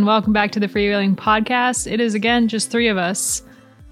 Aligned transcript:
Hello, 0.00 0.06
and 0.06 0.06
welcome 0.06 0.32
back 0.32 0.50
to 0.52 0.60
the 0.60 0.66
Freewheeling 0.66 1.14
Podcast. 1.14 1.86
It 1.86 2.00
is 2.00 2.14
again 2.14 2.48
just 2.48 2.70
three 2.70 2.88
of 2.88 2.96
us, 2.96 3.42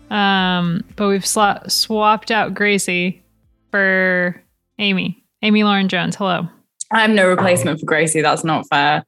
um, 0.09 0.83
but 0.97 1.09
we've 1.09 1.21
sla- 1.21 1.71
swapped 1.71 2.31
out 2.31 2.55
Gracie 2.55 3.23
for 3.71 4.43
Amy. 4.79 5.23
Amy 5.43 5.65
Lauren 5.65 5.87
Jones. 5.87 6.17
Hello. 6.17 6.49
I'm 6.91 7.15
no 7.15 7.29
replacement 7.29 7.79
for 7.79 7.85
Gracie. 7.85 8.23
That's 8.23 8.43
not 8.43 8.67
fair. 8.71 9.05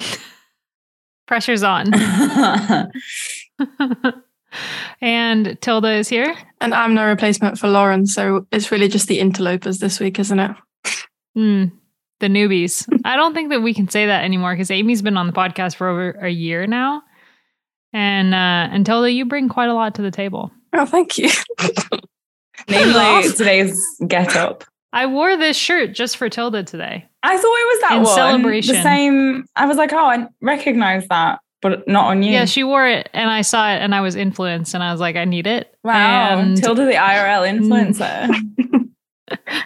Pressure's 1.26 1.62
on. 1.62 1.94
and 5.00 5.58
Tilda 5.62 5.92
is 5.92 6.10
here. 6.10 6.36
And 6.60 6.74
I'm 6.74 6.92
no 6.92 7.06
replacement 7.06 7.58
for 7.58 7.68
Lauren, 7.68 8.04
so 8.04 8.46
it's 8.52 8.70
really 8.70 8.88
just 8.88 9.08
the 9.08 9.18
interlopers 9.18 9.78
this 9.78 9.98
week, 9.98 10.18
isn't 10.18 10.40
it? 10.40 10.50
Mm, 11.38 11.72
the 12.20 12.26
newbies. 12.28 12.86
I 13.04 13.16
don't 13.16 13.34
think 13.34 13.50
that 13.50 13.62
we 13.62 13.74
can 13.74 13.88
say 13.88 14.06
that 14.06 14.24
anymore 14.24 14.52
because 14.54 14.70
Amy's 14.70 15.02
been 15.02 15.16
on 15.16 15.26
the 15.26 15.32
podcast 15.32 15.76
for 15.76 15.88
over 15.88 16.10
a 16.12 16.28
year 16.30 16.66
now. 16.66 17.02
And 17.92 18.34
uh, 18.34 18.68
and 18.72 18.84
Tilda, 18.84 19.10
you 19.12 19.24
bring 19.24 19.48
quite 19.48 19.68
a 19.68 19.74
lot 19.74 19.94
to 19.96 20.02
the 20.02 20.10
table. 20.10 20.50
Oh, 20.72 20.84
thank 20.84 21.16
you. 21.18 21.30
Namely, 22.68 23.30
today's 23.36 23.84
get 24.06 24.36
up. 24.36 24.64
I 24.92 25.06
wore 25.06 25.36
this 25.36 25.56
shirt 25.56 25.92
just 25.92 26.16
for 26.16 26.28
Tilda 26.28 26.62
today. 26.62 27.06
I 27.22 27.36
thought 27.36 27.42
it 27.42 27.42
was 27.74 27.80
that 27.80 27.92
In 27.96 28.02
one. 28.04 28.14
celebration. 28.14 28.74
The 28.76 28.82
same. 28.82 29.44
I 29.56 29.66
was 29.66 29.76
like, 29.76 29.92
oh, 29.92 29.98
I 30.06 30.26
recognize 30.40 31.06
that, 31.08 31.40
but 31.62 31.86
not 31.88 32.06
on 32.06 32.22
you. 32.22 32.32
Yeah, 32.32 32.44
she 32.44 32.62
wore 32.64 32.86
it 32.86 33.08
and 33.12 33.28
I 33.30 33.42
saw 33.42 33.70
it 33.72 33.78
and 33.78 33.94
I 33.94 34.00
was 34.02 34.14
influenced 34.14 34.72
and 34.74 34.82
I 34.84 34.92
was 34.92 35.00
like, 35.00 35.16
I 35.16 35.24
need 35.24 35.46
it. 35.46 35.74
wow. 35.82 36.38
And 36.38 36.56
Tilda, 36.62 36.84
the 36.86 36.92
IRL 36.92 37.48
influencer. 37.58 38.86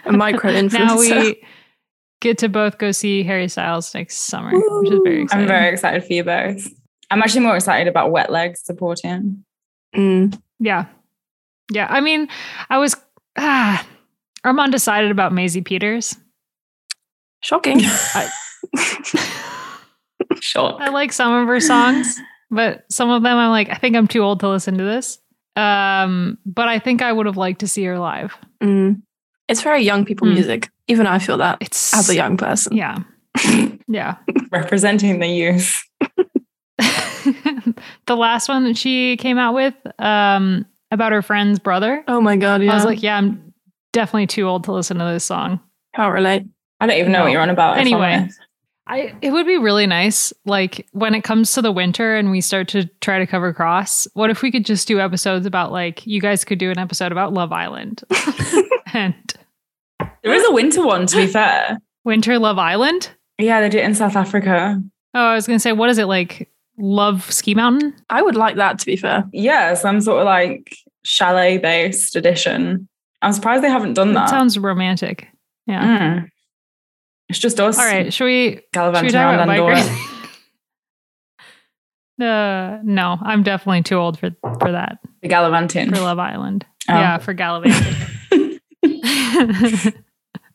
A 0.05 0.11
micro 0.11 0.51
influencer. 0.51 0.79
now 0.79 0.97
we 0.97 1.43
get 2.21 2.37
to 2.39 2.49
both 2.49 2.77
go 2.77 2.91
see 2.91 3.23
Harry 3.23 3.47
Styles 3.47 3.93
next 3.93 4.17
summer, 4.27 4.51
which 4.53 4.91
is 4.91 4.99
very 5.03 5.21
exciting. 5.23 5.41
I'm 5.43 5.47
very 5.47 5.69
excited 5.73 6.03
for 6.03 6.13
you 6.13 6.23
both. 6.23 6.67
I'm 7.11 7.21
actually 7.21 7.41
more 7.41 7.55
excited 7.55 7.87
about 7.87 8.11
Wet 8.11 8.31
Legs 8.31 8.61
supporting. 8.63 9.43
Mm. 9.95 10.39
Yeah. 10.59 10.85
Yeah. 11.71 11.87
I 11.89 12.01
mean, 12.01 12.27
I 12.69 12.77
was 12.77 12.95
ah, 13.37 13.85
I'm 14.43 14.59
undecided 14.59 15.11
about 15.11 15.33
Maisie 15.33 15.61
Peters. 15.61 16.15
Shocking. 17.41 17.79
Shock. 20.41 20.79
I 20.79 20.89
like 20.89 21.11
some 21.11 21.33
of 21.33 21.47
her 21.47 21.59
songs, 21.59 22.19
but 22.51 22.83
some 22.91 23.09
of 23.09 23.23
them 23.23 23.37
I'm 23.37 23.49
like, 23.49 23.69
I 23.69 23.75
think 23.75 23.95
I'm 23.95 24.07
too 24.07 24.21
old 24.21 24.39
to 24.41 24.49
listen 24.49 24.77
to 24.77 24.83
this. 24.83 25.17
Um, 25.55 26.37
but 26.45 26.67
I 26.67 26.79
think 26.79 27.01
I 27.01 27.11
would 27.11 27.25
have 27.25 27.37
liked 27.37 27.59
to 27.61 27.67
see 27.67 27.83
her 27.85 27.97
live. 27.99 28.37
Mm. 28.61 29.01
It's 29.47 29.61
very 29.63 29.81
young 29.81 30.05
people 30.05 30.27
Mm. 30.27 30.33
music. 30.35 30.69
Even 30.89 31.07
I 31.07 31.19
feel 31.19 31.37
that 31.37 31.57
It's 31.61 31.93
as 31.93 32.09
a 32.09 32.15
young 32.15 32.35
person. 32.37 32.75
Yeah. 32.75 32.97
Yeah. 33.91 34.17
Representing 34.51 35.19
the 35.19 35.27
youth. 35.27 35.81
the 36.77 38.15
last 38.15 38.47
one 38.49 38.63
that 38.65 38.77
she 38.77 39.17
came 39.17 39.37
out 39.39 39.53
with, 39.55 39.73
um, 39.97 40.65
about 40.91 41.11
her 41.11 41.21
friend's 41.23 41.57
brother. 41.59 42.03
Oh 42.07 42.21
my 42.21 42.35
god, 42.35 42.61
yeah. 42.61 42.71
I 42.71 42.75
was 42.75 42.85
like, 42.85 43.01
yeah, 43.01 43.17
I'm 43.17 43.53
definitely 43.93 44.27
too 44.27 44.43
old 44.47 44.63
to 44.65 44.73
listen 44.73 44.97
to 44.97 45.05
this 45.05 45.23
song. 45.23 45.59
can't 45.95 46.13
relate. 46.13 46.43
I 46.79 46.85
don't 46.87 46.97
even 46.99 47.11
know 47.11 47.19
No. 47.19 47.23
what 47.25 47.31
you're 47.31 47.41
on 47.41 47.49
about. 47.49 47.77
Anyway. 47.79 48.27
I 48.87 49.13
it 49.21 49.31
would 49.31 49.45
be 49.45 49.57
really 49.57 49.85
nice, 49.85 50.33
like 50.45 50.87
when 50.93 51.13
it 51.13 51.23
comes 51.23 51.53
to 51.53 51.61
the 51.61 51.71
winter 51.71 52.15
and 52.15 52.31
we 52.31 52.41
start 52.41 52.67
to 52.69 52.85
try 53.01 53.19
to 53.19 53.27
cover 53.27 53.53
cross. 53.53 54.07
What 54.13 54.29
if 54.31 54.41
we 54.41 54.51
could 54.51 54.65
just 54.65 54.87
do 54.87 54.99
episodes 54.99 55.45
about 55.45 55.71
like 55.71 56.05
you 56.07 56.19
guys 56.21 56.43
could 56.43 56.57
do 56.59 56.71
an 56.71 56.79
episode 56.79 57.11
about 57.11 57.33
Love 57.33 57.51
Island 57.51 58.03
and 58.93 59.13
there 60.23 60.33
is 60.33 60.45
a 60.47 60.51
winter 60.51 60.85
one, 60.85 61.05
to 61.07 61.15
be 61.17 61.27
fair. 61.27 61.79
Winter 62.05 62.39
Love 62.39 62.57
Island? 62.57 63.11
Yeah, 63.37 63.61
they 63.61 63.69
did 63.69 63.81
it 63.81 63.85
in 63.85 63.95
South 63.95 64.15
Africa. 64.15 64.81
Oh, 65.13 65.25
I 65.25 65.35
was 65.35 65.45
gonna 65.47 65.59
say, 65.59 65.73
what 65.73 65.89
is 65.89 65.97
it 65.97 66.05
like? 66.05 66.49
Love 66.77 67.29
Ski 67.31 67.53
Mountain? 67.55 67.93
I 68.09 68.21
would 68.21 68.35
like 68.37 68.55
that 68.55 68.79
to 68.79 68.85
be 68.85 68.95
fair. 68.95 69.25
Yeah, 69.33 69.73
some 69.73 69.99
sort 69.99 70.21
of 70.21 70.25
like 70.25 70.73
chalet 71.03 71.57
based 71.57 72.15
edition. 72.15 72.87
I'm 73.21 73.33
surprised 73.33 73.63
they 73.63 73.69
haven't 73.69 73.95
done 73.95 74.13
That 74.13 74.21
that. 74.21 74.29
sounds 74.29 74.57
romantic. 74.57 75.27
Yeah. 75.67 76.19
Mm. 76.21 76.29
It's 77.27 77.39
just 77.39 77.59
us. 77.59 77.77
All 77.77 77.83
right, 77.85 78.13
should 78.13 78.25
we 78.25 78.51
should 78.51 78.55
we 78.55 78.61
Gallivanting 78.71 79.11
talk 79.11 79.37
around 79.37 79.49
Andorra. 79.49 79.79
uh, 82.21 82.79
no, 82.83 83.17
I'm 83.21 83.43
definitely 83.43 83.83
too 83.83 83.97
old 83.97 84.17
for 84.17 84.31
for 84.59 84.71
that. 84.71 84.99
The 85.21 85.27
gallivanting. 85.27 85.89
For 85.93 85.99
Love 85.99 86.19
Island. 86.19 86.65
Oh. 86.89 86.93
Yeah, 86.93 87.17
for 87.17 87.33
gallivanting. 87.33 88.59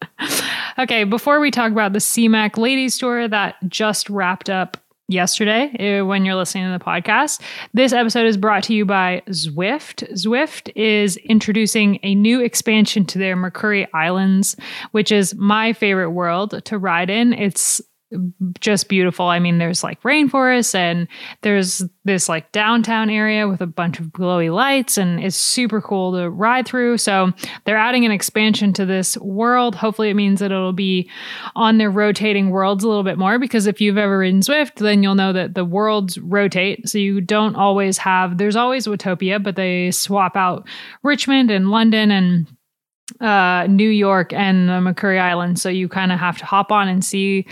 okay, 0.79 1.05
before 1.05 1.41
we 1.41 1.51
talk 1.51 1.73
about 1.73 1.93
the 1.93 1.99
Simac 1.99 2.57
Ladies 2.57 2.99
Tour 2.99 3.29
that 3.29 3.57
just 3.69 4.09
wrapped 4.11 4.51
up 4.51 4.77
yesterday 5.09 5.99
uh, 6.01 6.05
when 6.05 6.25
you're 6.25 6.35
listening 6.35 6.65
to 6.65 6.79
the 6.79 6.85
podcast, 6.85 7.41
this 7.73 7.93
episode 7.93 8.27
is 8.27 8.37
brought 8.37 8.63
to 8.65 8.75
you 8.75 8.85
by 8.85 9.23
Zwift. 9.29 10.11
Zwift 10.13 10.71
is 10.75 11.17
introducing 11.19 11.99
a 12.03 12.15
new 12.15 12.41
expansion 12.41 13.05
to 13.07 13.19
their 13.19 13.37
Makuri 13.37 13.87
Islands, 13.93 14.57
which 14.93 15.13
is 15.13 15.35
my 15.35 15.73
favorite 15.73 16.11
world 16.11 16.65
to 16.65 16.79
ride 16.79 17.11
in. 17.11 17.33
It's 17.33 17.81
just 18.61 18.89
beautiful. 18.89 19.27
I 19.27 19.39
mean, 19.39 19.59
there's 19.59 19.83
like 19.83 20.01
rainforests 20.03 20.75
and 20.75 21.09
there's 21.43 21.83
this 22.05 22.29
like 22.29 22.53
downtown 22.53 23.11
area 23.11 23.49
with 23.49 23.61
a 23.61 23.67
bunch 23.67 23.99
of 23.99 24.07
glowy 24.07 24.53
lights, 24.53 24.99
and 24.99 25.23
it's 25.23 25.37
super 25.37 25.81
cool 25.81 26.13
to 26.13 26.29
ride 26.29 26.67
through. 26.67 26.99
So 26.99 27.33
they're 27.65 27.77
adding 27.77 28.05
an 28.05 28.13
expansion 28.13 28.73
to 28.75 28.85
this 28.85 29.17
world. 29.19 29.75
Hopefully, 29.75 30.11
it 30.11 30.15
means 30.15 30.41
that 30.41 30.53
it'll 30.53 30.73
be 30.73 31.11
on 31.57 31.79
their 31.79 31.91
rotating 31.91 32.51
worlds 32.51 32.85
a 32.85 32.89
little 32.89 33.03
bit 33.03 33.19
more 33.19 33.39
because 33.39 33.67
if 33.67 33.81
you've 33.81 33.99
ever 33.99 34.19
ridden 34.19 34.41
Zwift, 34.41 34.77
then 34.77 35.03
you'll 35.03 35.15
know 35.15 35.33
that 35.33 35.55
the 35.55 35.65
worlds 35.65 36.19
rotate. 36.19 36.89
So 36.89 36.99
you 36.99 37.21
don't 37.21 37.57
always 37.57 37.99
have, 37.99 38.39
there's 38.39 38.57
always 38.57 38.87
Watopia, 38.87 39.43
but 39.43 39.57
they 39.57 39.91
swap 39.91 40.37
out 40.37 40.69
Richmond 41.03 41.51
and 41.51 41.71
London 41.71 42.11
and 42.11 42.47
uh, 43.21 43.67
New 43.69 43.89
York 43.89 44.33
and 44.33 44.69
the 44.69 44.73
Makuri 44.75 45.21
Islands. 45.21 45.63
So 45.63 45.69
you 45.69 45.89
kind 45.89 46.13
of 46.13 46.19
have 46.19 46.39
to 46.39 46.45
hop 46.45 46.73
on 46.73 46.89
and 46.89 47.05
see 47.05 47.47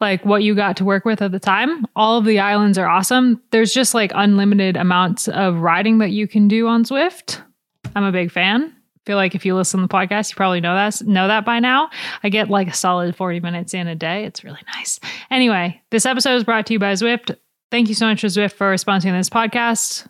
like 0.00 0.24
what 0.24 0.42
you 0.42 0.54
got 0.54 0.76
to 0.76 0.84
work 0.84 1.04
with 1.04 1.22
at 1.22 1.32
the 1.32 1.40
time. 1.40 1.86
All 1.96 2.18
of 2.18 2.24
the 2.24 2.38
islands 2.38 2.78
are 2.78 2.88
awesome. 2.88 3.42
There's 3.50 3.72
just 3.72 3.94
like 3.94 4.12
unlimited 4.14 4.76
amounts 4.76 5.28
of 5.28 5.56
riding 5.56 5.98
that 5.98 6.10
you 6.10 6.28
can 6.28 6.48
do 6.48 6.68
on 6.68 6.84
Zwift. 6.84 7.42
I'm 7.96 8.04
a 8.04 8.12
big 8.12 8.30
fan. 8.30 8.74
feel 9.06 9.16
like 9.16 9.34
if 9.34 9.44
you 9.44 9.56
listen 9.56 9.80
to 9.80 9.86
the 9.86 9.92
podcast, 9.92 10.30
you 10.30 10.36
probably 10.36 10.60
know 10.60 10.74
that 10.74 11.06
know 11.06 11.28
that 11.28 11.44
by 11.44 11.58
now. 11.58 11.90
I 12.22 12.28
get 12.28 12.50
like 12.50 12.68
a 12.68 12.74
solid 12.74 13.16
40 13.16 13.40
minutes 13.40 13.74
in 13.74 13.88
a 13.88 13.94
day. 13.94 14.24
It's 14.24 14.44
really 14.44 14.60
nice. 14.74 15.00
Anyway, 15.30 15.80
this 15.90 16.06
episode 16.06 16.36
is 16.36 16.44
brought 16.44 16.66
to 16.66 16.74
you 16.74 16.78
by 16.78 16.92
Zwift. 16.92 17.36
Thank 17.70 17.88
you 17.88 17.94
so 17.94 18.06
much 18.06 18.20
to 18.20 18.28
Zwift 18.28 18.52
for 18.52 18.72
sponsoring 18.74 19.18
this 19.18 19.30
podcast. 19.30 20.06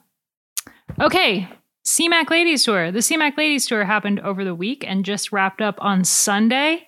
Okay, 1.01 1.49
Simac 1.85 2.29
Ladies 2.31 2.65
Tour. 2.65 2.93
The 2.93 2.99
Simac 2.99 3.37
Ladies 3.37 3.67
Tour 3.67 3.85
happened 3.85 4.21
over 4.21 4.45
the 4.45 4.55
week 4.55 4.85
and 4.87 5.05
just 5.05 5.33
wrapped 5.33 5.63
up 5.63 5.77
on 5.81 6.05
Sunday. 6.05 6.87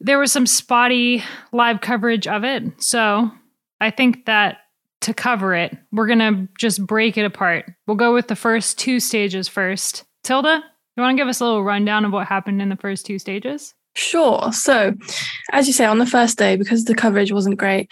There 0.00 0.18
was 0.18 0.32
some 0.32 0.46
spotty 0.46 1.22
live 1.52 1.80
coverage 1.80 2.26
of 2.26 2.44
it. 2.44 2.64
So 2.82 3.30
I 3.80 3.90
think 3.90 4.26
that 4.26 4.58
to 5.02 5.14
cover 5.14 5.54
it, 5.54 5.76
we're 5.92 6.06
going 6.06 6.18
to 6.18 6.48
just 6.58 6.84
break 6.86 7.16
it 7.16 7.24
apart. 7.24 7.70
We'll 7.86 7.96
go 7.96 8.12
with 8.12 8.28
the 8.28 8.36
first 8.36 8.78
two 8.78 9.00
stages 9.00 9.48
first. 9.48 10.04
Tilda, 10.22 10.62
you 10.96 11.02
want 11.02 11.16
to 11.16 11.20
give 11.20 11.28
us 11.28 11.40
a 11.40 11.44
little 11.44 11.64
rundown 11.64 12.04
of 12.04 12.12
what 12.12 12.26
happened 12.26 12.60
in 12.60 12.68
the 12.68 12.76
first 12.76 13.06
two 13.06 13.18
stages? 13.18 13.74
Sure. 13.94 14.52
So, 14.52 14.94
as 15.52 15.66
you 15.66 15.72
say, 15.72 15.86
on 15.86 15.98
the 15.98 16.06
first 16.06 16.36
day, 16.36 16.56
because 16.56 16.84
the 16.84 16.94
coverage 16.94 17.32
wasn't 17.32 17.56
great, 17.56 17.90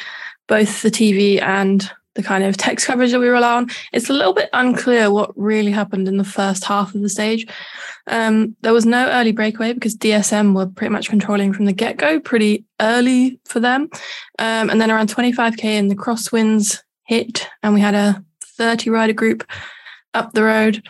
both 0.49 0.83
the 0.83 0.91
TV 0.91 1.41
and 1.41 1.91
the 2.15 2.23
kind 2.23 2.45
of 2.45 2.57
text 2.57 2.87
coverage 2.87 3.11
that 3.13 3.21
we 3.21 3.29
rely 3.29 3.57
on, 3.57 3.69
it's 3.93 4.09
a 4.09 4.13
little 4.13 4.33
bit 4.33 4.49
unclear 4.53 5.11
what 5.11 5.37
really 5.37 5.71
happened 5.71 6.09
in 6.09 6.17
the 6.17 6.25
first 6.25 6.65
half 6.65 6.95
of 6.95 7.03
the 7.03 7.09
stage. 7.09 7.47
Um, 8.07 8.57
there 8.61 8.73
was 8.73 8.87
no 8.87 9.09
early 9.09 9.33
breakaway 9.33 9.73
because 9.73 9.97
DSM 9.97 10.55
were 10.55 10.67
pretty 10.67 10.93
much 10.93 11.09
controlling 11.09 11.53
from 11.53 11.65
the 11.65 11.73
get 11.73 11.97
go, 11.97 12.21
pretty 12.21 12.65
early 12.81 13.41
for 13.45 13.61
them. 13.61 13.89
Um, 14.39 14.71
and 14.71 14.81
then 14.81 14.91
around 14.91 15.15
25k 15.15 15.65
in 15.65 15.89
the 15.89 15.97
crosswinds 15.97 16.81
hit, 17.07 17.49
and 17.63 17.75
we 17.75 17.81
had 17.81 17.95
a 17.95 18.25
30 18.43 18.91
rider 18.91 19.13
group 19.13 19.49
up 20.13 20.33
the 20.33 20.45
road. 20.45 20.83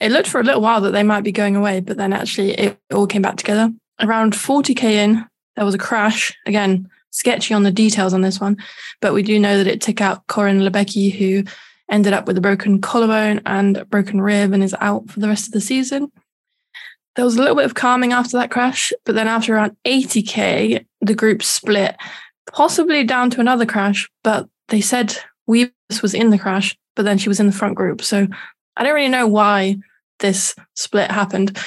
It 0.00 0.12
looked 0.12 0.28
for 0.28 0.40
a 0.40 0.44
little 0.44 0.60
while 0.60 0.82
that 0.82 0.90
they 0.90 1.02
might 1.02 1.24
be 1.24 1.32
going 1.32 1.56
away, 1.56 1.80
but 1.80 1.96
then 1.96 2.12
actually 2.12 2.52
it 2.52 2.78
all 2.92 3.06
came 3.06 3.22
back 3.22 3.36
together. 3.36 3.72
Around 4.00 4.34
40k 4.34 4.84
in, 4.84 5.24
there 5.54 5.64
was 5.64 5.74
a 5.74 5.78
crash. 5.78 6.36
Again, 6.44 6.90
sketchy 7.10 7.54
on 7.54 7.62
the 7.62 7.70
details 7.70 8.12
on 8.12 8.20
this 8.20 8.40
one, 8.40 8.56
but 9.00 9.14
we 9.14 9.22
do 9.22 9.38
know 9.38 9.58
that 9.58 9.66
it 9.66 9.80
took 9.80 10.00
out 10.00 10.26
Corin 10.26 10.60
Lebecki, 10.60 11.12
who 11.12 11.44
ended 11.90 12.12
up 12.12 12.26
with 12.26 12.36
a 12.36 12.40
broken 12.40 12.80
collarbone 12.80 13.40
and 13.46 13.76
a 13.76 13.84
broken 13.84 14.20
rib 14.20 14.52
and 14.52 14.62
is 14.62 14.74
out 14.80 15.08
for 15.08 15.20
the 15.20 15.28
rest 15.28 15.46
of 15.46 15.52
the 15.52 15.60
season. 15.60 16.10
There 17.14 17.24
was 17.24 17.36
a 17.36 17.40
little 17.40 17.56
bit 17.56 17.64
of 17.64 17.74
calming 17.74 18.12
after 18.12 18.36
that 18.36 18.50
crash, 18.50 18.92
but 19.04 19.14
then 19.14 19.28
after 19.28 19.54
around 19.54 19.76
80k, 19.86 20.84
the 21.00 21.14
group 21.14 21.42
split, 21.42 21.96
possibly 22.52 23.04
down 23.04 23.30
to 23.30 23.40
another 23.40 23.64
crash, 23.64 24.08
but 24.22 24.48
they 24.68 24.80
said 24.80 25.16
Wiebes 25.48 26.02
was 26.02 26.12
in 26.12 26.30
the 26.30 26.38
crash, 26.38 26.76
but 26.94 27.04
then 27.04 27.18
she 27.18 27.28
was 27.28 27.40
in 27.40 27.46
the 27.46 27.52
front 27.52 27.74
group. 27.74 28.02
So 28.02 28.26
I 28.76 28.84
don't 28.84 28.94
really 28.94 29.08
know 29.08 29.26
why 29.26 29.76
this 30.18 30.54
split 30.74 31.10
happened, 31.10 31.58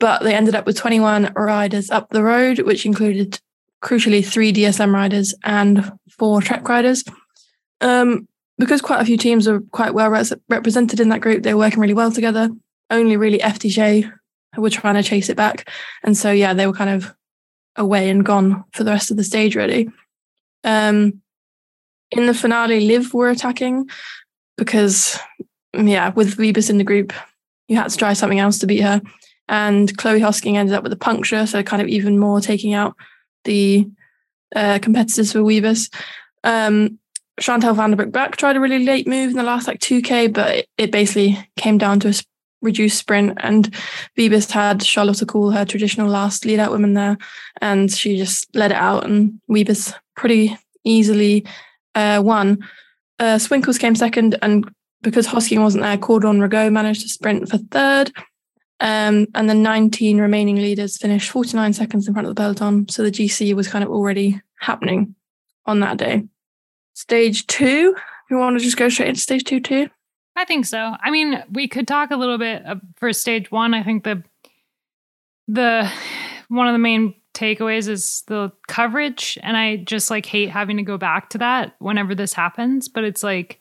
but 0.00 0.22
they 0.22 0.34
ended 0.34 0.54
up 0.54 0.66
with 0.66 0.76
21 0.76 1.32
riders 1.34 1.90
up 1.90 2.10
the 2.10 2.22
road, 2.22 2.60
which 2.60 2.84
included 2.84 3.40
crucially 3.82 4.24
three 4.24 4.52
DSM 4.52 4.92
riders 4.92 5.34
and 5.44 5.92
four 6.10 6.42
Trek 6.42 6.68
riders. 6.68 7.04
Um, 7.80 8.28
because 8.58 8.82
quite 8.82 9.00
a 9.00 9.04
few 9.04 9.16
teams 9.16 9.46
are 9.46 9.60
quite 9.60 9.94
well 9.94 10.10
res- 10.10 10.32
represented 10.48 11.00
in 11.00 11.10
that 11.10 11.20
group, 11.20 11.42
they 11.42 11.54
were 11.54 11.60
working 11.60 11.80
really 11.80 11.94
well 11.94 12.10
together. 12.10 12.50
Only 12.90 13.16
really 13.16 13.38
FDJ 13.38 14.10
were 14.56 14.70
trying 14.70 14.96
to 14.96 15.02
chase 15.02 15.28
it 15.28 15.36
back. 15.36 15.70
And 16.02 16.16
so, 16.16 16.30
yeah, 16.30 16.54
they 16.54 16.66
were 16.66 16.72
kind 16.72 16.90
of 16.90 17.14
away 17.76 18.10
and 18.10 18.24
gone 18.24 18.64
for 18.72 18.82
the 18.82 18.90
rest 18.90 19.10
of 19.10 19.16
the 19.16 19.24
stage, 19.24 19.54
really. 19.54 19.88
Um, 20.64 21.22
in 22.10 22.26
the 22.26 22.34
finale, 22.34 22.80
Liv 22.80 23.14
were 23.14 23.30
attacking 23.30 23.88
because, 24.56 25.18
yeah, 25.74 26.10
with 26.10 26.36
Wiebes 26.36 26.70
in 26.70 26.78
the 26.78 26.84
group, 26.84 27.12
you 27.68 27.76
had 27.76 27.90
to 27.90 27.96
try 27.96 28.14
something 28.14 28.40
else 28.40 28.58
to 28.58 28.66
beat 28.66 28.80
her. 28.80 29.00
And 29.48 29.96
Chloe 29.96 30.20
Hosking 30.20 30.56
ended 30.56 30.74
up 30.74 30.82
with 30.82 30.92
a 30.92 30.96
puncture, 30.96 31.46
so 31.46 31.62
kind 31.62 31.80
of 31.80 31.88
even 31.88 32.18
more 32.18 32.40
taking 32.40 32.74
out 32.74 32.96
the 33.44 33.88
uh, 34.54 34.78
competitors 34.80 35.32
for 35.32 35.40
Wiebes. 35.40 35.92
Um, 36.44 36.98
Chantal 37.40 37.74
van 37.74 37.92
der 37.92 38.06
back 38.06 38.36
tried 38.36 38.56
a 38.56 38.60
really 38.60 38.84
late 38.84 39.06
move 39.06 39.30
in 39.30 39.36
the 39.36 39.42
last 39.42 39.68
like 39.68 39.78
2K, 39.78 40.32
but 40.32 40.56
it, 40.56 40.68
it 40.76 40.90
basically 40.90 41.38
came 41.56 41.78
down 41.78 42.00
to 42.00 42.08
a 42.08 42.14
reduced 42.62 42.98
sprint. 42.98 43.38
And 43.40 43.72
Wiebes 44.18 44.50
had 44.50 44.82
Charlotte 44.82 45.22
Kool, 45.26 45.52
her 45.52 45.64
traditional 45.64 46.08
last 46.08 46.44
lead 46.44 46.58
out 46.58 46.72
woman 46.72 46.94
there, 46.94 47.16
and 47.60 47.90
she 47.90 48.16
just 48.16 48.48
let 48.54 48.70
it 48.72 48.76
out. 48.76 49.04
And 49.04 49.40
Wiebes 49.50 49.94
pretty 50.16 50.56
easily 50.84 51.46
uh, 51.94 52.20
won. 52.24 52.58
Uh, 53.18 53.36
Swinkels 53.36 53.78
came 53.78 53.94
second, 53.94 54.36
and 54.42 54.68
because 55.02 55.26
Hosking 55.26 55.62
wasn't 55.62 55.84
there, 55.84 55.98
Cordon-Ragot 55.98 56.72
managed 56.72 57.02
to 57.02 57.08
sprint 57.08 57.48
for 57.48 57.58
third. 57.58 58.12
Um, 58.80 59.26
and 59.34 59.50
the 59.50 59.54
19 59.54 60.20
remaining 60.20 60.56
leaders 60.56 60.98
finished 60.98 61.30
49 61.30 61.72
seconds 61.72 62.06
in 62.06 62.14
front 62.14 62.28
of 62.28 62.34
the 62.34 62.40
peloton. 62.40 62.88
So 62.88 63.02
the 63.02 63.10
GC 63.10 63.54
was 63.54 63.68
kind 63.68 63.82
of 63.82 63.90
already 63.90 64.40
happening 64.60 65.14
on 65.66 65.80
that 65.80 65.96
day. 65.96 66.24
Stage 66.94 67.46
two, 67.46 67.96
we 68.30 68.36
want 68.36 68.58
to 68.58 68.64
just 68.64 68.76
go 68.76 68.88
straight 68.88 69.08
into 69.08 69.20
stage 69.20 69.44
two, 69.44 69.60
too? 69.60 69.88
I 70.36 70.44
think 70.44 70.66
so. 70.66 70.94
I 71.02 71.10
mean, 71.10 71.42
we 71.50 71.66
could 71.66 71.88
talk 71.88 72.12
a 72.12 72.16
little 72.16 72.38
bit 72.38 72.62
for 72.96 73.12
stage 73.12 73.50
one. 73.50 73.74
I 73.74 73.82
think 73.82 74.04
the 74.04 74.22
the 75.48 75.90
one 76.48 76.68
of 76.68 76.74
the 76.74 76.78
main 76.78 77.14
takeaways 77.34 77.88
is 77.88 78.22
the 78.28 78.52
coverage, 78.68 79.36
and 79.42 79.56
I 79.56 79.78
just 79.78 80.10
like 80.10 80.26
hate 80.26 80.50
having 80.50 80.76
to 80.76 80.84
go 80.84 80.96
back 80.96 81.30
to 81.30 81.38
that 81.38 81.74
whenever 81.80 82.14
this 82.14 82.32
happens. 82.32 82.88
But 82.88 83.02
it's 83.02 83.24
like 83.24 83.58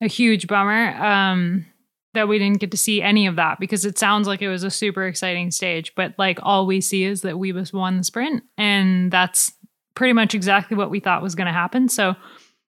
a 0.00 0.06
huge 0.06 0.46
bummer 0.46 0.94
um, 1.02 1.66
that 2.14 2.28
we 2.28 2.38
didn't 2.38 2.60
get 2.60 2.70
to 2.70 2.76
see 2.76 3.02
any 3.02 3.26
of 3.26 3.36
that 3.36 3.60
because 3.60 3.84
it 3.84 3.98
sounds 3.98 4.26
like 4.26 4.42
it 4.42 4.48
was 4.48 4.64
a 4.64 4.70
super 4.70 5.06
exciting 5.06 5.50
stage. 5.50 5.94
But 5.94 6.14
like 6.18 6.38
all 6.42 6.66
we 6.66 6.80
see 6.80 7.04
is 7.04 7.22
that 7.22 7.34
Wiebes 7.34 7.72
won 7.72 7.98
the 7.98 8.04
sprint, 8.04 8.42
and 8.56 9.10
that's 9.12 9.52
pretty 9.94 10.12
much 10.12 10.34
exactly 10.34 10.76
what 10.76 10.90
we 10.90 11.00
thought 11.00 11.22
was 11.22 11.34
going 11.34 11.46
to 11.46 11.52
happen. 11.52 11.88
So 11.88 12.14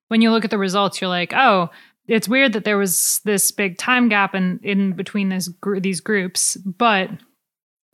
when 0.09 0.21
you 0.21 0.31
look 0.31 0.43
at 0.43 0.51
the 0.51 0.57
results, 0.57 0.99
you're 0.99 1.09
like, 1.09 1.33
oh 1.33 1.69
it's 2.07 2.27
weird 2.27 2.53
that 2.53 2.65
there 2.65 2.77
was 2.77 3.21
this 3.23 3.51
big 3.51 3.77
time 3.77 4.09
gap 4.09 4.35
in 4.35 4.59
in 4.63 4.93
between 4.93 5.29
this 5.29 5.47
gr- 5.47 5.79
these 5.79 6.01
groups, 6.01 6.57
but 6.57 7.09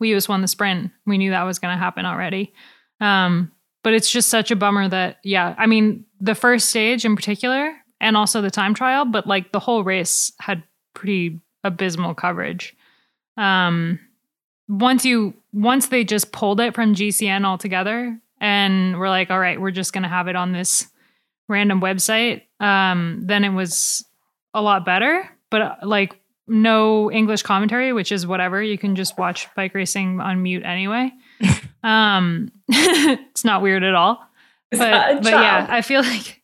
we 0.00 0.12
just 0.12 0.28
won 0.28 0.42
the 0.42 0.48
sprint. 0.48 0.90
We 1.06 1.18
knew 1.18 1.30
that 1.30 1.44
was 1.44 1.58
going 1.58 1.74
to 1.74 1.78
happen 1.78 2.04
already. 2.04 2.52
Um, 3.00 3.52
but 3.82 3.94
it's 3.94 4.10
just 4.10 4.28
such 4.28 4.50
a 4.50 4.56
bummer 4.56 4.88
that 4.88 5.18
yeah, 5.22 5.54
I 5.56 5.66
mean 5.66 6.04
the 6.20 6.34
first 6.34 6.68
stage 6.68 7.04
in 7.04 7.16
particular, 7.16 7.72
and 8.00 8.16
also 8.16 8.40
the 8.42 8.50
time 8.50 8.74
trial, 8.74 9.04
but 9.04 9.26
like 9.26 9.52
the 9.52 9.60
whole 9.60 9.84
race 9.84 10.32
had 10.40 10.62
pretty 10.94 11.40
abysmal 11.64 12.14
coverage. 12.14 12.76
Um, 13.36 14.00
once 14.68 15.04
you 15.04 15.34
once 15.52 15.88
they 15.88 16.04
just 16.04 16.32
pulled 16.32 16.60
it 16.60 16.74
from 16.74 16.94
GCN 16.94 17.44
altogether, 17.44 18.18
and 18.40 18.98
we're 18.98 19.08
like, 19.08 19.30
all 19.30 19.38
right, 19.38 19.60
we're 19.60 19.70
just 19.70 19.92
to 20.02 20.08
have 20.08 20.28
it 20.28 20.36
on 20.36 20.52
this 20.52 20.86
random 21.48 21.80
website, 21.80 22.42
um, 22.60 23.22
then 23.24 23.44
it 23.44 23.50
was 23.50 24.04
a 24.54 24.62
lot 24.62 24.84
better. 24.84 25.28
But 25.50 25.62
uh, 25.62 25.74
like 25.82 26.18
no 26.46 27.10
English 27.10 27.42
commentary, 27.42 27.92
which 27.92 28.12
is 28.12 28.26
whatever. 28.26 28.62
You 28.62 28.78
can 28.78 28.96
just 28.96 29.18
watch 29.18 29.48
bike 29.54 29.74
racing 29.74 30.20
on 30.20 30.42
mute 30.42 30.64
anyway. 30.64 31.12
um, 31.82 32.50
it's 32.68 33.44
not 33.44 33.62
weird 33.62 33.84
at 33.84 33.94
all. 33.94 34.20
but 34.70 35.22
but 35.22 35.32
yeah, 35.32 35.66
I 35.68 35.82
feel 35.82 36.02
like 36.02 36.37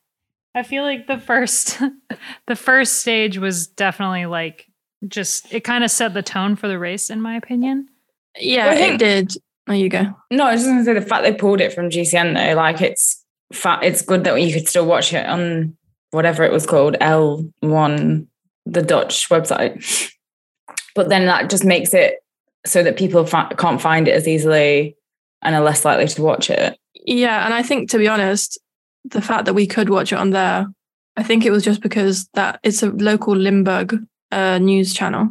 I 0.55 0.63
feel 0.63 0.83
like 0.83 1.07
the 1.07 1.19
first 1.19 1.79
the 2.47 2.55
first 2.55 3.01
stage 3.01 3.37
was 3.37 3.67
definitely 3.67 4.25
like 4.25 4.65
just 5.07 5.53
it 5.53 5.61
kind 5.61 5.83
of 5.83 5.91
set 5.91 6.13
the 6.13 6.23
tone 6.23 6.55
for 6.55 6.67
the 6.67 6.79
race 6.79 7.09
in 7.09 7.21
my 7.21 7.35
opinion. 7.35 7.87
Yeah, 8.37 8.69
well, 8.73 8.93
it 8.93 8.97
did. 8.97 9.33
There 9.67 9.75
you 9.75 9.89
go. 9.89 10.05
No, 10.31 10.45
I 10.45 10.53
was 10.53 10.61
just 10.61 10.71
gonna 10.71 10.85
say 10.85 10.93
the 10.93 11.01
fact 11.01 11.23
they 11.23 11.33
pulled 11.33 11.61
it 11.61 11.73
from 11.73 11.89
GCN 11.89 12.33
though, 12.33 12.55
like 12.55 12.81
it's 12.81 13.23
fa- 13.51 13.79
it's 13.83 14.01
good 14.01 14.23
that 14.23 14.41
you 14.41 14.53
could 14.53 14.67
still 14.67 14.85
watch 14.85 15.13
it 15.13 15.25
on 15.25 15.75
whatever 16.11 16.43
it 16.43 16.51
was 16.51 16.65
called, 16.65 16.95
L1, 17.01 18.27
the 18.65 18.81
Dutch 18.81 19.29
website. 19.29 20.09
But 20.95 21.09
then 21.09 21.25
that 21.25 21.49
just 21.49 21.65
makes 21.65 21.93
it 21.93 22.15
so 22.65 22.81
that 22.83 22.97
people 22.97 23.25
fi- 23.25 23.51
can't 23.57 23.81
find 23.81 24.07
it 24.07 24.15
as 24.15 24.27
easily 24.27 24.95
and 25.41 25.55
are 25.55 25.61
less 25.61 25.83
likely 25.83 26.07
to 26.07 26.21
watch 26.21 26.49
it. 26.49 26.77
Yeah. 27.05 27.45
And 27.45 27.53
I 27.53 27.61
think, 27.61 27.89
to 27.91 27.97
be 27.97 28.07
honest, 28.07 28.57
the 29.05 29.21
fact 29.21 29.45
that 29.45 29.53
we 29.53 29.67
could 29.67 29.89
watch 29.89 30.11
it 30.11 30.17
on 30.17 30.31
there, 30.31 30.67
I 31.15 31.23
think 31.23 31.45
it 31.45 31.51
was 31.51 31.63
just 31.63 31.81
because 31.81 32.27
that 32.33 32.59
it's 32.63 32.83
a 32.83 32.89
local 32.89 33.35
Limburg 33.35 33.97
uh, 34.31 34.57
news 34.57 34.93
channel. 34.93 35.29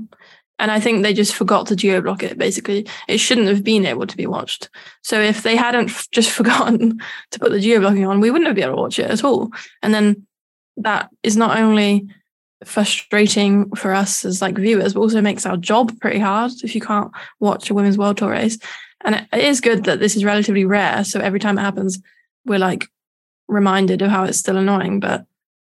And 0.58 0.70
I 0.70 0.78
think 0.78 1.02
they 1.02 1.12
just 1.12 1.34
forgot 1.34 1.66
to 1.66 1.76
geo-block 1.76 2.22
it, 2.22 2.38
basically. 2.38 2.86
It 3.08 3.18
shouldn't 3.18 3.48
have 3.48 3.64
been 3.64 3.84
able 3.84 4.06
to 4.06 4.16
be 4.16 4.26
watched. 4.26 4.70
So 5.02 5.20
if 5.20 5.42
they 5.42 5.56
hadn't 5.56 5.90
just 6.12 6.30
forgotten 6.40 7.00
to 7.32 7.38
put 7.38 7.50
the 7.50 7.60
geo-blocking 7.60 8.06
on, 8.06 8.20
we 8.20 8.30
wouldn't 8.30 8.46
have 8.46 8.54
been 8.54 8.64
able 8.64 8.76
to 8.76 8.82
watch 8.82 8.98
it 8.98 9.10
at 9.10 9.24
all. 9.24 9.50
And 9.82 9.92
then 9.92 10.26
that 10.76 11.10
is 11.22 11.36
not 11.36 11.58
only 11.58 12.06
frustrating 12.64 13.70
for 13.74 13.92
us 13.92 14.24
as 14.24 14.40
like 14.40 14.56
viewers, 14.56 14.94
but 14.94 15.00
also 15.00 15.20
makes 15.20 15.44
our 15.44 15.56
job 15.56 15.98
pretty 16.00 16.18
hard 16.18 16.52
if 16.62 16.74
you 16.74 16.80
can't 16.80 17.10
watch 17.40 17.68
a 17.68 17.74
women's 17.74 17.98
world 17.98 18.16
tour 18.16 18.30
race. 18.30 18.58
And 19.04 19.26
it 19.32 19.44
is 19.44 19.60
good 19.60 19.84
that 19.84 19.98
this 19.98 20.16
is 20.16 20.24
relatively 20.24 20.64
rare. 20.64 21.04
So 21.04 21.20
every 21.20 21.40
time 21.40 21.58
it 21.58 21.62
happens, 21.62 22.00
we're 22.46 22.58
like 22.58 22.88
reminded 23.48 24.02
of 24.02 24.10
how 24.10 24.24
it's 24.24 24.38
still 24.38 24.56
annoying. 24.56 25.00
But 25.00 25.26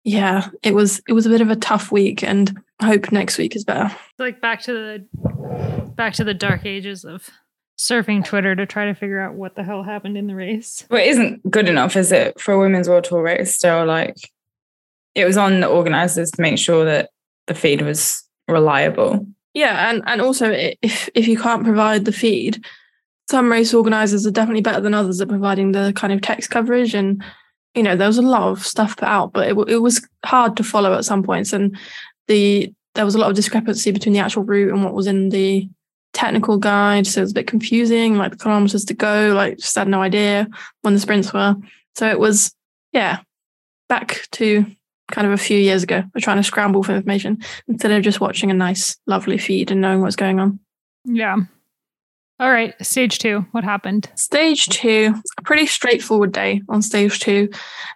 yeah, 0.03 0.49
it 0.63 0.73
was 0.73 1.01
it 1.07 1.13
was 1.13 1.25
a 1.25 1.29
bit 1.29 1.41
of 1.41 1.49
a 1.49 1.55
tough 1.55 1.91
week 1.91 2.23
and 2.23 2.59
I 2.79 2.87
hope 2.87 3.11
next 3.11 3.37
week 3.37 3.55
is 3.55 3.63
better. 3.63 3.95
Like 4.17 4.41
back 4.41 4.61
to 4.63 4.73
the 4.73 5.91
back 5.95 6.13
to 6.13 6.23
the 6.23 6.33
dark 6.33 6.65
ages 6.65 7.05
of 7.05 7.29
surfing 7.77 8.23
Twitter 8.23 8.55
to 8.55 8.65
try 8.65 8.85
to 8.85 8.93
figure 8.93 9.19
out 9.19 9.33
what 9.33 9.55
the 9.55 9.63
hell 9.63 9.83
happened 9.83 10.17
in 10.17 10.27
the 10.27 10.35
race. 10.35 10.85
Well, 10.89 11.01
it 11.01 11.07
isn't 11.07 11.49
good 11.49 11.67
enough, 11.67 11.95
is 11.95 12.11
it, 12.11 12.39
for 12.39 12.53
a 12.53 12.59
women's 12.59 12.87
world 12.87 13.05
tour 13.05 13.23
race? 13.23 13.55
Still, 13.55 13.85
like 13.85 14.15
it 15.15 15.25
was 15.25 15.37
on 15.37 15.59
the 15.59 15.67
organizers 15.67 16.31
to 16.31 16.41
make 16.41 16.57
sure 16.57 16.85
that 16.85 17.09
the 17.47 17.53
feed 17.53 17.81
was 17.81 18.23
reliable. 18.47 19.25
Yeah, 19.53 19.89
and 19.89 20.01
and 20.05 20.21
also 20.21 20.51
if 20.81 21.09
if 21.13 21.27
you 21.27 21.37
can't 21.37 21.63
provide 21.63 22.05
the 22.05 22.11
feed, 22.11 22.63
some 23.29 23.51
race 23.51 23.73
organizers 23.73 24.25
are 24.25 24.31
definitely 24.31 24.61
better 24.61 24.81
than 24.81 24.93
others 24.93 25.19
at 25.19 25.27
providing 25.27 25.71
the 25.71 25.91
kind 25.95 26.13
of 26.13 26.21
text 26.21 26.49
coverage 26.49 26.93
and 26.93 27.23
you 27.75 27.83
know 27.83 27.95
there 27.95 28.07
was 28.07 28.17
a 28.17 28.21
lot 28.21 28.43
of 28.43 28.65
stuff 28.65 28.97
put 28.97 29.07
out 29.07 29.33
but 29.33 29.47
it, 29.47 29.57
it 29.67 29.77
was 29.77 30.05
hard 30.25 30.57
to 30.57 30.63
follow 30.63 30.93
at 30.93 31.05
some 31.05 31.23
points 31.23 31.53
and 31.53 31.77
the 32.27 32.71
there 32.95 33.05
was 33.05 33.15
a 33.15 33.17
lot 33.17 33.29
of 33.29 33.35
discrepancy 33.35 33.91
between 33.91 34.13
the 34.13 34.19
actual 34.19 34.43
route 34.43 34.73
and 34.73 34.83
what 34.83 34.93
was 34.93 35.07
in 35.07 35.29
the 35.29 35.69
technical 36.13 36.57
guide 36.57 37.07
so 37.07 37.21
it 37.21 37.23
was 37.23 37.31
a 37.31 37.35
bit 37.35 37.47
confusing 37.47 38.17
like 38.17 38.31
the 38.31 38.37
kilometers 38.37 38.83
to 38.83 38.93
go 38.93 39.33
like 39.33 39.57
just 39.57 39.75
had 39.75 39.87
no 39.87 40.01
idea 40.01 40.47
when 40.81 40.93
the 40.93 40.99
sprints 40.99 41.31
were 41.31 41.55
so 41.95 42.09
it 42.09 42.19
was 42.19 42.53
yeah 42.91 43.19
back 43.87 44.27
to 44.31 44.65
kind 45.11 45.27
of 45.27 45.33
a 45.33 45.37
few 45.37 45.57
years 45.57 45.83
ago. 45.83 46.03
We're 46.15 46.21
trying 46.21 46.37
to 46.37 46.43
scramble 46.43 46.81
for 46.81 46.95
information 46.95 47.43
instead 47.67 47.91
of 47.91 48.01
just 48.01 48.21
watching 48.21 48.49
a 48.49 48.55
nice, 48.55 48.97
lovely 49.05 49.37
feed 49.37 49.69
and 49.69 49.81
knowing 49.81 50.01
what's 50.01 50.15
going 50.15 50.39
on. 50.39 50.59
Yeah. 51.05 51.37
All 52.41 52.49
right, 52.49 52.73
stage 52.83 53.19
two. 53.19 53.45
What 53.51 53.63
happened? 53.63 54.09
Stage 54.15 54.65
two, 54.65 55.13
a 55.37 55.41
pretty 55.43 55.67
straightforward 55.67 56.31
day 56.31 56.63
on 56.69 56.81
stage 56.81 57.19
two. 57.19 57.49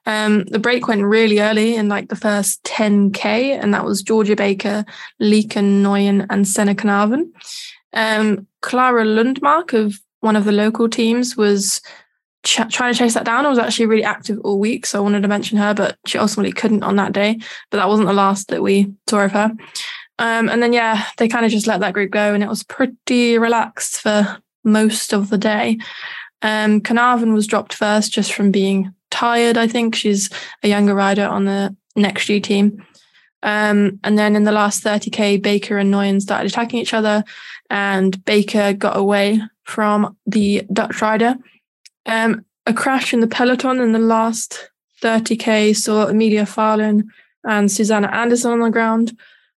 Um, 0.05 0.43
the 0.43 0.59
break 0.59 0.87
went 0.87 1.01
really 1.01 1.39
early 1.39 1.75
in 1.75 1.89
like 1.89 2.09
the 2.09 2.15
first 2.15 2.63
10K, 2.63 3.59
and 3.59 3.73
that 3.73 3.85
was 3.85 4.03
Georgia 4.03 4.35
Baker, 4.35 4.85
Lieke 5.19 5.63
Nooijen, 5.63 6.27
and 6.29 6.47
Senna 6.47 6.75
Knaven. 6.75 7.31
Um, 7.93 8.45
Clara 8.61 9.03
Lundmark 9.03 9.73
of 9.73 9.99
one 10.19 10.35
of 10.35 10.45
the 10.45 10.51
local 10.51 10.89
teams 10.89 11.35
was 11.35 11.81
ch- 12.45 12.69
trying 12.69 12.93
to 12.93 12.99
chase 12.99 13.15
that 13.15 13.25
down. 13.25 13.47
I 13.47 13.49
was 13.49 13.57
actually 13.57 13.87
really 13.87 14.03
active 14.03 14.37
all 14.41 14.59
week, 14.59 14.85
so 14.85 14.99
I 14.99 15.01
wanted 15.01 15.23
to 15.23 15.27
mention 15.27 15.57
her, 15.57 15.73
but 15.73 15.97
she 16.05 16.19
ultimately 16.19 16.53
couldn't 16.53 16.83
on 16.83 16.97
that 16.97 17.13
day. 17.13 17.39
But 17.71 17.77
that 17.77 17.89
wasn't 17.89 18.09
the 18.09 18.13
last 18.13 18.49
that 18.49 18.61
we 18.61 18.93
saw 19.09 19.25
of 19.25 19.31
her. 19.31 19.51
Um, 20.17 20.49
and 20.49 20.63
then 20.63 20.73
yeah, 20.73 21.05
they 21.17 21.27
kind 21.27 21.45
of 21.45 21.51
just 21.51 21.67
let 21.67 21.81
that 21.81 21.93
group 21.93 22.11
go, 22.11 22.33
and 22.33 22.43
it 22.43 22.49
was 22.49 22.63
pretty 22.63 23.37
relaxed 23.37 24.01
for 24.01 24.37
most 24.63 25.13
of 25.13 25.29
the 25.29 25.37
day. 25.37 25.77
Um, 26.41 26.81
Knaven 26.81 27.33
was 27.33 27.47
dropped 27.47 27.73
first 27.73 28.11
just 28.11 28.33
from 28.33 28.51
being 28.51 28.93
tired. 29.11 29.57
I 29.57 29.67
think 29.67 29.95
she's 29.95 30.29
a 30.63 30.67
younger 30.67 30.95
rider 30.95 31.25
on 31.25 31.45
the 31.45 31.75
NXTG 31.97 32.43
team. 32.43 32.85
Um, 33.43 33.99
and 34.03 34.17
then 34.17 34.35
in 34.35 34.43
the 34.43 34.51
last 34.51 34.83
30k, 34.83 35.41
Baker 35.41 35.77
and 35.77 35.93
Nooijen 35.93 36.21
started 36.21 36.51
attacking 36.51 36.79
each 36.79 36.93
other, 36.93 37.23
and 37.69 38.23
Baker 38.25 38.73
got 38.73 38.97
away 38.97 39.41
from 39.63 40.17
the 40.25 40.63
Dutch 40.71 41.01
rider 41.01 41.35
um, 42.05 42.45
a 42.65 42.73
crash 42.73 43.13
in 43.13 43.19
the 43.19 43.27
peloton 43.27 43.79
in 43.79 43.91
the 43.91 43.99
last 43.99 44.69
30k 45.01 45.75
saw 45.75 46.07
Emilia 46.07 46.43
Fahlin 46.43 47.07
and 47.43 47.71
Susanne 47.71 48.05
Andersen 48.05 48.51
on 48.51 48.59
the 48.59 48.69
ground, 48.69 49.17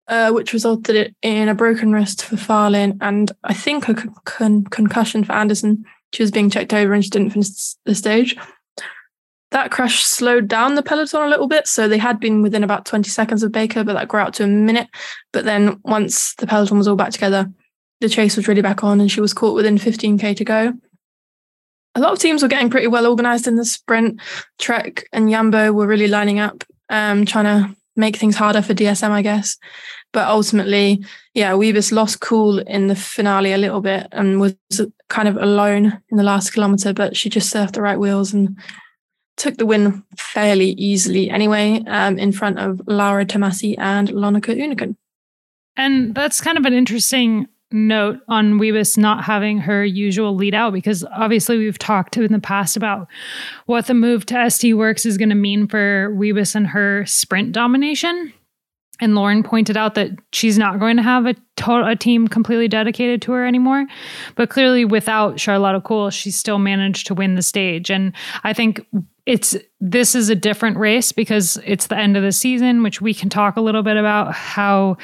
uh, 0.08 0.30
which 0.30 0.52
resulted 0.52 1.14
in 1.22 1.48
a 1.48 1.54
broken 1.54 1.92
wrist 1.92 2.24
for 2.24 2.36
Fahlin 2.36 2.98
and 3.00 3.32
I 3.44 3.54
think 3.54 3.88
a 3.88 3.94
con- 3.94 4.14
con- 4.24 4.64
concussion 4.64 5.24
for 5.24 5.32
Andersen. 5.32 5.84
She 6.12 6.22
was 6.22 6.30
being 6.30 6.50
checked 6.50 6.72
over 6.72 6.92
and 6.92 7.02
she 7.02 7.10
didn't 7.10 7.30
finish 7.30 7.74
the 7.84 7.94
stage. 7.94 8.36
That 9.52 9.70
crash 9.70 10.02
slowed 10.02 10.48
down 10.48 10.74
the 10.74 10.82
peloton 10.82 11.22
a 11.22 11.28
little 11.28 11.46
bit, 11.46 11.66
so 11.68 11.88
they 11.88 11.98
had 11.98 12.18
been 12.18 12.42
within 12.42 12.64
about 12.64 12.84
20 12.84 13.08
seconds 13.10 13.42
of 13.42 13.52
Baker, 13.52 13.84
but 13.84 13.94
that 13.94 14.08
grew 14.08 14.20
out 14.20 14.34
to 14.34 14.44
a 14.44 14.48
minute. 14.48 14.88
But 15.32 15.44
then 15.44 15.80
once 15.84 16.34
the 16.34 16.46
peloton 16.46 16.78
was 16.78 16.88
all 16.88 16.96
back 16.96 17.12
together, 17.12 17.50
the 18.00 18.08
chase 18.08 18.36
was 18.36 18.48
really 18.48 18.62
back 18.62 18.84
on 18.84 19.00
and 19.00 19.10
she 19.10 19.20
was 19.20 19.32
caught 19.32 19.54
within 19.54 19.78
15k 19.78 20.36
to 20.36 20.44
go. 20.44 20.72
A 21.94 22.00
lot 22.00 22.12
of 22.12 22.18
teams 22.18 22.42
were 22.42 22.48
getting 22.48 22.70
pretty 22.70 22.88
well 22.88 23.06
organized 23.06 23.46
in 23.46 23.56
the 23.56 23.64
sprint. 23.64 24.20
Trek 24.58 25.08
and 25.12 25.30
Jumbo 25.30 25.72
were 25.72 25.86
really 25.86 26.08
lining 26.08 26.38
up, 26.38 26.62
um, 26.90 27.24
trying 27.24 27.44
to 27.44 27.76
make 27.96 28.16
things 28.16 28.36
harder 28.36 28.60
for 28.60 28.74
DSM, 28.74 29.10
I 29.10 29.22
guess. 29.22 29.56
But 30.16 30.28
ultimately, 30.28 31.04
yeah, 31.34 31.52
Wiebes 31.52 31.92
lost 31.92 32.20
Kool 32.20 32.60
in 32.60 32.86
the 32.86 32.96
finale 32.96 33.52
a 33.52 33.58
little 33.58 33.82
bit 33.82 34.06
and 34.12 34.40
was 34.40 34.54
kind 35.10 35.28
of 35.28 35.36
alone 35.36 36.00
in 36.08 36.16
the 36.16 36.22
last 36.22 36.54
kilometer, 36.54 36.94
but 36.94 37.14
she 37.14 37.28
just 37.28 37.52
surfed 37.52 37.72
the 37.72 37.82
right 37.82 37.98
wheels 37.98 38.32
and 38.32 38.56
took 39.36 39.58
the 39.58 39.66
win 39.66 40.02
fairly 40.16 40.70
easily 40.78 41.28
anyway, 41.28 41.84
um, 41.86 42.18
in 42.18 42.32
front 42.32 42.58
of 42.58 42.80
Laura 42.86 43.26
Tomasi 43.26 43.74
and 43.76 44.08
Lonneke 44.08 44.56
Uneken. 44.56 44.96
And 45.76 46.14
that's 46.14 46.40
kind 46.40 46.56
of 46.56 46.64
an 46.64 46.72
interesting 46.72 47.46
note 47.70 48.20
on 48.26 48.54
Wiebes 48.54 48.96
not 48.96 49.22
having 49.22 49.58
her 49.58 49.84
usual 49.84 50.34
lead 50.34 50.54
out 50.54 50.72
because 50.72 51.04
obviously 51.12 51.58
we've 51.58 51.78
talked 51.78 52.16
in 52.16 52.32
the 52.32 52.38
past 52.38 52.74
about 52.74 53.06
what 53.66 53.86
the 53.86 53.92
move 53.92 54.24
to 54.24 54.34
SD 54.34 54.72
Worx 54.72 55.04
is 55.04 55.18
going 55.18 55.28
to 55.28 55.34
mean 55.34 55.68
for 55.68 56.10
Wiebes 56.14 56.54
and 56.54 56.68
her 56.68 57.04
sprint 57.04 57.52
domination. 57.52 58.32
And 59.00 59.14
Lauren 59.14 59.42
pointed 59.42 59.76
out 59.76 59.94
that 59.94 60.10
she's 60.32 60.58
not 60.58 60.78
going 60.78 60.96
to 60.96 61.02
have 61.02 61.26
a, 61.26 61.34
to- 61.56 61.86
a 61.86 61.96
team 61.96 62.28
completely 62.28 62.68
dedicated 62.68 63.22
to 63.22 63.32
her 63.32 63.46
anymore. 63.46 63.86
But 64.34 64.50
clearly, 64.50 64.84
without 64.84 65.38
Charlotte 65.38 65.82
Kool, 65.84 66.10
she 66.10 66.30
still 66.30 66.58
managed 66.58 67.06
to 67.08 67.14
win 67.14 67.34
the 67.34 67.42
stage. 67.42 67.90
And 67.90 68.12
I 68.44 68.52
think 68.52 68.86
it's 69.26 69.56
this 69.80 70.14
is 70.14 70.30
a 70.30 70.34
different 70.36 70.78
race 70.78 71.12
because 71.12 71.58
it's 71.64 71.88
the 71.88 71.98
end 71.98 72.16
of 72.16 72.22
the 72.22 72.32
season, 72.32 72.82
which 72.82 73.00
we 73.00 73.12
can 73.12 73.28
talk 73.28 73.56
a 73.56 73.60
little 73.60 73.82
bit 73.82 73.96
about 73.96 74.32
how 74.32 74.96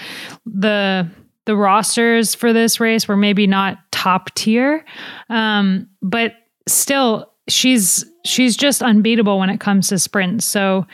the 0.46 1.08
the 1.44 1.56
rosters 1.56 2.34
for 2.34 2.52
this 2.52 2.78
race 2.78 3.08
were 3.08 3.16
maybe 3.16 3.49
not 3.49 3.78
top 3.90 4.32
tier, 4.34 4.84
um, 5.28 5.88
but 6.00 6.34
still 6.68 7.32
she's 7.49 8.04
she's 8.25 8.56
just 8.56 8.82
unbeatable 8.82 9.38
when 9.38 9.50
it 9.50 9.58
comes 9.58 9.88
to 9.88 9.99
sprints. 9.99 10.44
So 10.44 10.87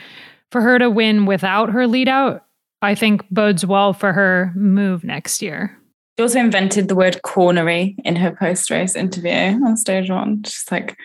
for 0.51 0.61
her 0.61 0.79
to 0.79 0.89
win 0.89 1.27
without 1.27 1.69
her 1.69 1.85
lead 1.85 2.09
out, 2.09 2.45
I 2.81 2.95
think 2.95 3.29
bodes 3.29 3.65
well 3.65 3.93
for 3.93 4.13
her 4.13 4.51
move 4.55 5.03
next 5.03 5.41
year. 5.41 5.77
She 6.17 6.23
also 6.23 6.39
invented 6.39 6.87
the 6.87 6.95
word 6.95 7.21
cornery 7.23 7.95
in 8.03 8.15
her 8.17 8.31
post 8.31 8.69
race 8.69 8.95
interview 8.95 9.31
on 9.31 9.77
stage 9.77 10.09
one. 10.09 10.43
She's 10.43 10.65
like, 10.69 10.97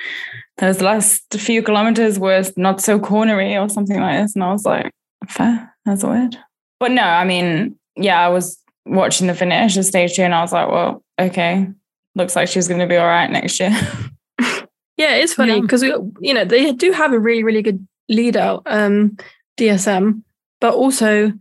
those 0.58 0.80
last 0.80 1.22
few 1.34 1.62
kilometers 1.62 2.18
were 2.18 2.42
not 2.56 2.80
so 2.80 2.98
cornery 2.98 3.56
or 3.56 3.68
something 3.68 4.00
like 4.00 4.20
this. 4.20 4.34
And 4.34 4.44
I 4.44 4.52
was 4.52 4.64
like, 4.64 4.90
fair, 5.28 5.72
that's 5.84 6.02
a 6.02 6.08
word. 6.08 6.36
But 6.80 6.92
no, 6.92 7.02
I 7.02 7.24
mean, 7.24 7.76
yeah, 7.96 8.24
I 8.24 8.28
was 8.28 8.58
watching 8.86 9.26
the 9.26 9.34
finish 9.34 9.76
of 9.76 9.84
stage 9.84 10.14
two 10.14 10.22
and 10.22 10.34
I 10.34 10.42
was 10.42 10.52
like, 10.52 10.68
well, 10.68 11.02
okay, 11.18 11.68
looks 12.14 12.36
like 12.36 12.48
she's 12.48 12.68
going 12.68 12.80
to 12.80 12.86
be 12.86 12.96
all 12.96 13.06
right 13.06 13.30
next 13.30 13.58
year. 13.60 13.70
yeah, 14.96 15.14
it's 15.14 15.34
funny 15.34 15.60
because, 15.60 15.82
yeah. 15.82 15.96
you 16.20 16.34
know, 16.34 16.44
they 16.44 16.72
do 16.72 16.92
have 16.92 17.12
a 17.12 17.18
really, 17.18 17.44
really 17.44 17.62
good 17.62 17.86
lead 18.08 18.36
out, 18.36 18.62
um, 18.66 19.16
DSM, 19.58 20.22
but 20.60 20.74
also 20.74 21.32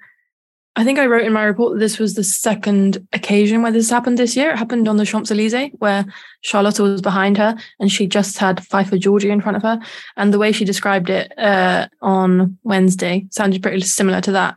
I 0.75 0.84
think 0.84 0.98
I 0.98 1.06
wrote 1.06 1.25
in 1.25 1.34
my 1.34 1.44
report 1.44 1.74
that 1.74 1.80
this 1.80 2.00
was 2.00 2.15
the 2.15 2.24
second 2.24 3.08
occasion 3.13 3.62
where 3.62 3.72
this 3.72 3.92
happened 3.92 4.18
this 4.18 4.36
year. 4.36 4.51
It 4.51 4.58
happened 4.58 4.88
on 4.88 4.98
the 4.98 5.06
Champs 5.06 5.30
Elysees, 5.30 5.72
where 5.77 6.03
Charlotte 6.42 6.80
was 6.80 7.01
behind 7.01 7.38
her 7.38 7.56
and 7.80 7.92
she 7.92 8.08
just 8.08 8.39
had 8.39 8.65
Pfeiffer 8.65 8.98
Georgi 8.98 9.30
in 9.30 9.39
front 9.39 9.56
of 9.56 9.62
her. 9.62 9.80
And 10.18 10.34
the 10.34 10.39
way 10.39 10.51
she 10.51 10.65
described 10.65 11.12
it 11.12 11.38
uh, 11.38 11.88
on 12.01 12.58
Wednesday 12.63 13.27
sounded 13.30 13.62
pretty 13.62 13.82
similar 13.82 14.20
to 14.22 14.32
that. 14.32 14.56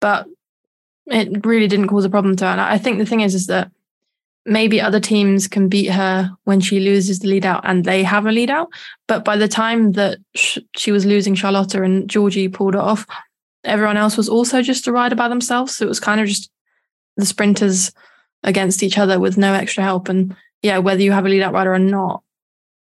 But 0.00 0.26
it 1.06 1.44
really 1.44 1.68
didn't 1.68 1.88
cause 1.88 2.06
a 2.06 2.10
problem 2.10 2.36
to 2.36 2.46
her. 2.46 2.52
And 2.52 2.60
I 2.60 2.78
think 2.78 2.98
the 2.98 3.06
thing 3.06 3.20
is, 3.20 3.34
is 3.34 3.46
that 3.48 3.70
maybe 4.46 4.80
other 4.80 5.00
teams 5.00 5.46
can 5.46 5.68
beat 5.68 5.90
her 5.90 6.30
when 6.44 6.60
she 6.60 6.80
loses 6.80 7.18
the 7.18 7.28
lead 7.28 7.44
out 7.44 7.60
and 7.64 7.84
they 7.84 8.02
have 8.02 8.24
a 8.24 8.32
lead 8.32 8.48
out. 8.48 8.70
But 9.06 9.26
by 9.26 9.36
the 9.36 9.48
time 9.48 9.92
that 9.92 10.18
sh- 10.34 10.58
she 10.74 10.90
was 10.90 11.04
losing 11.04 11.34
Charlotta 11.34 11.82
and 11.82 12.08
Georgi 12.08 12.48
pulled 12.48 12.74
it 12.74 12.80
off, 12.80 13.06
everyone 13.64 13.96
else 13.96 14.16
was 14.16 14.28
also 14.28 14.62
just 14.62 14.86
a 14.86 14.92
rider 14.92 15.16
by 15.16 15.28
themselves. 15.28 15.76
So 15.76 15.84
it 15.84 15.88
was 15.88 16.00
kind 16.00 16.20
of 16.20 16.26
just 16.26 16.50
the 17.16 17.26
sprinters 17.26 17.92
against 18.42 18.82
each 18.82 18.98
other 18.98 19.20
with 19.20 19.36
no 19.36 19.52
extra 19.52 19.84
help. 19.84 20.08
And 20.08 20.34
yeah, 20.62 20.78
whether 20.78 21.02
you 21.02 21.12
have 21.12 21.26
a 21.26 21.28
lead 21.28 21.42
out 21.42 21.52
rider 21.52 21.74
or 21.74 21.78
not, 21.78 22.22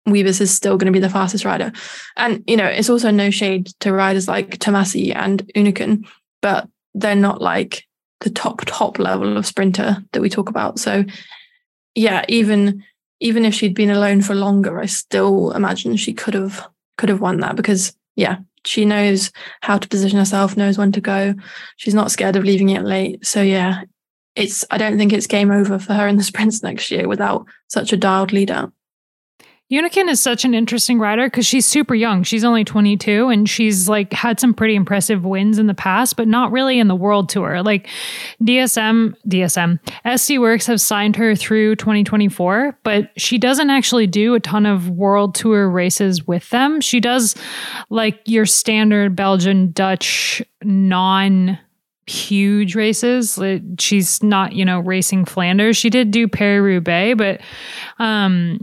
Wiebes 0.07 0.41
is 0.41 0.55
still 0.55 0.77
going 0.77 0.93
to 0.93 0.97
be 0.97 1.03
the 1.03 1.11
fastest 1.11 1.45
rider. 1.45 1.73
And, 2.17 2.43
you 2.47 2.57
know, 2.57 2.67
it's 2.67 2.91
also 2.91 3.11
no 3.11 3.31
shade 3.31 3.67
to 3.81 3.93
riders 3.93 4.29
like 4.29 4.59
Tomasi 4.59 5.15
and 5.15 5.47
Uneken, 5.55 6.07
but 6.41 6.69
they're 6.95 7.15
not 7.15 7.41
like 7.41 7.87
the 8.21 8.31
top 8.31 8.63
top 8.67 8.99
level 8.99 9.37
of 9.37 9.47
sprinter 9.47 9.99
that 10.13 10.21
we 10.21 10.29
talk 10.29 10.49
about. 10.49 10.79
So 10.79 11.05
yeah, 11.95 12.25
even 12.29 12.85
even 13.21 13.45
if 13.45 13.55
she'd 13.55 13.75
been 13.75 13.91
alone 13.91 14.23
for 14.23 14.35
longer, 14.35 14.81
I 14.81 14.87
still 14.87 15.53
imagine 15.53 15.97
she 15.97 16.13
could 16.13 16.35
have 16.35 16.69
could 16.97 17.09
have 17.09 17.21
won 17.21 17.41
that 17.41 17.57
because 17.57 17.95
yeah, 18.17 18.39
she 18.69 18.85
knows 18.85 19.33
how 19.63 19.79
to 19.79 19.89
position 19.89 20.19
herself, 20.19 20.57
knows 20.57 20.79
when 20.79 20.93
to 20.93 21.01
go. 21.01 21.35
She's 21.77 21.95
not 21.95 22.11
scared 22.11 22.37
of 22.37 22.45
leaving 22.45 22.69
it 22.69 22.85
late. 22.85 23.27
So 23.27 23.43
yeah, 23.43 23.83
it's 24.37 24.65
I 24.71 24.79
don't 24.79 24.99
think 24.99 25.13
it's 25.13 25.27
game 25.27 25.51
over 25.51 25.79
for 25.79 25.95
her 25.95 26.07
in 26.07 26.17
the 26.17 26.23
sprints 26.23 26.63
next 26.63 26.91
year 26.91 27.09
without 27.09 27.47
such 27.69 27.93
a 27.93 27.97
dialed 27.97 28.33
lead 28.33 28.51
Uneken 29.71 30.09
is 30.09 30.19
such 30.19 30.47
an 30.47 30.55
interesting 30.55 30.99
rider 30.99 31.27
because 31.27 31.45
she's 31.45 31.67
super 31.67 31.95
young. 31.95 32.23
She's 32.23 32.43
only 32.43 32.65
22 32.65 33.29
and 33.29 33.47
she's 33.47 33.87
like 33.87 34.15
had 34.15 34.41
some 34.41 34.55
pretty 34.55 34.75
impressive 34.75 35.27
wins 35.27 35.59
in 35.59 35.67
the 35.67 35.75
past, 35.75 36.17
but 36.17 36.27
not 36.27 36.51
really 36.51 36.79
in 36.79 36.89
the 36.89 36.95
world 36.95 37.29
tour. 37.29 37.63
Like 37.63 37.87
DSM, 38.43 39.15
DSM, 39.29 39.79
SD 40.07 40.39
Worx 40.39 40.67
have 40.67 40.81
signed 40.81 41.17
her 41.17 41.35
through 41.35 41.77
2024, 41.77 42.79
but 42.83 43.11
she 43.19 43.37
doesn't 43.37 43.69
actually 43.69 44.07
do 44.07 44.35
a 44.35 44.41
ton 44.41 44.65
of 44.65 44.89
world 44.89 45.35
tour 45.35 45.69
races 45.69 46.27
with 46.27 46.49
them. 46.49 46.81
She 46.81 46.99
does 46.99 47.35
like 47.91 48.21
your 48.25 48.47
standard 48.47 49.15
Belgian, 49.15 49.73
Dutch, 49.73 50.43
non 50.63 51.59
huge 52.07 52.75
races. 52.75 53.39
She's 53.79 54.23
not, 54.23 54.55
you 54.55 54.65
know, 54.65 54.81
racing 54.81 55.27
Flanders. 55.27 55.77
She 55.77 55.91
did 55.91 56.11
do 56.11 56.27
Paris 56.27 56.63
Roubaix, 56.63 57.19
but 57.19 57.43
um 58.03 58.61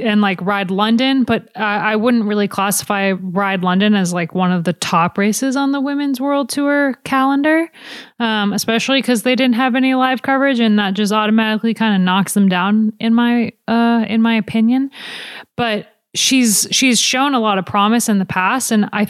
and 0.00 0.20
like 0.20 0.40
Ride 0.40 0.70
London, 0.70 1.22
but 1.22 1.56
I 1.56 1.94
wouldn't 1.94 2.24
really 2.24 2.48
classify 2.48 3.12
Ride 3.12 3.62
London 3.62 3.94
as 3.94 4.12
like 4.12 4.34
one 4.34 4.50
of 4.50 4.64
the 4.64 4.72
top 4.72 5.16
races 5.16 5.54
on 5.54 5.70
the 5.70 5.80
women's 5.80 6.20
world 6.20 6.48
tour 6.48 6.94
calendar, 7.04 7.70
um, 8.18 8.52
especially 8.52 9.00
because 9.00 9.22
they 9.22 9.36
didn't 9.36 9.54
have 9.54 9.76
any 9.76 9.94
live 9.94 10.22
coverage, 10.22 10.58
and 10.58 10.78
that 10.80 10.94
just 10.94 11.12
automatically 11.12 11.72
kind 11.72 11.94
of 11.94 12.00
knocks 12.00 12.34
them 12.34 12.48
down 12.48 12.92
in 12.98 13.14
my 13.14 13.52
uh, 13.68 14.04
in 14.08 14.22
my 14.22 14.34
opinion. 14.34 14.90
But 15.56 15.86
she's 16.14 16.66
she's 16.72 16.98
shown 16.98 17.34
a 17.34 17.40
lot 17.40 17.58
of 17.58 17.64
promise 17.64 18.08
in 18.08 18.18
the 18.18 18.24
past, 18.24 18.72
and 18.72 18.88
I 18.92 19.06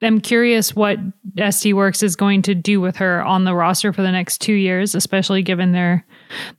am 0.00 0.22
curious 0.22 0.74
what 0.74 0.98
SD 1.36 1.74
Worx 1.74 2.02
is 2.02 2.16
going 2.16 2.40
to 2.42 2.54
do 2.54 2.80
with 2.80 2.96
her 2.96 3.22
on 3.22 3.44
the 3.44 3.54
roster 3.54 3.92
for 3.92 4.00
the 4.00 4.10
next 4.10 4.40
two 4.40 4.54
years, 4.54 4.94
especially 4.94 5.42
given 5.42 5.72
their 5.72 6.06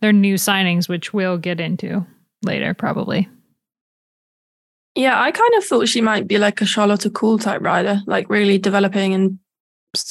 their 0.01 0.13
new 0.13 0.35
signings, 0.35 0.87
which 0.87 1.13
we'll 1.13 1.39
get 1.39 1.59
into 1.59 2.05
later, 2.43 2.73
probably. 2.73 3.29
Yeah, 4.95 5.19
I 5.19 5.31
kind 5.31 5.53
of 5.57 5.65
thought 5.65 5.87
she 5.87 6.01
might 6.01 6.27
be 6.27 6.37
like 6.37 6.61
a 6.61 6.65
Charlotte 6.65 7.05
Kool 7.13 7.39
type 7.39 7.61
rider, 7.61 8.01
like 8.05 8.29
really 8.29 8.57
developing 8.59 9.13
and 9.13 9.39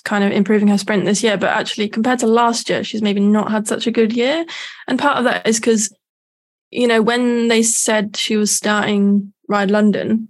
kind 0.04 0.24
of 0.24 0.32
improving 0.32 0.68
her 0.68 0.78
sprint 0.78 1.04
this 1.04 1.22
year. 1.22 1.36
But 1.36 1.50
actually, 1.50 1.88
compared 1.88 2.18
to 2.20 2.26
last 2.26 2.68
year, 2.68 2.82
she's 2.82 3.02
maybe 3.02 3.20
not 3.20 3.50
had 3.50 3.68
such 3.68 3.86
a 3.86 3.92
good 3.92 4.12
year. 4.12 4.44
And 4.88 4.98
part 4.98 5.18
of 5.18 5.24
that 5.24 5.46
is 5.46 5.60
because, 5.60 5.94
you 6.70 6.88
know, 6.88 7.00
when 7.00 7.48
they 7.48 7.62
said 7.62 8.16
she 8.16 8.36
was 8.36 8.50
starting 8.50 9.32
Ride 9.48 9.70
London, 9.70 10.28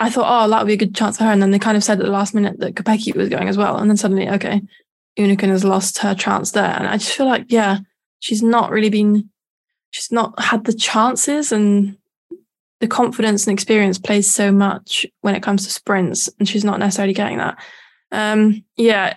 I 0.00 0.10
thought, 0.10 0.44
oh, 0.44 0.48
that 0.48 0.60
would 0.60 0.68
be 0.68 0.74
a 0.74 0.78
good 0.78 0.94
chance 0.94 1.18
for 1.18 1.24
her. 1.24 1.30
And 1.30 1.42
then 1.42 1.50
they 1.50 1.58
kind 1.58 1.76
of 1.76 1.84
said 1.84 2.00
at 2.00 2.04
the 2.06 2.10
last 2.10 2.34
minute 2.34 2.58
that 2.60 2.74
Kopecky 2.74 3.14
was 3.14 3.28
going 3.28 3.48
as 3.48 3.58
well. 3.58 3.76
And 3.76 3.90
then 3.90 3.96
suddenly, 3.96 4.28
okay, 4.28 4.62
Uneken 5.18 5.48
has 5.48 5.64
lost 5.64 5.98
her 5.98 6.14
chance 6.14 6.52
there. 6.52 6.74
And 6.78 6.88
I 6.88 6.96
just 6.96 7.12
feel 7.12 7.26
like, 7.26 7.46
yeah, 7.48 7.78
she's 8.20 8.42
not 8.42 8.70
really 8.70 8.90
been 8.90 9.30
she's 9.94 10.10
not 10.10 10.38
had 10.40 10.64
the 10.64 10.72
chances 10.72 11.52
and 11.52 11.96
the 12.80 12.88
confidence 12.88 13.46
and 13.46 13.54
experience 13.54 13.96
plays 13.96 14.28
so 14.28 14.50
much 14.50 15.06
when 15.20 15.36
it 15.36 15.42
comes 15.42 15.64
to 15.64 15.72
sprints 15.72 16.28
and 16.38 16.48
she's 16.48 16.64
not 16.64 16.80
necessarily 16.80 17.14
getting 17.14 17.38
that 17.38 17.56
um, 18.10 18.64
yeah 18.76 19.14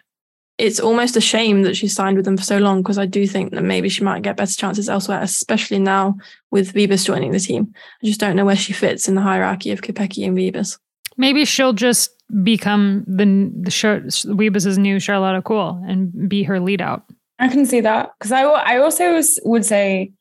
it's 0.60 0.80
almost 0.80 1.16
a 1.16 1.22
shame 1.22 1.64
that 1.64 1.76
she 1.76 1.88
signed 1.88 2.16
with 2.16 2.26
them 2.26 2.38
for 2.38 2.44
so 2.44 2.58
long 2.58 2.82
because 2.82 2.98
I 2.98 3.06
do 3.06 3.28
think 3.28 3.52
that 3.52 3.64
maybe 3.64 3.90
she 3.90 4.04
might 4.04 4.24
get 4.24 4.38
better 4.38 4.56
chances 4.56 4.90
elsewhere, 4.90 5.22
especially 5.22 5.78
now 5.78 6.16
with 6.50 6.74
Wiebes 6.74 7.06
joining 7.06 7.32
the 7.32 7.40
team. 7.40 7.72
I 8.02 8.08
just 8.08 8.20
don't 8.20 8.36
know 8.36 8.46
where 8.46 8.56
she 8.56 8.74
fits 8.74 9.08
in 9.08 9.14
the 9.14 9.22
hierarchy 9.22 9.70
of 9.70 9.82
Kopecky 9.82 10.26
and 10.26 10.36
Wiebes. 10.36 10.80
Maybe 11.16 11.46
she'll 11.46 11.74
just 11.74 12.10
become 12.44 13.04
the 13.08 13.26
the 13.26 13.70
Wiebes's 13.70 14.80
new 14.80 15.00
Charlotte 15.00 15.44
Kool 15.44 15.80
and 15.88 16.28
be 16.28 16.42
her 16.42 16.60
lead 16.60 16.82
out. 16.82 17.04
I 17.38 17.50
can 17.50 17.68
see 17.68 17.82
that 17.82 18.14
because 18.18 18.32
I 18.32 18.42
I 18.42 18.78
also 18.80 19.22
would 19.44 19.64
say 19.64 20.12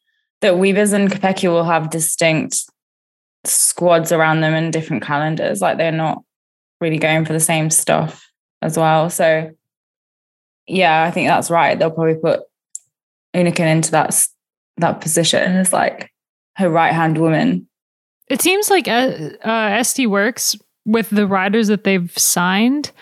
that 0.40 0.54
Wiebes 0.54 0.92
and 0.92 1.10
Kopecky 1.10 1.48
will 1.48 1.64
have 1.64 1.90
distinct 1.90 2.64
squads 3.44 4.12
around 4.12 4.40
them 4.40 4.54
in 4.54 4.70
different 4.70 5.02
calendars. 5.02 5.60
Like 5.60 5.78
they're 5.78 5.92
not 5.92 6.22
really 6.80 6.98
going 6.98 7.24
for 7.24 7.32
the 7.32 7.40
same 7.40 7.70
stuff 7.70 8.28
as 8.62 8.76
well. 8.76 9.10
So 9.10 9.50
yeah, 10.66 11.04
I 11.04 11.10
think 11.10 11.28
that's 11.28 11.50
right. 11.50 11.78
They'll 11.78 11.90
probably 11.90 12.16
put 12.16 12.40
Uneken 13.34 13.70
into 13.70 13.90
that 13.92 14.26
that 14.78 15.00
position 15.00 15.56
as 15.56 15.72
like 15.72 16.10
her 16.56 16.68
right 16.68 16.92
hand 16.92 17.18
woman. 17.18 17.68
It 18.28 18.42
seems 18.42 18.70
like 18.70 18.88
uh, 18.88 19.30
uh, 19.42 19.78
SD 19.78 20.06
Worx 20.06 20.60
with 20.84 21.10
the 21.10 21.26
riders 21.26 21.68
that 21.68 21.84
they've 21.84 22.16
signed 22.16 22.92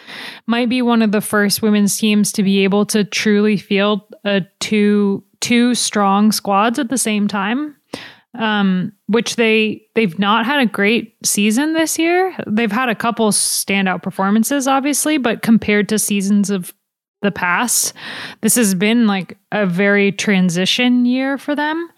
might 0.47 0.69
be 0.69 0.83
one 0.83 1.03
of 1.03 1.13
the 1.13 1.21
first 1.21 1.63
women's 1.63 1.97
teams 1.97 2.33
to 2.33 2.43
be 2.43 2.65
able 2.65 2.87
to 2.87 3.05
truly 3.05 3.57
field 3.57 4.01
a 4.25 4.43
two 4.61 5.23
two 5.45 5.75
strong 5.75 6.33
squads 6.33 6.79
at 6.79 6.89
the 6.89 6.97
same 6.97 7.29
time 7.29 7.77
um, 8.39 8.93
which 9.07 9.37
they 9.37 9.83
they've 9.95 10.19
not 10.19 10.45
had 10.45 10.61
a 10.61 10.67
great 10.67 11.15
season 11.25 11.73
this 11.73 11.99
year. 11.99 12.35
They've 12.47 12.73
had 12.73 12.89
a 12.89 12.95
couple 12.95 13.31
standout 13.31 14.03
performances, 14.03 14.67
obviously, 14.67 15.19
but 15.19 15.43
compared 15.43 15.89
to 15.91 15.99
seasons 15.99 16.51
of 16.51 16.75
the 17.23 17.31
past, 17.31 17.95
this 18.43 18.57
has 18.57 18.75
been 18.75 19.07
like 19.07 19.39
a 19.53 19.67
very 19.67 20.13
transition 20.13 21.07
year 21.07 21.39
for 21.39 21.55
them, 21.55 21.89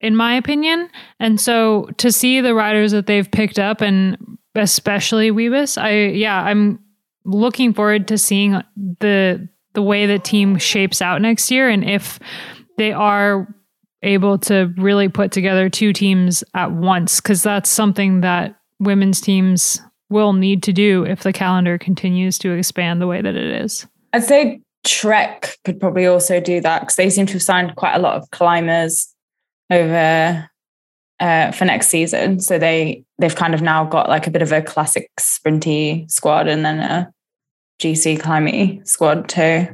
in 0.00 0.16
my 0.16 0.34
opinion. 0.34 0.88
And 1.20 1.40
so 1.40 1.90
to 1.98 2.10
see 2.10 2.40
the 2.40 2.54
riders 2.54 2.92
that 2.92 3.06
they've 3.06 3.30
picked 3.30 3.58
up, 3.58 3.80
and 3.80 4.16
especially 4.54 5.30
Wiebes, 5.30 5.80
I 5.80 6.14
yeah, 6.14 6.42
I'm 6.42 6.80
looking 7.24 7.74
forward 7.74 8.08
to 8.08 8.18
seeing 8.18 8.62
the 9.00 9.48
the 9.74 9.82
way 9.82 10.06
the 10.06 10.18
team 10.18 10.58
shapes 10.58 11.00
out 11.00 11.20
next 11.22 11.50
year, 11.50 11.68
and 11.68 11.84
if 11.84 12.18
they 12.78 12.92
are 12.92 13.46
able 14.02 14.38
to 14.38 14.72
really 14.76 15.08
put 15.08 15.32
together 15.32 15.68
two 15.68 15.92
teams 15.92 16.42
at 16.54 16.72
once 16.72 17.20
because 17.20 17.42
that's 17.42 17.70
something 17.70 18.20
that 18.20 18.56
women's 18.80 19.20
teams 19.20 19.80
will 20.10 20.32
need 20.32 20.62
to 20.64 20.72
do 20.72 21.04
if 21.04 21.22
the 21.22 21.32
calendar 21.32 21.78
continues 21.78 22.38
to 22.38 22.52
expand 22.52 23.00
the 23.00 23.06
way 23.06 23.22
that 23.22 23.34
it 23.34 23.62
is. 23.62 23.86
I'd 24.12 24.24
say 24.24 24.60
Trek 24.84 25.56
could 25.64 25.80
probably 25.80 26.06
also 26.06 26.40
do 26.40 26.60
that 26.60 26.80
because 26.80 26.96
they 26.96 27.08
seem 27.08 27.26
to 27.26 27.34
have 27.34 27.42
signed 27.42 27.76
quite 27.76 27.94
a 27.94 28.00
lot 28.00 28.16
of 28.16 28.30
climbers 28.30 29.14
over 29.70 30.48
uh, 31.20 31.52
for 31.52 31.64
next 31.64 31.88
season. 31.88 32.40
So 32.40 32.58
they 32.58 33.04
they've 33.18 33.34
kind 33.34 33.54
of 33.54 33.62
now 33.62 33.84
got 33.84 34.08
like 34.08 34.26
a 34.26 34.30
bit 34.30 34.42
of 34.42 34.52
a 34.52 34.60
classic 34.60 35.08
sprinty 35.18 36.10
squad 36.10 36.48
and 36.48 36.64
then 36.64 36.80
a 36.80 37.12
GC 37.82 38.18
climby 38.18 38.86
squad 38.86 39.28
too. 39.28 39.68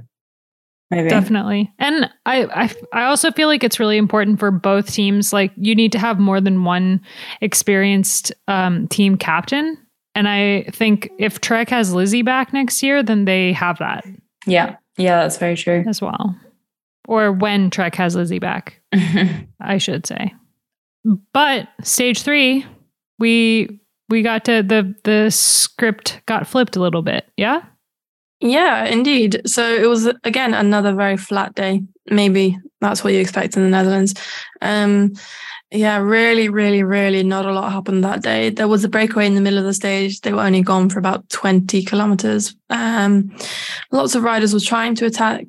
Maybe. 0.91 1.11
Definitely. 1.11 1.71
And 1.79 2.11
I, 2.25 2.45
I 2.47 2.75
I 2.93 3.05
also 3.05 3.31
feel 3.31 3.47
like 3.47 3.63
it's 3.63 3.79
really 3.79 3.99
important 3.99 4.41
for 4.41 4.51
both 4.51 4.91
teams. 4.91 5.35
Like 5.35 5.53
you 5.57 5.75
need 5.75 5.93
to 5.93 5.99
have 5.99 6.19
more 6.19 6.41
than 6.41 6.65
one 6.65 7.03
experienced 7.43 8.33
um, 8.49 8.89
team 8.89 9.17
captain. 9.19 9.77
And 10.15 10.27
I 10.29 10.65
think 10.73 11.11
if 11.19 11.41
Trek 11.41 11.69
has 11.69 11.93
Lizzie 11.93 12.23
back 12.23 12.55
next 12.55 12.83
year, 12.83 13.03
then 13.03 13.27
they 13.27 13.53
have 13.53 13.79
that. 13.79 14.05
Yeah. 14.47 14.77
Yeah, 14.97 15.23
that's 15.23 15.37
very 15.37 15.57
true. 15.57 15.85
As 15.87 16.01
well. 16.01 16.35
Or 17.07 17.33
when 17.33 17.71
Trek 17.71 17.95
has 17.95 18.17
Lizzie 18.17 18.39
back, 18.39 18.81
I 19.61 19.79
should 19.79 20.07
say. 20.07 20.35
But 21.33 21.69
stage 21.83 22.23
three, 22.23 22.67
we 23.19 23.81
we 24.09 24.23
got 24.23 24.45
to 24.47 24.63
the 24.63 24.95
the 25.05 25.31
script 25.31 26.21
got 26.27 26.47
flipped 26.47 26.77
a 26.77 26.81
little 26.81 27.03
bit. 27.03 27.27
Yeah. 27.37 27.63
Yeah, 28.41 28.85
indeed. 28.85 29.43
So 29.47 29.69
it 29.69 29.87
was 29.87 30.07
again 30.25 30.55
another 30.55 30.95
very 30.95 31.17
flat 31.17 31.55
day. 31.55 31.83
Maybe 32.11 32.57
that's 32.81 33.03
what 33.03 33.13
you 33.13 33.21
expect 33.21 33.57
in 33.57 33.63
the 33.63 33.69
Netherlands. 33.69 34.15
Um, 34.61 35.15
yeah, 35.71 35.99
really, 35.99 36.49
really, 36.49 36.83
really 36.83 37.23
not 37.23 37.45
a 37.45 37.53
lot 37.53 37.73
happened 37.73 38.03
that 38.05 38.23
day. 38.23 38.49
There 38.49 38.69
was 38.69 38.85
a 38.85 38.89
breakaway 38.89 39.27
in 39.27 39.35
the 39.35 39.41
middle 39.41 39.59
of 39.59 39.65
the 39.65 39.75
stage. 39.75 40.21
They 40.21 40.33
were 40.33 40.43
only 40.43 40.63
gone 40.63 40.89
for 40.89 40.99
about 40.99 41.29
20 41.29 41.85
kilometers. 41.85 42.57
Um, 42.71 43.37
lots 43.91 44.15
of 44.15 44.23
riders 44.23 44.55
were 44.55 44.61
trying 44.61 44.95
to 44.97 45.07
attack 45.07 45.45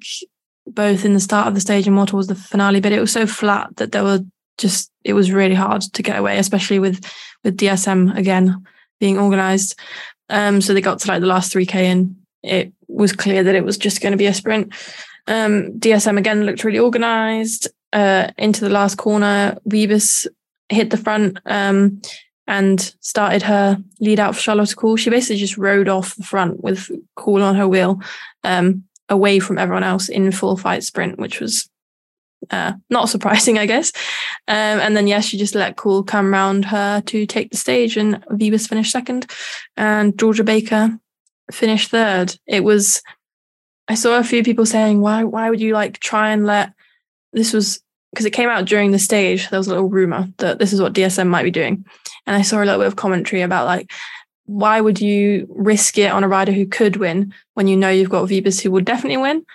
both 0.68 1.06
in 1.06 1.14
the 1.14 1.20
start 1.20 1.48
of 1.48 1.54
the 1.54 1.62
stage 1.62 1.88
and 1.88 1.96
more 1.96 2.06
towards 2.06 2.28
the 2.28 2.36
finale, 2.36 2.82
but 2.82 2.92
it 2.92 3.00
was 3.00 3.14
so 3.14 3.26
flat 3.26 3.76
that 3.78 3.92
there 3.92 4.04
were 4.04 4.20
just 4.58 4.92
it 5.06 5.14
was 5.14 5.32
really 5.32 5.56
hard 5.56 5.82
to 5.82 6.04
get 6.04 6.20
away, 6.20 6.38
especially 6.38 6.80
with 6.80 7.04
with 7.44 7.58
DSM 7.58 8.16
again 8.18 8.66
being 9.00 9.18
organized. 9.18 9.80
Um, 10.28 10.60
so 10.60 10.74
they 10.74 10.82
got 10.82 11.00
to 11.00 11.08
like 11.08 11.22
the 11.22 11.28
last 11.28 11.54
3k 11.54 11.76
and 11.76 12.16
it 12.44 12.74
was 12.88 13.14
clear 13.14 13.44
that 13.44 13.56
it 13.56 13.66
was 13.66 13.78
just 13.78 14.02
going 14.02 14.12
to 14.12 14.18
be 14.18 14.26
a 14.26 14.34
sprint. 14.34 14.74
Um, 15.28 15.74
DSM 15.80 16.18
again 16.18 16.46
looked 16.46 16.64
really 16.64 16.80
organized. 16.80 17.68
Uh, 17.92 18.30
into 18.38 18.62
the 18.62 18.70
last 18.70 18.98
corner, 18.98 19.58
Wiebes 19.68 20.28
hit 20.70 20.92
the 20.92 20.98
front 20.98 21.40
um, 21.48 22.02
and 22.48 22.94
started 23.00 23.42
her 23.44 23.78
lead 24.00 24.20
out 24.20 24.36
for 24.36 24.42
Charlotte 24.42 24.76
Kool. 24.76 24.96
She 24.96 25.10
basically 25.10 25.38
just 25.38 25.58
rode 25.58 25.90
off 25.90 26.16
the 26.16 26.24
front 26.24 26.64
with 26.64 26.90
Kool 27.16 27.42
on 27.42 27.56
her 27.56 27.68
wheel, 27.68 28.00
um, 28.44 28.84
away 29.10 29.40
from 29.40 29.58
everyone 29.58 29.84
else 29.84 30.08
in 30.08 30.32
full 30.32 30.56
fight 30.56 30.84
sprint, 30.84 31.18
which 31.18 31.40
was 31.40 31.70
uh, 32.52 32.74
not 32.90 33.10
surprising, 33.10 33.58
I 33.58 33.66
guess. 33.66 33.92
Um, 34.48 34.80
and 34.80 34.96
then, 34.96 35.08
yes, 35.08 35.26
she 35.26 35.38
just 35.38 35.56
let 35.56 35.76
Kool 35.76 36.04
come 36.04 36.32
round 36.32 36.66
her 36.66 37.02
to 37.02 37.26
take 37.26 37.52
the 37.52 37.58
stage, 37.58 37.98
and 37.98 38.24
Wiebes 38.28 38.70
finished 38.70 38.92
second, 38.92 39.30
and 39.78 40.18
Georgia 40.18 40.44
Baker 40.44 41.00
finished 41.52 41.92
third. 41.92 42.36
It 42.48 42.64
was 42.64 43.02
I 43.88 43.96
saw 43.96 44.20
a 44.20 44.24
few 44.24 44.44
people 44.44 44.66
saying, 44.66 45.02
why 45.02 45.24
why 45.24 45.50
would 45.50 45.62
you 45.62 45.74
like 45.74 46.00
try 46.00 46.30
and 46.30 46.46
let 46.46 46.74
this 47.34 47.54
was 47.54 47.82
because 48.12 48.26
it 48.26 48.32
came 48.32 48.50
out 48.50 48.66
during 48.66 48.92
the 48.92 49.00
stage, 49.00 49.50
there 49.50 49.60
was 49.60 49.68
a 49.68 49.72
little 49.72 49.90
rumor 49.90 50.28
that 50.38 50.60
this 50.60 50.74
is 50.74 50.82
what 50.82 50.94
DSM 50.94 51.28
might 51.28 51.44
be 51.44 51.52
doing. 51.52 51.86
And 52.26 52.36
I 52.36 52.42
saw 52.42 52.58
a 52.58 52.66
little 52.66 52.80
bit 52.80 52.88
of 52.88 52.96
commentary 52.96 53.42
about 53.42 53.66
like, 53.66 53.92
why 54.46 54.82
would 54.82 55.00
you 55.00 55.48
risk 55.50 55.98
it 55.98 56.12
on 56.12 56.24
a 56.24 56.28
rider 56.28 56.52
who 56.52 56.66
could 56.66 56.96
win 56.96 57.34
when 57.54 57.68
you 57.68 57.78
know 57.78 57.90
you've 57.90 58.10
got 58.10 58.28
Wiebes 58.28 58.62
who 58.62 58.72
will 58.72 58.82
definitely 58.82 59.18
win? 59.18 59.46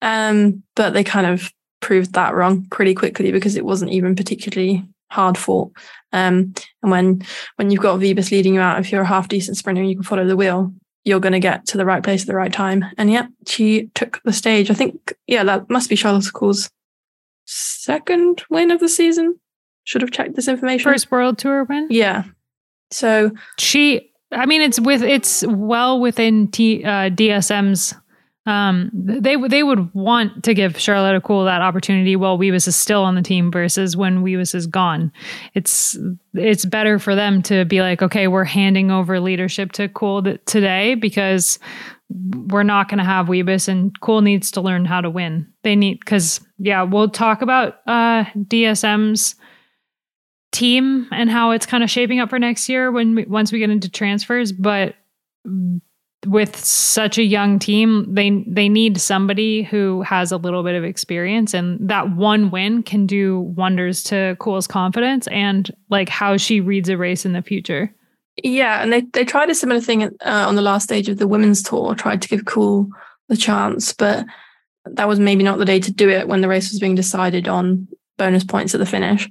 Um, 0.00 0.62
but 0.76 0.90
they 0.90 1.02
kind 1.02 1.26
of 1.26 1.52
proved 1.80 2.12
that 2.14 2.34
wrong 2.34 2.66
pretty 2.70 2.94
quickly 2.94 3.32
because 3.32 3.56
it 3.56 3.64
wasn't 3.64 3.90
even 3.90 4.14
particularly 4.14 4.84
hard 5.10 5.36
fought. 5.36 5.72
Um, 6.12 6.54
and 6.82 6.90
when 6.90 7.22
when 7.56 7.70
you've 7.70 7.82
got 7.82 7.98
Wiebes 7.98 8.30
leading 8.30 8.54
you 8.54 8.60
out, 8.60 8.78
if 8.78 8.92
you're 8.92 9.02
a 9.02 9.06
half 9.06 9.28
decent 9.28 9.56
sprinter, 9.56 9.82
you 9.82 9.96
can 9.96 10.04
follow 10.04 10.24
the 10.24 10.36
wheel 10.36 10.72
you're 11.08 11.20
going 11.20 11.32
to 11.32 11.40
get 11.40 11.66
to 11.66 11.78
the 11.78 11.86
right 11.86 12.02
place 12.02 12.22
at 12.22 12.26
the 12.26 12.34
right 12.34 12.52
time. 12.52 12.84
And 12.98 13.10
yeah, 13.10 13.26
she 13.46 13.90
took 13.94 14.20
the 14.24 14.32
stage. 14.32 14.70
I 14.70 14.74
think, 14.74 15.14
yeah, 15.26 15.42
that 15.44 15.70
must 15.70 15.88
be 15.88 15.96
Charlotte 15.96 16.30
Kool's 16.32 16.70
second 17.46 18.44
win 18.50 18.70
of 18.70 18.78
the 18.78 18.88
season. 18.88 19.40
Should 19.84 20.02
have 20.02 20.10
checked 20.10 20.36
this 20.36 20.48
information. 20.48 20.92
First 20.92 21.10
World 21.10 21.38
Tour 21.38 21.64
win. 21.64 21.88
Yeah. 21.90 22.24
So 22.90 23.30
she, 23.58 24.12
I 24.30 24.44
mean, 24.44 24.60
it's 24.60 24.78
with 24.78 25.02
it's 25.02 25.44
well 25.46 25.98
within 25.98 26.48
T, 26.50 26.84
uh, 26.84 27.08
DSM's 27.08 27.94
um, 28.48 28.90
they 28.94 29.36
they 29.36 29.62
would 29.62 29.92
want 29.92 30.42
to 30.44 30.54
give 30.54 30.78
Charlotte 30.78 31.14
a 31.14 31.20
Kool 31.20 31.44
that 31.44 31.60
opportunity 31.60 32.16
while 32.16 32.38
Wiebes 32.38 32.66
is 32.66 32.74
still 32.74 33.04
on 33.04 33.14
the 33.14 33.20
team 33.20 33.52
versus 33.52 33.94
when 33.94 34.24
Wiebes 34.24 34.54
is 34.54 34.66
gone. 34.66 35.12
It's 35.52 35.98
it's 36.32 36.64
better 36.64 36.98
for 36.98 37.14
them 37.14 37.42
to 37.42 37.66
be 37.66 37.82
like, 37.82 38.00
okay, 38.00 38.26
we're 38.26 38.44
handing 38.44 38.90
over 38.90 39.20
leadership 39.20 39.72
to 39.72 39.86
Kool 39.90 40.22
today 40.46 40.94
because 40.94 41.58
we're 42.08 42.62
not 42.62 42.88
going 42.88 42.96
to 42.96 43.04
have 43.04 43.26
Wiebes 43.26 43.68
and 43.68 43.92
Kool 44.00 44.22
needs 44.22 44.50
to 44.52 44.62
learn 44.62 44.86
how 44.86 45.02
to 45.02 45.10
win. 45.10 45.46
They 45.62 45.76
need 45.76 46.00
because 46.00 46.40
yeah, 46.56 46.84
we'll 46.84 47.10
talk 47.10 47.42
about 47.42 47.80
uh, 47.86 48.24
DSM's 48.34 49.34
team 50.52 51.06
and 51.12 51.28
how 51.28 51.50
it's 51.50 51.66
kind 51.66 51.84
of 51.84 51.90
shaping 51.90 52.18
up 52.18 52.30
for 52.30 52.38
next 52.38 52.70
year 52.70 52.90
when 52.90 53.14
we, 53.14 53.26
once 53.26 53.52
we 53.52 53.58
get 53.58 53.68
into 53.68 53.90
transfers, 53.90 54.52
but 54.52 54.94
with 56.26 56.56
such 56.56 57.16
a 57.18 57.22
young 57.22 57.58
team, 57.58 58.12
they 58.12 58.44
they 58.46 58.68
need 58.68 59.00
somebody 59.00 59.62
who 59.62 60.02
has 60.02 60.32
a 60.32 60.36
little 60.36 60.62
bit 60.62 60.74
of 60.74 60.84
experience, 60.84 61.54
and 61.54 61.78
that 61.88 62.16
one 62.16 62.50
win 62.50 62.82
can 62.82 63.06
do 63.06 63.40
wonders 63.40 64.02
to 64.04 64.36
Kool's 64.40 64.66
confidence 64.66 65.28
and 65.28 65.70
like 65.90 66.08
how 66.08 66.36
she 66.36 66.60
reads 66.60 66.88
a 66.88 66.96
race 66.96 67.24
in 67.24 67.32
the 67.32 67.42
future. 67.42 67.94
Yeah, 68.42 68.82
and 68.82 68.92
they 68.92 69.02
they 69.12 69.24
tried 69.24 69.50
a 69.50 69.54
similar 69.54 69.80
thing 69.80 70.02
uh, 70.02 70.10
on 70.24 70.56
the 70.56 70.62
last 70.62 70.84
stage 70.84 71.08
of 71.08 71.18
the 71.18 71.28
women's 71.28 71.62
tour, 71.62 71.94
tried 71.94 72.22
to 72.22 72.28
give 72.28 72.44
Kool 72.44 72.88
the 73.28 73.36
chance, 73.36 73.92
but 73.92 74.26
that 74.84 75.08
was 75.08 75.20
maybe 75.20 75.44
not 75.44 75.58
the 75.58 75.64
day 75.64 75.80
to 75.80 75.92
do 75.92 76.08
it 76.08 76.28
when 76.28 76.40
the 76.40 76.48
race 76.48 76.70
was 76.70 76.80
being 76.80 76.94
decided 76.94 77.46
on 77.46 77.86
bonus 78.16 78.44
points 78.44 78.74
at 78.74 78.80
the 78.80 78.86
finish. 78.86 79.28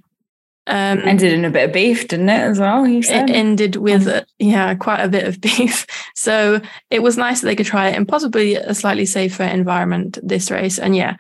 Um, 0.67 0.99
ended 1.05 1.31
in 1.31 1.45
a 1.45 1.49
bit 1.49 1.69
of 1.69 1.73
beef, 1.73 2.09
didn't 2.09 2.27
it, 2.27 2.41
as 2.41 2.59
well? 2.59 2.83
It 2.83 3.09
ended 3.09 3.77
with, 3.77 4.05
um, 4.05 4.25
yeah, 4.37 4.75
quite 4.75 4.99
a 4.99 5.07
bit 5.07 5.25
of 5.25 5.39
beef. 5.41 5.87
So 6.13 6.59
it 6.89 7.01
was 7.01 7.17
nice 7.17 7.39
that 7.39 7.47
they 7.47 7.55
could 7.55 7.65
try 7.65 7.87
it 7.87 7.95
in 7.95 8.05
possibly 8.05 8.55
a 8.55 8.75
slightly 8.75 9.05
safer 9.05 9.43
environment 9.43 10.19
this 10.21 10.51
race. 10.51 10.77
And 10.77 10.95
yeah, 10.95 11.15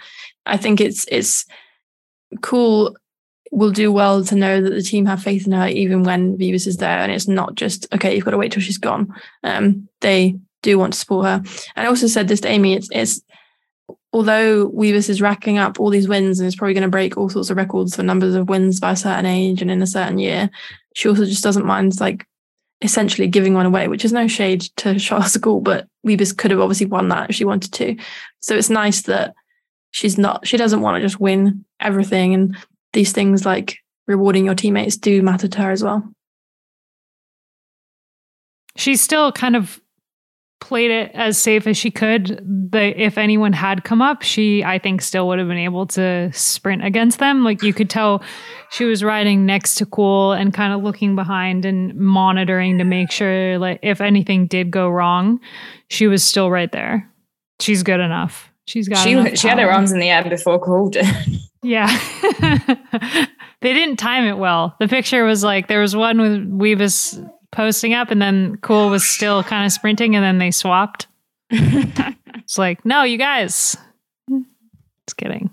I 0.45 0.57
think 0.57 0.81
it's 0.81 1.05
it's 1.09 1.45
cool. 2.41 2.95
will 3.51 3.71
do 3.71 3.91
well 3.91 4.23
to 4.25 4.35
know 4.35 4.61
that 4.61 4.69
the 4.69 4.83
team 4.83 5.05
have 5.05 5.23
faith 5.23 5.47
in 5.47 5.53
her 5.53 5.67
even 5.67 6.03
when 6.03 6.37
Wiebes 6.37 6.67
is 6.67 6.77
there, 6.77 6.99
and 6.99 7.11
it's 7.11 7.27
not 7.27 7.55
just 7.55 7.87
okay. 7.93 8.13
You've 8.13 8.25
got 8.25 8.31
to 8.31 8.37
wait 8.37 8.51
till 8.51 8.61
she's 8.61 8.77
gone. 8.77 9.13
Um, 9.43 9.87
they 10.01 10.37
do 10.61 10.77
want 10.77 10.93
to 10.93 10.99
support 10.99 11.25
her. 11.25 11.43
And 11.75 11.85
I 11.85 11.89
also 11.89 12.07
said 12.07 12.27
this 12.27 12.41
to 12.41 12.49
Amy. 12.49 12.73
It's 12.73 12.89
it's 12.91 13.21
although 14.13 14.69
Wiebes 14.69 15.09
is 15.09 15.21
racking 15.21 15.57
up 15.57 15.79
all 15.79 15.89
these 15.89 16.07
wins 16.07 16.39
and 16.39 16.47
is 16.47 16.55
probably 16.55 16.73
going 16.73 16.83
to 16.83 16.89
break 16.89 17.17
all 17.17 17.29
sorts 17.29 17.49
of 17.49 17.57
records 17.57 17.95
for 17.95 18.03
numbers 18.03 18.35
of 18.35 18.49
wins 18.49 18.79
by 18.79 18.91
a 18.91 18.95
certain 18.95 19.25
age 19.25 19.61
and 19.61 19.69
in 19.69 19.81
a 19.81 19.87
certain 19.87 20.17
year, 20.17 20.49
she 20.95 21.07
also 21.07 21.25
just 21.25 21.43
doesn't 21.43 21.65
mind 21.65 21.99
like 21.99 22.25
essentially 22.81 23.27
giving 23.27 23.53
one 23.53 23.65
away, 23.65 23.87
which 23.87 24.05
is 24.05 24.13
no 24.13 24.27
shade 24.27 24.61
to 24.77 24.99
Charlotte 24.99 25.37
Kool, 25.41 25.61
but 25.61 25.87
Wiebes 26.05 26.35
could 26.35 26.51
have 26.51 26.59
obviously 26.59 26.87
won 26.87 27.09
that 27.09 27.29
if 27.29 27.35
she 27.35 27.45
wanted 27.45 27.73
to. 27.73 27.95
So 28.39 28.55
it's 28.55 28.69
nice 28.69 29.03
that 29.03 29.33
she's 29.91 30.17
not 30.17 30.45
she 30.45 30.57
doesn't 30.57 30.81
want 30.81 30.95
to 30.95 31.01
just 31.01 31.19
win 31.19 31.65
everything 31.79 32.33
and 32.33 32.57
these 32.93 33.13
things 33.13 33.45
like 33.45 33.77
rewarding 34.05 34.45
your 34.45 34.55
teammates 34.55 34.97
do 34.97 35.21
matter 35.21 35.47
to 35.47 35.61
her 35.61 35.71
as 35.71 35.83
well. 35.83 36.03
She's 38.75 39.01
still 39.01 39.31
kind 39.31 39.55
of 39.55 39.81
played 40.59 40.91
it 40.91 41.11
as 41.13 41.37
safe 41.37 41.67
as 41.67 41.77
she 41.77 41.91
could. 41.91 42.39
The 42.71 42.99
if 42.99 43.17
anyone 43.17 43.53
had 43.53 43.83
come 43.83 44.01
up, 44.01 44.21
she 44.21 44.63
I 44.63 44.79
think 44.79 45.01
still 45.01 45.27
would 45.27 45.39
have 45.39 45.47
been 45.47 45.57
able 45.57 45.85
to 45.87 46.31
sprint 46.33 46.83
against 46.83 47.19
them. 47.19 47.43
Like 47.43 47.63
you 47.63 47.73
could 47.73 47.89
tell 47.89 48.23
she 48.71 48.85
was 48.85 49.03
riding 49.03 49.45
next 49.45 49.75
to 49.75 49.85
Kool 49.85 50.33
and 50.33 50.53
kind 50.53 50.73
of 50.73 50.83
looking 50.83 51.15
behind 51.15 51.65
and 51.65 51.95
monitoring 51.95 52.77
to 52.77 52.83
make 52.83 53.11
sure 53.11 53.57
like 53.57 53.79
if 53.81 54.01
anything 54.01 54.47
did 54.47 54.71
go 54.71 54.89
wrong, 54.89 55.39
she 55.89 56.07
was 56.07 56.23
still 56.23 56.49
right 56.49 56.71
there. 56.71 57.09
She's 57.59 57.83
good 57.83 57.99
enough. 57.99 58.51
She's 58.65 58.87
got. 58.87 59.03
She 59.03 59.35
she 59.35 59.47
had 59.47 59.59
her 59.59 59.71
arms 59.71 59.91
in 59.91 59.99
the 59.99 60.09
air 60.09 60.23
before 60.27 60.59
Kool 60.59 60.89
did. 60.89 61.05
Yeah. 61.63 61.87
they 63.61 63.73
didn't 63.73 63.97
time 63.97 64.25
it 64.25 64.37
well. 64.37 64.75
The 64.79 64.87
picture 64.87 65.25
was 65.25 65.43
like 65.43 65.67
there 65.67 65.81
was 65.81 65.95
one 65.95 66.21
with 66.21 66.49
Wiebes 66.49 67.29
posting 67.57 67.95
up 67.95 68.11
and 68.11 68.21
then 68.21 68.55
Kool 68.57 68.89
was 68.91 69.03
still 69.03 69.43
kind 69.43 69.65
of 69.65 69.71
sprinting 69.71 70.15
and 70.15 70.23
then 70.23 70.37
they 70.37 70.51
swapped. 70.51 71.07
it's 71.49 72.59
like, 72.59 72.85
no, 72.85 73.01
you 73.01 73.17
guys. 73.17 73.75
Just 74.29 75.17
kidding. 75.17 75.49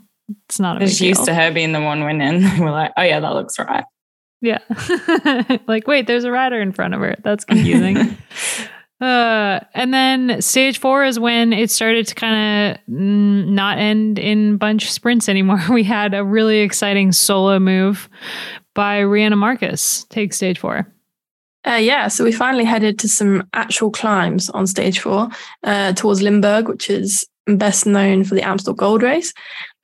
It's 0.47 0.61
not 0.61 0.83
a 0.83 0.85
It's 0.85 1.01
used 1.01 1.21
deal. 1.21 1.27
to 1.27 1.35
her 1.35 1.51
being 1.51 1.73
the 1.73 1.81
one 1.81 2.05
winning. 2.05 2.43
We're 2.61 2.71
like, 2.71 2.93
oh 2.99 3.03
yeah, 3.03 3.21
that 3.21 3.33
looks 3.33 3.59
right. 3.59 3.85
Yeah. 4.43 4.59
like, 5.67 5.87
wait, 5.87 6.07
there's 6.07 6.25
a 6.25 6.31
rider 6.31 6.61
in 6.61 6.73
front 6.73 6.93
of 6.93 7.01
her. 7.01 7.17
That's 7.25 7.47
confusing. 7.47 7.97
uh, 9.01 9.61
and 9.73 9.95
then 9.95 10.43
stage 10.43 10.79
four 10.79 11.07
is 11.07 11.19
when 11.19 11.55
it 11.55 11.71
started 11.71 12.07
to 12.09 12.15
kind 12.15 12.77
of 12.77 12.87
not 12.87 13.79
end 13.79 14.19
in 14.19 14.59
bunch 14.59 14.93
sprints 14.93 15.31
anymore. 15.31 15.63
We 15.71 15.85
had 15.85 16.13
a 16.13 16.23
really 16.23 16.59
exciting 16.59 17.13
solo 17.13 17.59
move 17.59 18.11
by 18.75 19.01
Riejanne 19.01 19.39
Markus 19.39 20.05
take 20.11 20.35
stage 20.35 20.59
four. 20.59 20.87
Uh, 21.67 21.75
yeah, 21.75 22.09
so 22.09 22.25
we 22.25 22.33
finally 22.33 22.65
headed 22.65 22.99
to 22.99 23.09
some 23.09 23.49
actual 23.55 23.91
climbs 23.91 24.51
on 24.51 24.67
stage 24.67 25.01
four 25.01 25.29
uh, 25.63 25.93
towards 25.95 26.23
Limburg, 26.23 26.69
which 26.69 26.91
is 26.91 27.27
best 27.47 27.87
known 27.87 28.25
for 28.25 28.35
the 28.35 28.43
Amstel 28.43 28.75
Gold 28.75 29.03
Race. 29.03 29.33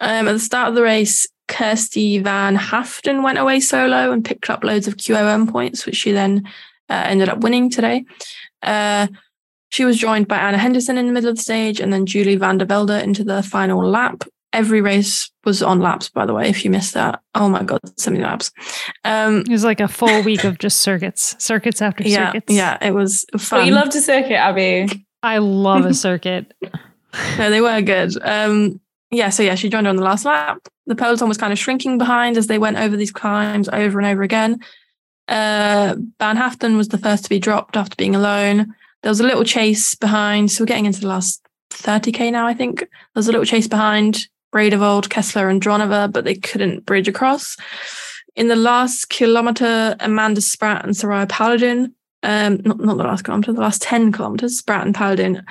Um, 0.01 0.29
at 0.29 0.33
the 0.33 0.39
start 0.39 0.69
of 0.69 0.75
the 0.75 0.83
race, 0.83 1.27
Kirsty 1.49 2.19
Van 2.19 2.57
Haaften 2.57 3.23
went 3.23 3.39
away 3.39 3.61
solo 3.61 4.13
and 4.13 4.25
picked 4.25 4.51
up 4.51 4.63
loads 4.63 4.87
of 4.87 4.97
QOM 4.97 5.51
points, 5.51 5.85
which 5.87 5.97
she 5.97 6.13
then 6.13 6.45
uh, 6.89 7.03
ended 7.07 7.29
up 7.29 7.41
winning 7.41 7.71
today. 7.71 8.05
Uh, 8.63 9.09
she 9.71 9.85
was 9.85 9.99
joined 9.99 10.29
by 10.29 10.39
Anna 10.39 10.59
Henderson 10.59 10.99
in 10.99 11.07
the 11.07 11.13
middle 11.13 11.31
of 11.31 11.37
the 11.37 11.43
stage 11.43 11.81
and 11.81 11.93
then 11.93 12.07
Julie 12.07 12.37
van 12.37 12.59
der 12.59 12.67
Velde 12.67 13.03
into 13.03 13.25
the 13.25 13.43
final 13.43 13.85
lap. 13.85 14.25
Every 14.53 14.81
race 14.81 15.31
was 15.45 15.63
on 15.63 15.79
laps, 15.81 16.09
by 16.09 16.27
the 16.27 16.35
way, 16.35 16.49
if 16.49 16.65
you 16.65 16.71
missed 16.71 16.95
that. 16.95 17.21
Oh 17.35 17.49
my 17.49 17.63
God, 17.63 17.81
so 17.97 18.11
many 18.11 18.25
laps. 18.25 18.51
Um, 19.05 19.41
It 19.41 19.49
was 19.51 19.65
like 19.65 19.81
a 19.81 19.87
full 19.89 20.23
week 20.23 20.43
of 20.45 20.59
just 20.59 20.81
circuits, 20.81 21.37
circuits 21.39 21.81
after 21.81 22.03
yeah, 22.03 22.33
circuits. 22.33 22.53
yeah, 22.53 22.77
it 22.81 22.93
was 22.93 23.25
fun. 23.39 23.61
But 23.61 23.67
you 23.67 23.73
loved 23.73 23.95
a 23.95 24.01
circuit, 24.01 24.35
Abby. 24.35 25.07
I 25.23 25.39
love 25.39 25.85
a 25.85 25.95
circuit. 25.95 26.53
no, 27.39 27.51
they 27.51 27.61
were 27.61 27.81
good. 27.81 28.17
Um, 28.23 28.81
yeah, 29.11 29.29
so 29.31 29.43
yeah, 29.43 29.55
she 29.55 29.69
joined 29.69 29.87
her 29.87 29.91
on 29.91 29.97
the 29.97 30.03
last 30.03 30.25
lap. 30.25 30.67
The 30.87 30.97
peloton 30.97 31.29
was 31.29 31.39
kind 31.39 31.53
of 31.53 31.59
shrinking 31.59 31.99
behind 31.99 32.37
as 32.37 32.49
they 32.49 32.59
went 32.59 32.77
over 32.79 32.97
these 32.97 33.13
climbs 33.13 33.69
over 33.69 33.99
and 34.01 34.09
over 34.09 34.23
again. 34.23 34.59
Uh, 35.29 35.95
Van 36.19 36.37
Haaften 36.37 36.77
was 36.77 36.89
the 36.89 36.99
first 36.99 37.23
to 37.25 37.31
be 37.31 37.39
dropped 37.39 37.77
after 37.77 37.95
being 37.95 38.17
alone. 38.17 38.75
There 39.03 39.11
was 39.11 39.21
a 39.21 39.25
little 39.27 39.45
chase 39.45 39.95
behind. 39.95 40.51
So 40.51 40.63
we're 40.63 40.67
getting 40.67 40.87
into 40.87 41.01
the 41.01 41.07
last 41.09 41.41
30k 41.71 42.33
now, 42.33 42.47
I 42.47 42.55
think. 42.55 42.81
There 42.81 42.89
was 43.15 43.29
a 43.29 43.33
little 43.33 43.47
chase 43.47 43.69
behind 43.69 44.27
Bredewold, 44.53 45.09
Kessler, 45.09 45.49
and 45.49 45.61
Dronova, 45.61 46.11
but 46.11 46.25
they 46.25 46.35
couldn't 46.35 46.87
bridge 46.87 47.09
across. 47.09 47.57
In 48.37 48.49
the 48.49 48.57
last 48.57 49.09
kilometer, 49.09 49.97
Amanda 50.01 50.41
Spratt 50.41 50.85
and 50.85 50.95
Soraya 50.95 51.29
Paladin, 51.29 51.95
um, 52.23 52.61
not, 52.65 52.79
not 52.81 52.97
the 52.97 53.05
last 53.05 53.23
kilometer, 53.23 53.53
the 53.53 53.61
last 53.61 53.83
10 53.83 54.13
kilometers, 54.13 54.59
Spratt 54.59 54.87
and 54.87 54.95
Paladin 54.95 55.45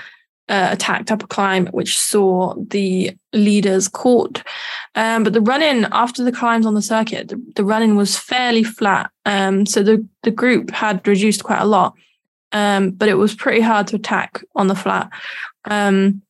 uh, 0.49 0.69
attacked 0.71 1.11
up 1.11 1.23
a 1.23 1.27
climb, 1.27 1.67
which 1.67 1.97
saw 1.97 2.55
the 2.57 3.15
leaders 3.33 3.87
caught. 3.87 4.43
Um, 4.95 5.23
but 5.23 5.33
the 5.33 5.41
run 5.41 5.61
in 5.61 5.87
after 5.91 6.23
the 6.23 6.31
climbs 6.31 6.65
on 6.65 6.73
the 6.73 6.81
circuit, 6.81 7.27
the, 7.29 7.41
the 7.55 7.63
run 7.63 7.83
in 7.83 7.95
was 7.95 8.17
fairly 8.17 8.63
flat. 8.63 9.11
Um, 9.25 9.65
so 9.65 9.83
the, 9.83 10.05
the 10.23 10.31
group 10.31 10.71
had 10.71 11.07
reduced 11.07 11.43
quite 11.43 11.61
a 11.61 11.65
lot, 11.65 11.93
um, 12.51 12.91
but 12.91 13.09
it 13.09 13.15
was 13.15 13.35
pretty 13.35 13.61
hard 13.61 13.87
to 13.87 13.95
attack 13.95 14.43
on 14.55 14.67
the 14.67 14.75
flat. 14.75 15.09
Um, 15.65 16.23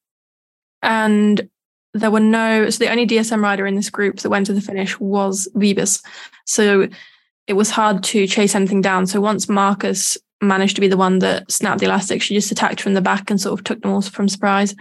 and 0.82 1.49
there 1.93 2.12
were 2.12 2.19
no, 2.19 2.69
so 2.69 2.84
the 2.84 2.91
only 2.91 3.08
DSM 3.08 3.41
rider 3.41 3.65
in 3.65 3.75
this 3.75 3.89
group 3.89 4.19
that 4.19 4.30
went 4.30 4.45
to 4.47 4.54
the 4.54 4.62
finish 4.62 4.99
was 4.99 5.47
Wiebes. 5.56 6.04
So 6.45 6.88
it 7.47 7.54
was 7.54 7.71
hard 7.71 8.04
to 8.06 8.28
chase 8.28 8.56
anything 8.56 8.82
down. 8.82 9.08
So 9.08 9.21
once 9.21 9.49
Markus 9.49 10.17
managed 10.41 10.75
to 10.75 10.82
be 10.82 10.88
the 10.88 10.97
one 10.97 11.19
that 11.19 11.52
snapped 11.52 11.80
the 11.80 11.86
elastic. 11.86 12.21
She 12.21 12.34
just 12.34 12.52
attacked 12.52 12.82
from 12.82 12.93
the 12.93 13.02
back 13.02 13.30
and 13.30 13.39
sort 13.39 13.60
of 13.60 13.63
took 13.63 13.82
them 13.82 13.91
all 13.91 14.02
from 14.02 14.30
surprise. 14.30 14.75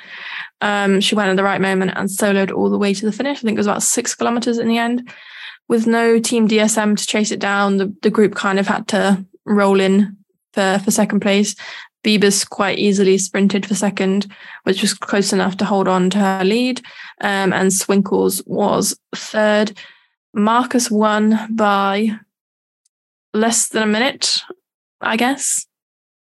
Um, 0.61 1.01
she 1.01 1.15
went 1.15 1.31
at 1.31 1.37
the 1.37 1.43
right 1.43 1.61
moment 1.61 1.93
and 1.97 2.09
soloed 2.09 2.55
all 2.55 2.71
the 2.71 2.79
way 2.79 2.95
to 2.95 3.07
the 3.07 3.13
finish. 3.13 3.39
I 3.39 3.41
think 3.41 3.57
it 3.57 3.59
was 3.59 3.67
about 3.67 3.83
six 3.83 4.15
kilometers 4.15 4.59
in 4.59 4.69
the 4.69 4.79
end. 4.79 5.11
With 5.67 5.87
no 5.87 6.19
team 6.19 6.49
DSM 6.49 6.97
to 6.97 7.07
chase 7.07 7.31
it 7.31 7.41
down, 7.41 7.77
the, 7.77 7.95
the 8.03 8.11
group 8.11 8.35
kind 8.35 8.59
of 8.59 8.67
had 8.67 8.89
to 8.89 9.25
roll 9.45 9.81
in 9.81 10.17
for, 10.53 10.81
for 10.85 10.91
second 10.91 11.21
place. 11.21 11.55
Wiebes 12.05 12.49
quite 12.49 12.79
easily 12.79 13.19
sprinted 13.19 13.67
for 13.67 13.75
second, 13.75 14.27
which 14.65 14.83
was 14.83 14.95
close 14.95 15.33
enough 15.33 15.57
to 15.59 15.65
hold 15.65 15.89
on 15.89 16.11
to 16.11 16.19
her 16.19 16.45
lead. 16.45 16.81
Um, 17.21 17.53
and 17.53 17.71
Swinkels 17.71 18.43
was 18.47 18.99
third. 19.15 19.77
Markus 20.35 20.91
won 20.91 21.55
by 21.55 22.19
less 23.35 23.69
than 23.69 23.83
a 23.83 23.87
minute, 23.87 24.41
I 25.01 25.17
guess. 25.17 25.67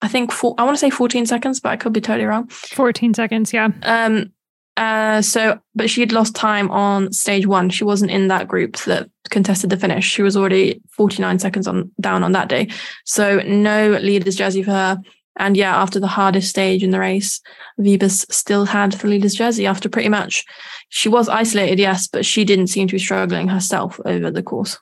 I 0.03 0.09
think 0.09 0.31
four, 0.31 0.55
I 0.59 0.65
want 0.65 0.77
to 0.77 0.81
say 0.81 0.91
14 0.91 1.27
seconds, 1.27 1.61
but 1.61 1.71
I 1.71 1.77
could 1.77 1.93
be 1.93 2.01
totally 2.01 2.27
wrong. 2.27 2.49
14 2.49 3.15
seconds, 3.15 3.53
yeah. 3.53 3.71
Um, 3.83 4.33
uh, 4.77 5.23
so, 5.23 5.59
but 5.75 5.89
she 5.89 6.01
had 6.01 6.13
lost 6.13 6.35
time 6.35 6.71
on 6.71 7.11
stage 7.13 7.47
one. 7.47 7.71
She 7.71 7.83
wasn't 7.83 8.11
in 8.11 8.29
that 8.29 8.47
group 8.47 8.77
that 8.85 9.09
contested 9.31 9.71
the 9.71 9.77
finish. 9.79 10.05
She 10.05 10.23
was 10.23 10.37
already 10.37 10.83
49 10.91 11.39
seconds 11.39 11.67
on 11.67 11.91
down 11.99 12.23
on 12.23 12.33
that 12.33 12.49
day. 12.49 12.69
So 13.05 13.39
no 13.41 13.93
leader's 13.93 14.37
jersey 14.37 14.63
for 14.63 14.73
her. 14.73 15.01
And 15.38 15.57
yeah, 15.57 15.77
after 15.77 16.01
the 16.01 16.07
hardest 16.07 16.49
stage 16.49 16.83
in 16.83 16.90
the 16.90 17.01
race, 17.01 17.40
Wiebes 17.79 18.31
still 18.33 18.64
had 18.64 18.92
the 18.92 19.07
leader's 19.07 19.35
jersey 19.35 19.66
after 19.66 19.88
pretty 19.88 20.09
much 20.09 20.44
she 20.88 21.09
was 21.09 21.29
isolated, 21.29 21.79
yes, 21.79 22.07
but 22.07 22.25
she 22.25 22.44
didn't 22.44 22.68
seem 22.68 22.88
to 22.88 22.94
be 22.94 22.99
struggling 22.99 23.49
herself 23.49 24.01
over 24.05 24.31
the 24.31 24.42
course. 24.42 24.79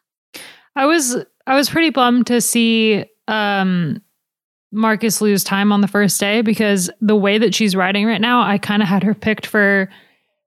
I 0.76 0.86
was 0.86 1.16
I 1.46 1.56
was 1.56 1.68
pretty 1.68 1.90
bummed 1.90 2.26
to 2.28 2.40
see 2.40 3.04
um 3.28 4.00
Markus 4.72 5.20
lose 5.20 5.44
time 5.44 5.70
on 5.70 5.80
the 5.80 5.88
first 5.88 6.18
day 6.18 6.42
because 6.42 6.90
the 7.00 7.16
way 7.16 7.38
that 7.38 7.54
she's 7.54 7.76
riding 7.76 8.06
right 8.06 8.20
now, 8.20 8.42
I 8.42 8.58
kind 8.58 8.82
of 8.82 8.88
had 8.88 9.04
her 9.04 9.14
picked 9.14 9.46
for 9.46 9.88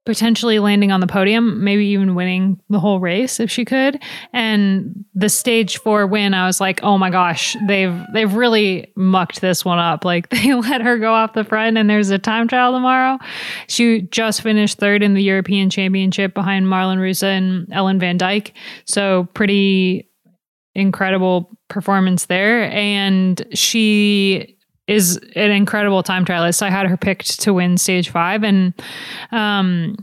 potentially 0.07 0.57
landing 0.57 0.89
on 0.89 1.01
the 1.01 1.05
podium, 1.05 1.65
maybe 1.65 1.85
even 1.87 2.15
winning 2.15 2.57
the 2.69 2.79
whole 2.79 3.01
race 3.01 3.41
if 3.41 3.51
she 3.51 3.65
could. 3.65 4.01
And 4.31 5.03
the 5.13 5.27
stage 5.27 5.79
4 5.79 6.07
win, 6.07 6.33
I 6.33 6.47
was 6.47 6.61
like, 6.61 6.79
"Oh 6.81 6.97
my 6.97 7.09
gosh, 7.09 7.57
they've 7.67 7.93
they've 8.13 8.33
really 8.33 8.89
mucked 8.95 9.41
this 9.41 9.65
one 9.65 9.79
up. 9.79 10.05
Like 10.05 10.29
they 10.31 10.53
let 10.53 10.81
her 10.81 10.97
go 10.97 11.13
off 11.13 11.33
the 11.33 11.43
front 11.43 11.77
and 11.77 11.89
there's 11.89 12.09
a 12.09 12.17
time 12.17 12.47
trial 12.47 12.71
tomorrow." 12.71 13.19
She 13.67 14.03
just 14.03 14.41
finished 14.41 14.77
third 14.77 15.03
in 15.03 15.13
the 15.13 15.21
European 15.21 15.69
Championship 15.69 16.33
behind 16.33 16.67
Marlen 16.67 16.99
Reusser 16.99 17.37
and 17.37 17.67
Ellen 17.73 17.99
Van 17.99 18.17
Dijk. 18.17 18.53
So 18.85 19.27
pretty 19.33 20.09
incredible 20.73 21.51
performance 21.67 22.27
there. 22.27 22.71
And 22.71 23.45
she 23.53 24.56
is 24.87 25.17
an 25.35 25.51
incredible 25.51 26.01
time 26.01 26.25
trialist. 26.25 26.61
I 26.61 26.69
had 26.69 26.87
her 26.87 26.97
picked 26.97 27.41
to 27.41 27.53
win 27.53 27.77
stage 27.77 28.09
five. 28.09 28.43
And 28.43 28.73
um 29.31 29.95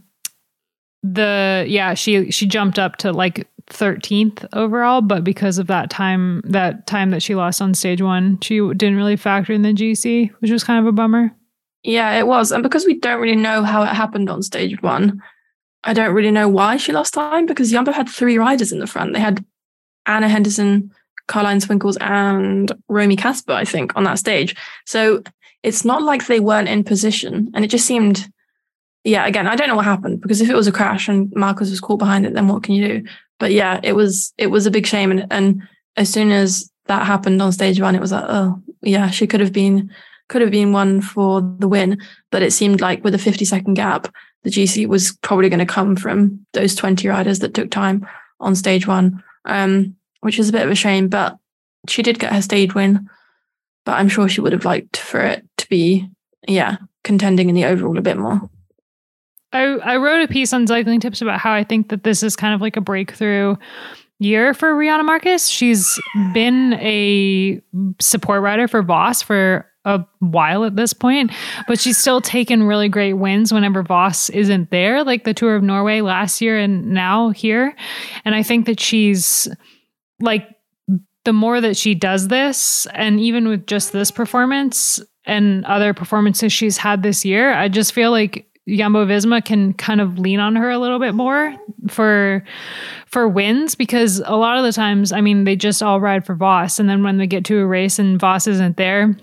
the 1.03 1.65
yeah, 1.69 1.95
she 1.95 2.31
she 2.31 2.47
jumped 2.47 2.79
up 2.79 2.97
to 2.97 3.13
like 3.13 3.49
13th 3.71 4.47
overall, 4.53 5.01
but 5.01 5.25
because 5.25 5.59
of 5.59 5.67
that 5.69 5.91
time 5.91 6.43
that 6.45 6.87
time 6.87 7.11
that 7.11 7.23
she 7.23 7.35
lost 7.35 7.63
on 7.63 7.75
stage 7.75 8.03
one, 8.03 8.39
she 8.41 8.59
didn't 8.59 8.97
really 8.97 9.17
factor 9.17 9.53
in 9.53 9.63
the 9.63 9.73
GC, 9.73 10.31
which 10.41 10.51
was 10.51 10.65
kind 10.65 10.81
of 10.81 10.87
a 10.87 10.93
bummer. 10.93 11.31
Yeah, 11.83 12.19
it 12.19 12.27
was. 12.27 12.51
And 12.51 12.63
because 12.63 12.87
we 12.87 12.99
don't 12.99 13.21
really 13.21 13.37
know 13.37 13.63
how 13.63 13.83
it 13.83 13.89
happened 13.89 14.31
on 14.31 14.43
stage 14.43 14.81
one, 14.83 15.23
I 15.85 15.93
don't 15.93 16.15
really 16.15 16.31
know 16.31 16.49
why 16.49 16.79
she 16.79 16.93
lost 16.93 17.15
time 17.15 17.45
because 17.45 17.71
Jumbo 17.71 17.93
had 17.93 18.09
three 18.09 18.39
riders 18.39 18.73
in 18.73 18.79
the 18.79 18.87
front. 18.87 19.13
They 19.13 19.21
had 19.21 19.45
Anna 20.07 20.29
Henderson, 20.29 20.91
Karlijn 21.29 21.65
Swinkels, 21.65 21.97
and 22.01 22.73
Romy 22.89 23.17
Kasper, 23.17 23.53
I 23.53 23.65
think, 23.65 23.97
on 23.97 24.05
that 24.05 24.19
stage. 24.19 24.55
So 24.87 25.23
it's 25.63 25.85
not 25.85 26.03
like 26.03 26.27
they 26.27 26.41
weren't 26.41 26.69
in 26.69 26.85
position. 26.85 27.51
And 27.55 27.65
it 27.65 27.69
just 27.69 27.87
seemed, 27.87 28.29
yeah, 29.03 29.27
again, 29.27 29.47
I 29.47 29.57
don't 29.57 29.69
know 29.69 29.77
what 29.77 29.87
happened 29.87 30.21
because 30.21 30.41
if 30.41 30.51
it 30.51 30.55
was 30.55 30.67
a 30.67 30.73
crash 30.73 31.09
and 31.09 31.33
Markus 31.35 31.71
was 31.71 31.81
caught 31.81 31.99
behind 31.99 32.27
it, 32.27 32.35
then 32.35 32.49
what 32.49 32.63
can 32.63 32.75
you 32.75 32.87
do? 32.87 33.09
But 33.39 33.53
yeah, 33.53 33.81
it 33.83 33.95
was 33.95 34.33
it 34.39 34.49
was 34.49 34.67
a 34.67 34.71
big 34.71 34.87
shame. 34.87 35.11
And, 35.11 35.27
and 35.31 35.63
as 35.97 36.11
soon 36.11 36.31
as 36.31 36.71
that 36.87 37.07
happened 37.07 37.41
on 37.41 37.53
stage 37.53 37.81
one, 37.81 37.95
it 37.95 38.01
was 38.01 38.13
like, 38.13 38.25
oh 38.29 38.63
yeah, 38.83 39.11
she 39.11 39.27
could 39.27 39.41
have 39.41 39.53
been 39.53 39.91
could 40.29 40.43
have 40.43 40.51
been 40.51 40.73
one 40.73 41.01
for 41.01 41.41
the 41.59 41.69
win. 41.69 42.01
But 42.31 42.43
it 42.43 42.53
seemed 42.53 42.81
like 42.81 43.03
with 43.03 43.15
a 43.15 43.19
50 43.19 43.45
second 43.45 43.75
gap, 43.75 44.13
the 44.43 44.51
GC 44.51 44.87
was 44.87 45.17
probably 45.23 45.49
going 45.49 45.59
to 45.59 45.67
come 45.67 45.97
from 45.97 46.47
those 46.53 46.75
20 46.75 47.09
riders 47.09 47.39
that 47.41 47.55
took 47.55 47.71
time 47.71 48.07
on 48.41 48.55
stage 48.55 48.87
one, 48.87 49.23
um, 49.47 49.97
which 50.25 50.39
is 50.39 50.49
a 50.49 50.53
bit 50.53 50.65
of 50.65 50.71
a 50.71 50.75
shame. 50.75 51.09
But 51.09 51.39
she 51.87 52.03
did 52.03 52.19
get 52.19 52.33
her 52.33 52.41
stage 52.41 52.75
win. 52.75 53.09
But 53.85 53.99
I'm 53.99 54.09
sure 54.09 54.29
she 54.29 54.41
would 54.41 54.53
have 54.53 54.65
liked 54.65 54.97
for 54.97 55.21
it 55.21 55.45
to 55.59 55.69
be, 55.69 56.09
yeah, 56.49 56.79
contending 57.03 57.51
in 57.51 57.55
the 57.55 57.67
overall 57.67 57.99
a 57.99 58.03
bit 58.03 58.17
more. 58.17 58.49
I, 59.53 59.63
I 59.63 59.97
wrote 59.99 60.25
a 60.25 60.33
piece 60.33 60.53
on 60.55 60.67
cycling 60.67 61.01
tips 61.01 61.21
about 61.21 61.39
how 61.39 61.53
I 61.53 61.63
think 61.63 61.91
that 61.91 62.03
this 62.03 62.23
is 62.23 62.35
kind 62.35 62.55
of 62.55 62.63
like 62.63 62.77
a 62.77 62.81
breakthrough 62.81 63.57
year 64.19 64.55
for 64.55 64.73
Riejanne 64.75 65.05
Markus. 65.05 65.49
She's 65.49 66.01
been 66.33 66.73
a 66.75 67.61
support 68.01 68.43
rider 68.43 68.67
for 68.67 68.83
Vos 68.83 69.21
for 69.23 69.71
a 69.85 70.03
while 70.21 70.65
at 70.65 70.77
this 70.77 70.95
point, 70.95 71.31
but 71.69 71.79
she's 71.79 71.99
still 71.99 72.23
taken 72.23 72.63
really 72.63 72.89
great 72.89 73.13
wins 73.13 73.53
whenever 73.53 73.83
Vos 73.83 74.31
isn't 74.31 74.71
there, 74.71 75.05
like 75.05 75.25
the 75.25 75.35
Tour 75.35 75.57
of 75.57 75.63
Norway 75.63 76.01
last 76.01 76.41
year 76.41 76.59
and 76.59 76.87
now 76.87 77.31
here. 77.31 77.77
And 78.25 78.35
I 78.35 78.43
think 78.43 78.65
that 78.65 78.81
she's 78.81 79.47
like 80.25 80.49
the 81.25 81.33
more 81.33 81.61
that 81.61 81.77
she 81.77 81.95
does 81.95 82.29
this, 82.29 82.87
and 82.93 83.19
even 83.21 83.49
with 83.49 83.67
just 83.67 83.93
this 83.93 84.11
performance 84.11 85.01
and 85.25 85.65
other 85.65 85.95
performances 85.95 86.53
she's 86.53 86.77
had 86.77 87.03
this 87.03 87.25
year, 87.25 87.55
I 87.55 87.69
just 87.69 87.93
feel 87.93 88.11
like 88.11 88.47
Jumbo 88.69 89.07
Visma 89.07 89.45
can 89.45 89.75
kind 89.75 90.01
of 90.01 90.19
lean 90.19 90.41
on 90.41 90.57
her 90.57 90.71
a 90.71 90.79
little 90.79 90.99
bit 90.99 91.15
more 91.15 91.55
for 91.89 92.43
for 93.07 93.29
wins 93.29 93.75
because 93.75 94.21
a 94.25 94.37
lot 94.37 94.59
of 94.59 94.65
the 94.65 94.73
times, 94.73 95.13
I 95.13 95.21
mean, 95.21 95.45
they 95.45 95.57
just 95.57 95.83
all 95.83 96.01
ride 96.01 96.27
for 96.27 96.35
Vos, 96.35 96.79
and 96.79 96.89
then 96.89 97.03
when 97.03 97.19
they 97.19 97.27
get 97.27 97.45
to 97.47 97.59
a 97.59 97.67
race 97.67 97.99
and 97.99 98.19
Vos 98.19 98.47
isn't 98.47 98.77
there, 98.77 99.17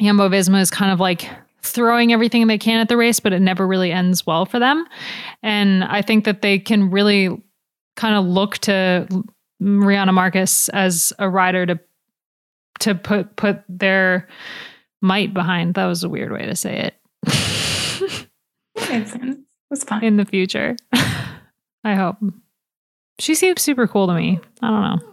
Jumbo 0.00 0.28
Visma 0.28 0.60
is 0.60 0.70
kind 0.70 0.92
of 0.92 1.00
like 1.00 1.28
throwing 1.62 2.12
everything 2.12 2.46
they 2.46 2.58
can 2.58 2.80
at 2.80 2.88
the 2.88 2.96
race, 2.96 3.20
but 3.20 3.32
it 3.32 3.40
never 3.40 3.66
really 3.66 3.90
ends 3.90 4.26
well 4.26 4.46
for 4.46 4.58
them. 4.58 4.86
And 5.42 5.84
I 5.84 6.02
think 6.02 6.24
that 6.24 6.42
they 6.42 6.58
can 6.58 6.90
really 6.90 7.28
kind 7.96 8.14
of 8.14 8.24
look 8.24 8.58
to 8.58 9.06
Riejanne 9.62 10.12
Markus 10.14 10.68
as 10.70 11.12
a 11.18 11.28
rider 11.28 11.66
to 11.66 11.78
to 12.80 12.94
put 12.94 13.36
put 13.36 13.62
their 13.68 14.28
might 15.00 15.32
behind. 15.32 15.74
That 15.74 15.86
was 15.86 16.04
a 16.04 16.08
weird 16.08 16.32
way 16.32 16.44
to 16.46 16.54
say 16.56 16.78
it. 16.78 16.94
makes 18.90 19.12
sense. 19.12 19.38
That's 19.70 19.84
fine. 19.84 20.04
In 20.04 20.16
the 20.16 20.24
future. 20.24 20.76
I 20.92 21.94
hope. 21.94 22.16
She 23.18 23.34
seems 23.34 23.62
super 23.62 23.86
cool 23.86 24.06
to 24.08 24.14
me. 24.14 24.40
I 24.62 24.68
don't 24.68 24.82
know. 24.82 25.12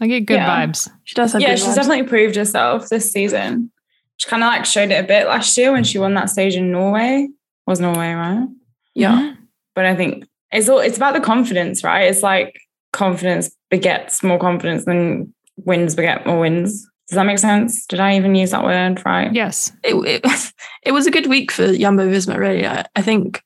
I 0.00 0.06
get 0.06 0.26
good 0.26 0.34
Yeah. 0.34 0.66
vibes. 0.66 0.90
She 1.04 1.14
does 1.14 1.32
have 1.32 1.40
yeah, 1.40 1.50
good 1.50 1.58
she's 1.60 1.68
vibes. 1.68 1.74
definitely 1.76 2.02
proved 2.04 2.36
herself 2.36 2.88
this 2.88 3.10
season. 3.10 3.70
She 4.18 4.28
kind 4.28 4.42
of 4.42 4.48
like 4.48 4.64
showed 4.66 4.90
it 4.90 5.02
a 5.02 5.06
bit 5.06 5.26
last 5.26 5.56
year 5.56 5.72
when 5.72 5.84
she 5.84 5.98
won 5.98 6.14
that 6.14 6.28
stage 6.30 6.54
in 6.56 6.70
Norway. 6.70 7.28
Was 7.66 7.80
Norway 7.80 8.12
right? 8.12 8.46
yeah. 8.94 9.34
But 9.74 9.86
I 9.86 9.94
think 9.96 10.24
it's 10.50 10.68
all 10.68 10.80
it's 10.80 10.96
about 10.96 11.14
the 11.14 11.20
confidence, 11.20 11.82
right? 11.82 12.02
It's 12.02 12.22
like 12.22 12.60
confidence 12.92 13.50
begets 13.70 14.22
more 14.22 14.38
confidence 14.38 14.84
than 14.84 15.32
wins 15.56 15.94
beget 15.94 16.26
more 16.26 16.40
wins. 16.40 16.88
Does 17.08 17.16
that 17.16 17.26
make 17.26 17.38
sense? 17.38 17.84
Did 17.86 18.00
I 18.00 18.16
even 18.16 18.34
use 18.34 18.52
that 18.52 18.64
word 18.64 19.02
right? 19.04 19.32
Yes. 19.32 19.72
it, 19.84 19.94
it, 20.24 20.52
it 20.82 20.92
was 20.92 21.06
a 21.06 21.10
good 21.10 21.26
week 21.26 21.50
for 21.50 21.74
Jumbo 21.74 22.08
Visma, 22.08 22.36
really. 22.36 22.66
I, 22.66 22.86
I 22.96 23.02
think 23.02 23.42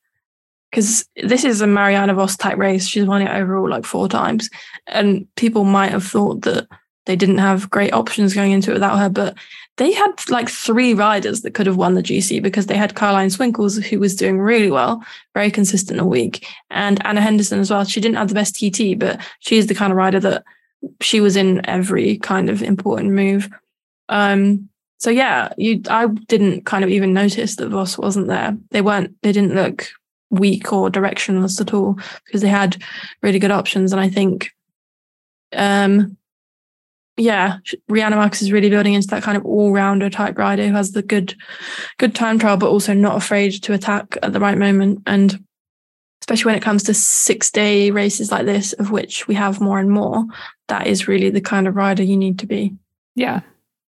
because 0.71 1.07
this 1.23 1.43
is 1.43 1.61
a 1.61 1.67
Marianne 1.67 2.13
Vos 2.13 2.37
type 2.37 2.57
race. 2.57 2.87
She's 2.87 3.05
won 3.05 3.21
it 3.21 3.29
overall 3.31 3.69
like 3.69 3.85
four 3.85 4.07
times. 4.07 4.49
And 4.87 5.27
people 5.35 5.63
might 5.63 5.91
have 5.91 6.03
thought 6.03 6.41
that 6.43 6.67
they 7.07 7.15
didn't 7.15 7.39
have 7.39 7.69
great 7.69 7.93
options 7.93 8.33
going 8.33 8.51
into 8.51 8.71
it 8.71 8.75
without 8.75 8.99
her, 8.99 9.09
but 9.09 9.35
they 9.77 9.93
had 9.93 10.11
like 10.29 10.49
three 10.49 10.93
riders 10.93 11.41
that 11.41 11.53
could 11.53 11.65
have 11.65 11.77
won 11.77 11.93
the 11.93 12.03
GC 12.03 12.41
because 12.41 12.65
they 12.65 12.77
had 12.77 12.95
Karlijn 12.95 13.35
Swinkels, 13.35 13.81
who 13.81 13.99
was 13.99 14.15
doing 14.15 14.39
really 14.39 14.69
well, 14.69 15.03
very 15.33 15.49
consistent 15.49 15.99
all 15.99 16.09
week, 16.09 16.45
and 16.69 17.03
Anna 17.05 17.21
Henderson 17.21 17.59
as 17.59 17.71
well. 17.71 17.83
She 17.85 18.01
didn't 18.01 18.17
have 18.17 18.27
the 18.27 18.33
best 18.33 18.55
TT, 18.55 18.99
but 18.99 19.19
she's 19.39 19.67
the 19.67 19.75
kind 19.75 19.91
of 19.91 19.97
rider 19.97 20.19
that 20.19 20.43
she 21.01 21.21
was 21.21 21.35
in 21.35 21.67
every 21.67 22.17
kind 22.17 22.49
of 22.49 22.61
important 22.61 23.13
move. 23.13 23.49
Um, 24.09 24.69
so 24.99 25.09
yeah, 25.09 25.53
you 25.57 25.81
I 25.89 26.07
didn't 26.07 26.65
kind 26.65 26.83
of 26.83 26.89
even 26.89 27.13
notice 27.13 27.55
that 27.55 27.69
Vos 27.69 27.97
wasn't 27.97 28.27
there. 28.27 28.57
They 28.71 28.81
weren't 28.81 29.15
they 29.21 29.31
didn't 29.31 29.55
look 29.55 29.89
weak 30.29 30.73
or 30.73 30.89
directionless 30.89 31.61
at 31.61 31.73
all 31.73 31.97
because 32.25 32.41
they 32.41 32.49
had 32.49 32.81
really 33.21 33.39
good 33.39 33.51
options. 33.51 33.91
And 33.91 34.01
I 34.01 34.09
think 34.09 34.51
um 35.53 36.17
yeah, 37.17 37.57
Riejanne 37.89 38.15
Markus 38.15 38.43
is 38.43 38.51
really 38.51 38.69
building 38.69 38.93
into 38.93 39.07
that 39.07 39.23
kind 39.23 39.35
of 39.35 39.45
all-rounder 39.45 40.09
type 40.09 40.37
rider 40.37 40.67
who 40.67 40.73
has 40.73 40.91
the 40.91 41.01
good 41.01 41.35
good 41.97 42.13
time 42.13 42.37
trial, 42.37 42.57
but 42.57 42.69
also 42.69 42.93
not 42.93 43.17
afraid 43.17 43.51
to 43.63 43.73
attack 43.73 44.17
at 44.21 44.33
the 44.33 44.39
right 44.39 44.57
moment. 44.57 45.01
And 45.07 45.43
especially 46.21 46.49
when 46.49 46.57
it 46.57 46.63
comes 46.63 46.83
to 46.83 46.93
six-day 46.93 47.89
races 47.91 48.31
like 48.31 48.45
this, 48.45 48.73
of 48.73 48.91
which 48.91 49.27
we 49.27 49.35
have 49.35 49.59
more 49.59 49.79
and 49.79 49.89
more, 49.89 50.25
that 50.67 50.85
is 50.85 51.07
really 51.07 51.29
the 51.29 51.41
kind 51.41 51.67
of 51.67 51.75
rider 51.75 52.03
you 52.03 52.17
need 52.17 52.37
to 52.39 52.45
be. 52.45 52.75
Yeah. 53.15 53.41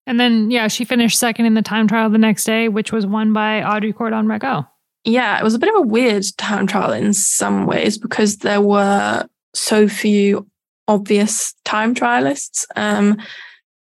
And 0.07 0.21
then, 0.21 0.51
yeah, 0.53 0.69
she 0.69 0.85
finished 0.85 1.19
second 1.19 1.47
in 1.47 1.55
the 1.55 1.63
time 1.63 1.89
trial 1.89 2.11
the 2.11 2.19
next 2.19 2.45
day, 2.45 2.69
which 2.69 2.93
was 2.93 3.07
won 3.07 3.33
by 3.33 3.63
Audrey 3.65 3.93
Cordon-Ragot. 3.93 4.69
yeah, 5.07 5.39
it 5.39 5.45
was 5.45 5.55
a 5.55 5.59
bit 5.59 5.69
of 5.69 5.77
a 5.77 5.87
weird 5.87 6.25
time 6.37 6.67
trial 6.67 6.93
in 6.93 7.15
some 7.15 7.65
ways 7.65 7.97
because 7.97 8.39
there 8.39 8.61
were 8.61 9.25
so 9.55 9.89
few 9.89 10.47
obvious 10.89 11.55
time 11.65 11.95
trialists. 11.95 12.67
Um, 12.77 13.19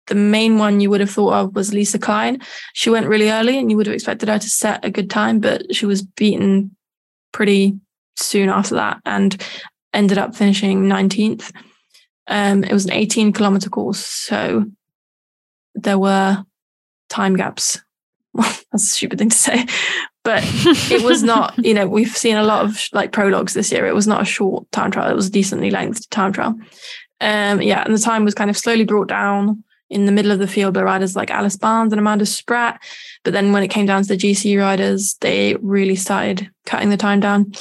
the 0.08 0.16
main 0.16 0.58
one 0.58 0.80
you 0.80 0.90
would 0.90 1.02
have 1.02 1.10
thought 1.10 1.34
of 1.34 1.56
was 1.56 1.74
Lisa 1.74 1.98
Klein. 1.98 2.42
She 2.74 2.90
went 2.90 3.08
really 3.08 3.32
early 3.32 3.58
and 3.58 3.72
you 3.72 3.78
would 3.78 3.88
have 3.88 3.96
expected 3.96 4.30
her 4.30 4.38
to 4.38 4.50
set 4.50 4.86
a 4.86 4.92
good 4.92 5.10
time, 5.10 5.40
but 5.40 5.74
she 5.76 5.86
was 5.86 6.04
beaten 6.04 6.76
pretty 7.32 7.80
soon 8.16 8.50
after 8.50 8.76
that 8.76 9.02
and 9.06 9.42
ended 9.94 10.18
up 10.18 10.36
finishing 10.36 10.84
19th. 10.84 11.52
Um, 12.28 12.64
it 12.64 12.74
was 12.74 12.86
an 12.86 12.94
18 12.94 13.34
kilometer 13.34 13.70
course, 13.70 14.00
so 14.00 14.66
there 15.74 16.00
were 16.00 16.44
time 17.10 17.36
gaps. 17.36 17.82
that's 18.34 18.66
a 18.74 18.78
stupid 18.80 19.20
thing 19.20 19.30
to 19.30 19.38
say, 19.38 19.66
but 20.26 20.44
it 20.92 21.04
was 21.04 21.24
not, 21.34 21.54
you 21.64 21.74
know, 21.74 21.88
we've 21.88 22.18
seen 22.18 22.36
a 22.36 22.44
lot 22.44 22.66
of 22.66 22.90
like 22.92 23.14
prologues 23.14 23.54
this 23.54 23.72
year. 23.72 23.86
It 23.86 23.96
was 23.96 24.08
not 24.08 24.24
a 24.24 24.26
short 24.26 24.70
time 24.72 24.92
trial. 24.92 25.10
It 25.10 25.16
was 25.16 25.28
a 25.28 25.32
decently 25.32 25.72
lengthed 25.72 26.12
time 26.12 26.34
trial. 26.34 26.56
Um, 27.22 27.62
yeah, 27.62 27.84
and 27.86 27.96
the 27.96 28.00
time 28.00 28.26
was 28.26 28.34
kind 28.34 28.50
of 28.50 28.58
slowly 28.58 28.84
brought 28.84 29.08
down 29.08 29.64
in 29.90 30.06
the 30.06 30.12
middle 30.12 30.32
of 30.32 30.40
the 30.40 30.48
field 30.48 30.74
by 30.74 30.82
riders 30.82 31.16
like 31.16 31.30
Alice 31.30 31.56
Barnes 31.56 31.94
and 31.94 32.00
Amanda 32.00 32.26
Spratt. 32.26 32.82
But 33.24 33.34
then 33.34 33.54
when 33.54 33.64
it 33.64 33.70
came 33.70 33.86
down 33.86 34.02
to 34.02 34.08
the 34.08 34.18
GC 34.18 34.60
riders, 34.60 35.16
they 35.22 35.56
really 35.62 35.96
started 35.96 36.50
cutting 36.66 36.90
the 36.90 36.98
time 36.98 37.20
down. 37.20 37.54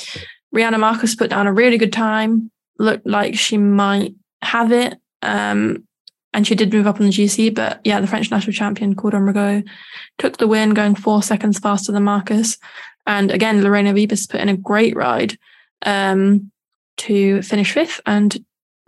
Riejanne 0.55 0.81
Markus 0.81 1.15
put 1.15 1.31
down 1.31 1.47
a 1.47 1.53
really 1.53 1.79
good 1.79 1.93
time, 1.93 2.51
looked 2.79 3.07
like 3.07 3.37
she 3.37 3.59
might 3.59 4.15
have 4.41 4.73
it. 4.73 4.97
Um, 5.21 5.87
and 6.35 6.47
she 6.47 6.55
did 6.55 6.73
move 6.73 6.87
up 6.87 7.01
on 7.01 7.07
the 7.07 7.13
GC, 7.13 7.55
but 7.55 7.81
yeah, 7.85 8.01
the 8.01 8.07
French 8.07 8.31
national 8.31 8.53
champion, 8.53 8.95
Cordon-Ragot, 8.95 9.67
took 10.19 10.37
the 10.37 10.47
win, 10.49 10.75
going 10.75 10.95
four 10.95 11.23
seconds 11.23 11.59
faster 11.59 11.93
than 11.93 12.03
Markus. 12.03 12.59
And 13.07 13.31
again, 13.31 13.63
Lorena 13.63 13.95
Wiebes 13.95 14.29
put 14.29 14.41
in 14.41 14.49
a 14.49 14.57
great 14.57 14.95
ride 14.97 15.39
um, 15.87 16.51
to 16.99 17.41
finish 17.43 17.73
fifth 17.73 18.01
and 18.05 18.45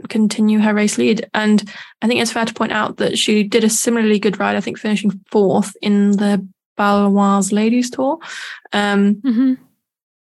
continue 0.09 0.59
her 0.59 0.75
race 0.75 0.99
lead. 0.99 1.29
And 1.33 1.63
I 2.03 2.07
think 2.07 2.21
it's 2.21 2.33
fair 2.33 2.45
to 2.45 2.53
point 2.55 2.73
out 2.73 2.99
that 2.99 3.17
she 3.17 3.43
did 3.43 3.65
a 3.65 3.71
similarly 3.71 4.19
good 4.19 4.39
ride, 4.39 4.57
I 4.57 4.61
think 4.61 4.79
finishing 4.79 5.19
fourth 5.31 5.75
in 5.81 6.13
the 6.13 6.47
Baloise 6.77 7.53
Ladies 7.53 7.91
Tour 7.91 8.19
um, 8.73 9.15
Mm-hmm. 9.17 9.55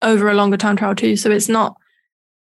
over 0.02 0.30
a 0.30 0.34
longer 0.34 0.58
time 0.58 0.76
trial 0.76 0.96
too. 0.96 1.16
So 1.16 1.32
it's 1.32 1.48
not 1.48 1.78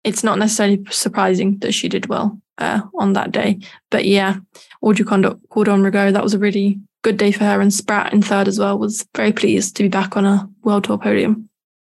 it's 0.04 0.24
not 0.24 0.38
necessarily 0.38 0.84
surprising 0.90 1.58
that 1.58 1.72
she 1.72 1.88
did 1.88 2.06
well 2.06 2.40
uh, 2.58 2.80
on 2.98 3.12
that 3.14 3.32
day. 3.32 3.58
But 3.90 4.04
yeah, 4.04 4.36
Audrey 4.80 5.04
Cordon-Ragot, 5.04 6.12
that 6.12 6.22
was 6.22 6.34
a 6.34 6.38
really 6.38 6.78
good 7.02 7.16
day 7.16 7.32
for 7.32 7.44
her. 7.44 7.60
And 7.60 7.72
Spratt 7.72 8.12
in 8.12 8.22
third 8.22 8.48
as 8.48 8.58
well 8.58 8.78
was 8.78 9.06
very 9.16 9.32
pleased 9.32 9.76
to 9.76 9.82
be 9.82 9.88
back 9.88 10.16
on 10.16 10.24
a 10.24 10.48
World 10.62 10.84
Tour 10.84 10.98
podium. 10.98 11.48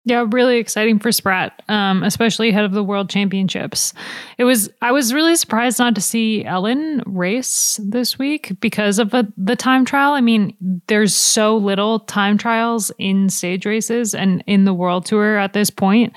Yeah, 0.05 0.27
really 0.33 0.59
exciting 0.59 0.99
for 0.99 1.13
Spratt, 1.13 1.63
um, 1.69 2.03
especially 2.03 2.49
ahead 2.49 2.65
of 2.65 2.73
the 2.73 2.83
World 2.83 3.09
Championships. 3.09 3.95
It 4.37 4.43
was 4.43 4.69
I 4.81 4.91
was 4.91 5.15
really 5.15 5.37
surprised 5.37 5.79
not 5.79 5.95
to 5.95 6.01
see 6.01 6.45
Ellen 6.45 7.05
race 7.07 7.79
this 7.81 8.19
week 8.19 8.51
because 8.61 8.99
of 8.99 9.11
the, 9.11 9.33
the 9.37 9.55
time 9.55 9.85
trial. 9.85 10.15
I 10.15 10.21
mean, 10.21 10.57
there's 10.89 11.15
so 11.15 11.57
little 11.57 12.01
time 12.01 12.37
trials 12.37 12.91
in 12.99 13.29
stage 13.29 13.65
races 13.65 14.13
and 14.13 14.43
in 14.49 14.65
the 14.65 14.75
World 14.75 15.07
Tour 15.07 15.39
at 15.39 15.53
this 15.53 15.71
point, 15.71 16.13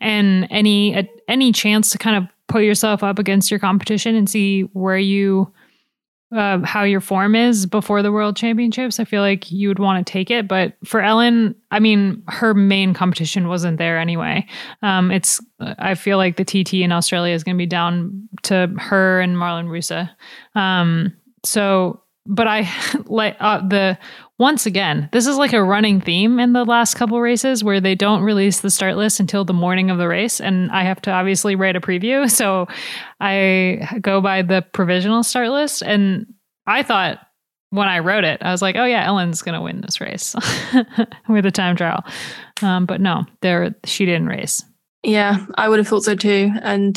and 0.00 0.46
any 0.50 0.94
any 1.28 1.52
chance 1.52 1.90
to 1.90 1.98
kind 1.98 2.16
of 2.16 2.24
put 2.48 2.64
yourself 2.64 3.02
up 3.02 3.18
against 3.18 3.50
your 3.50 3.60
competition 3.60 4.14
and 4.14 4.28
see 4.28 4.62
where 4.72 4.98
you 4.98 5.52
uh, 6.30 6.58
how 6.62 6.82
your 6.82 7.00
form 7.00 7.34
is 7.34 7.64
before 7.64 8.02
the 8.02 8.12
world 8.12 8.36
championships, 8.36 9.00
I 9.00 9.04
feel 9.04 9.22
like 9.22 9.50
you 9.50 9.68
would 9.68 9.78
want 9.78 10.06
to 10.06 10.12
take 10.12 10.30
it. 10.30 10.46
But 10.46 10.74
for 10.84 11.00
Ellen, 11.00 11.54
I 11.70 11.78
mean, 11.78 12.22
her 12.28 12.52
main 12.52 12.92
competition 12.92 13.48
wasn't 13.48 13.78
there 13.78 13.98
anyway. 13.98 14.46
Um, 14.82 15.10
it's 15.10 15.40
I 15.60 15.94
feel 15.94 16.18
like 16.18 16.36
the 16.36 16.44
TT 16.44 16.74
in 16.74 16.92
Australia 16.92 17.34
is 17.34 17.44
going 17.44 17.56
to 17.56 17.58
be 17.58 17.66
down 17.66 18.28
to 18.42 18.70
her 18.78 19.20
and 19.20 19.36
Marlen 19.36 19.68
Reusser 19.68 20.10
Um, 20.54 21.14
so, 21.44 22.02
but 22.26 22.46
I 22.46 22.68
like 23.06 23.36
uh, 23.40 23.66
the 23.66 23.98
once 24.38 24.66
again, 24.66 25.08
this 25.12 25.26
is 25.26 25.36
like 25.36 25.52
a 25.52 25.62
running 25.62 26.00
theme 26.00 26.38
in 26.38 26.52
the 26.52 26.64
last 26.64 26.94
couple 26.94 27.20
races 27.20 27.64
where 27.64 27.80
they 27.80 27.96
don't 27.96 28.22
release 28.22 28.60
the 28.60 28.70
start 28.70 28.96
list 28.96 29.18
until 29.18 29.44
the 29.44 29.52
morning 29.52 29.90
of 29.90 29.98
the 29.98 30.06
race. 30.06 30.40
And 30.40 30.70
I 30.70 30.84
have 30.84 31.02
to 31.02 31.10
obviously 31.10 31.56
write 31.56 31.76
a 31.76 31.80
preview. 31.80 32.28
So 32.38 32.68
I 33.20 33.98
go 34.00 34.20
by 34.20 34.42
the 34.42 34.64
provisional 34.72 35.24
start 35.24 35.50
list. 35.50 35.82
And 35.82 36.26
I 36.68 36.84
thought 36.84 37.18
when 37.70 37.88
I 37.88 37.98
wrote 37.98 38.22
it, 38.22 38.40
I 38.42 38.52
was 38.52 38.62
like, 38.62 38.76
oh, 38.76 38.84
yeah, 38.84 39.04
Ellen's 39.04 39.42
going 39.42 39.56
to 39.56 39.60
win 39.60 39.80
this 39.80 40.00
race 40.00 40.36
with 41.28 41.44
a 41.44 41.50
time 41.50 41.74
trial. 41.74 42.04
Um, 42.62 42.86
but 42.86 43.00
no, 43.00 43.24
there 43.42 43.74
she 43.84 44.06
didn't 44.06 44.28
race. 44.28 44.62
Yeah, 45.02 45.44
I 45.56 45.68
would 45.68 45.80
have 45.80 45.88
thought 45.88 46.04
so 46.04 46.14
too. 46.14 46.52
And 46.62 46.96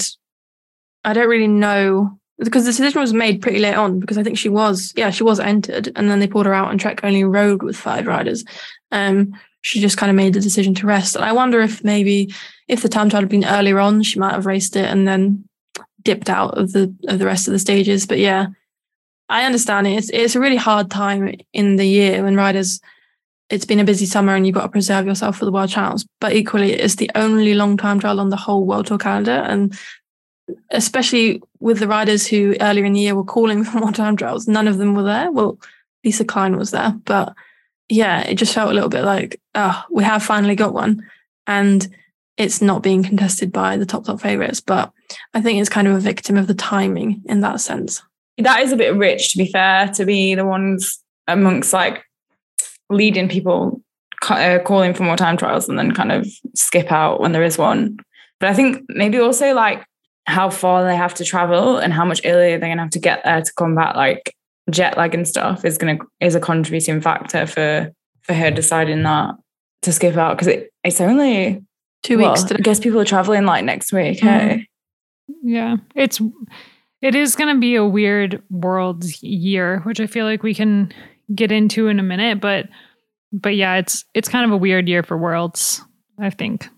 I 1.04 1.14
don't 1.14 1.28
really 1.30 1.48
know 1.48 2.20
because 2.46 2.66
the 2.66 2.72
decision 2.72 3.00
was 3.00 3.14
made 3.14 3.42
pretty 3.42 3.60
late 3.60 3.76
on 3.76 4.00
because 4.00 4.18
I 4.18 4.24
think 4.24 4.38
she 4.38 4.50
was 4.50 4.94
yeah 4.96 5.12
she 5.12 5.24
was 5.24 5.40
entered 5.40 5.92
and 5.96 6.10
then 6.10 6.20
they 6.20 6.28
pulled 6.28 6.46
her 6.46 6.54
out 6.54 6.72
and 6.72 6.80
Trek 6.80 7.02
only 7.04 7.24
rode 7.24 7.64
with 7.64 7.78
five 7.78 8.08
riders. 8.08 8.44
Um, 8.92 9.34
she 9.62 9.80
just 9.80 9.98
kind 9.98 10.10
of 10.10 10.16
made 10.16 10.34
the 10.34 10.40
decision 10.40 10.74
to 10.76 10.88
rest. 10.88 11.16
And 11.16 11.24
I 11.24 11.32
wonder 11.32 11.62
if 11.62 11.84
maybe 11.84 12.34
if 12.68 12.82
the 12.82 12.90
time 12.90 13.10
trial 13.10 13.22
had 13.22 13.30
been 13.30 13.46
earlier 13.46 13.80
on, 13.80 14.02
she 14.02 14.20
might 14.20 14.34
have 14.34 14.46
raced 14.46 14.76
it 14.76 14.86
and 14.86 15.08
then 15.08 15.48
dipped 16.02 16.30
out 16.30 16.58
of 16.58 16.72
the 16.72 16.94
of 17.08 17.20
the 17.20 17.26
rest 17.26 17.48
of 17.48 17.52
the 17.52 17.60
stages. 17.60 18.08
But 18.08 18.20
yeah, 18.20 18.48
I 19.30 19.46
understand 19.46 19.88
it. 19.88 19.92
It's 19.92 20.10
it's 20.10 20.36
a 20.36 20.40
really 20.40 20.58
hard 20.58 20.90
time 20.90 21.36
in 21.54 21.76
the 21.76 21.86
year 21.86 22.24
when 22.24 22.36
riders. 22.36 22.82
It's 23.50 23.66
been 23.66 23.82
a 23.82 23.86
busy 23.86 24.06
summer 24.06 24.34
and 24.34 24.48
you've 24.48 24.56
got 24.56 24.62
to 24.62 24.70
preserve 24.70 25.06
yourself 25.06 25.38
for 25.38 25.44
the 25.44 25.52
World 25.52 25.70
Champs. 25.70 26.06
But 26.22 26.34
equally, 26.34 26.72
it's 26.72 26.96
the 26.96 27.12
only 27.16 27.54
long 27.54 27.76
time 27.76 28.00
trial 28.00 28.22
on 28.22 28.30
the 28.30 28.38
whole 28.38 28.66
World 28.66 28.88
Tour 28.88 28.98
calendar, 28.98 29.32
and 29.32 29.78
especially 30.70 31.42
with 31.60 31.80
the 31.80 31.88
riders 31.88 32.28
who 32.28 32.56
earlier 32.62 32.86
in 32.86 32.94
the 32.94 33.00
year 33.00 33.16
were 33.16 33.24
calling 33.24 33.64
for 33.66 33.80
more 33.80 33.92
time 33.92 34.16
trials, 34.16 34.48
none 34.48 34.68
of 34.68 34.78
them 34.78 34.96
were 34.96 35.04
there. 35.04 35.32
Well, 35.32 35.60
Lisa 36.04 36.26
Klein 36.26 36.58
was 36.58 36.72
there, 36.72 36.94
but 37.06 37.34
yeah, 37.90 38.22
it 38.22 38.36
just 38.36 38.54
felt 38.54 38.72
a 38.72 38.74
little 38.74 38.90
bit 38.90 39.04
like, 39.04 39.40
oh, 39.54 39.84
we 39.92 40.04
have 40.04 40.24
finally 40.24 40.56
got 40.56 40.74
one. 40.74 41.06
And 41.46 41.88
it's 42.38 42.62
not 42.62 42.82
being 42.82 43.04
contested 43.04 43.52
by 43.52 43.78
the 43.78 43.86
top, 43.86 44.06
top 44.06 44.22
favorites. 44.22 44.62
But 44.62 44.92
I 45.34 45.42
think 45.42 45.60
it's 45.60 45.70
kind 45.70 45.88
of 45.88 45.96
a 45.96 46.00
victim 46.00 46.38
of 46.38 46.48
the 46.48 46.54
timing 46.54 47.22
in 47.26 47.42
that 47.42 47.60
sense. 47.60 48.02
That 48.38 48.62
is 48.62 48.72
a 48.72 48.78
bit 48.78 48.96
rich, 48.96 49.32
to 49.32 49.38
be 49.38 49.52
fair, 49.52 49.90
to 49.90 50.06
be 50.06 50.36
the 50.36 50.46
ones 50.46 51.04
amongst 51.28 51.74
like 51.74 52.04
leading 52.90 53.30
people 53.30 53.82
uh, 54.30 54.60
calling 54.64 54.94
for 54.94 55.04
more 55.04 55.18
time 55.18 55.38
trials 55.38 55.68
and 55.68 55.78
then 55.78 55.92
kind 55.92 56.12
of 56.12 56.28
skip 56.56 56.92
out 56.92 57.20
when 57.20 57.32
there 57.32 57.44
is 57.44 57.58
one. 57.58 57.98
But 58.40 58.50
I 58.50 58.54
think 58.54 58.84
maybe 58.90 59.20
also 59.20 59.54
like 59.54 59.84
how 60.26 60.50
far 60.50 60.84
they 60.84 60.96
have 60.96 61.14
to 61.16 61.26
travel 61.26 61.78
and 61.78 61.94
how 61.94 62.06
much 62.06 62.22
earlier 62.26 62.58
they're 62.58 62.70
gonna 62.70 62.82
have 62.82 62.92
to 62.92 63.00
get 63.00 63.24
there 63.24 63.42
to 63.42 63.54
combat 63.54 63.96
like 63.96 64.36
jet 64.70 64.98
lag 64.98 65.16
and 65.16 65.28
stuff 65.28 65.66
is 65.66 65.78
gonna 65.78 65.98
is 66.20 66.36
a 66.36 66.40
contributing 66.40 67.02
factor 67.02 67.46
for 67.46 67.92
for 68.22 68.34
her 68.34 68.52
deciding 68.52 69.04
that 69.04 69.36
to 69.82 69.92
skip 69.92 70.16
out 70.16 70.38
because 70.38 70.48
it, 70.48 70.72
it's 70.84 71.02
only 71.02 71.64
two 72.04 72.18
well, 72.18 72.34
weeks. 72.34 72.52
I 72.52 72.58
guess 72.58 72.80
people 72.80 73.00
are 73.00 73.06
traveling 73.06 73.46
like 73.46 73.66
next 73.66 73.92
week. 73.92 74.20
Mm-hmm. 74.20 74.48
Hey, 74.48 74.68
yeah, 75.44 75.78
it's 75.96 76.22
it 77.02 77.16
is 77.16 77.36
gonna 77.36 77.58
be 77.58 77.76
a 77.76 77.86
weird 77.86 78.42
world 78.50 79.06
year, 79.22 79.80
which 79.80 80.00
I 80.00 80.08
feel 80.08 80.26
like 80.26 80.44
we 80.44 80.54
can 80.54 80.94
get 81.34 81.52
into 81.52 81.88
in 81.88 82.00
a 82.00 82.04
minute, 82.04 82.40
but 82.40 82.68
but 83.32 83.56
yeah, 83.56 83.76
it's 83.76 84.06
it's 84.14 84.30
kind 84.30 84.46
of 84.46 84.52
a 84.52 84.58
weird 84.58 84.88
year 84.88 85.04
for 85.04 85.18
worlds. 85.18 85.84
I 86.20 86.30
think, 86.30 86.70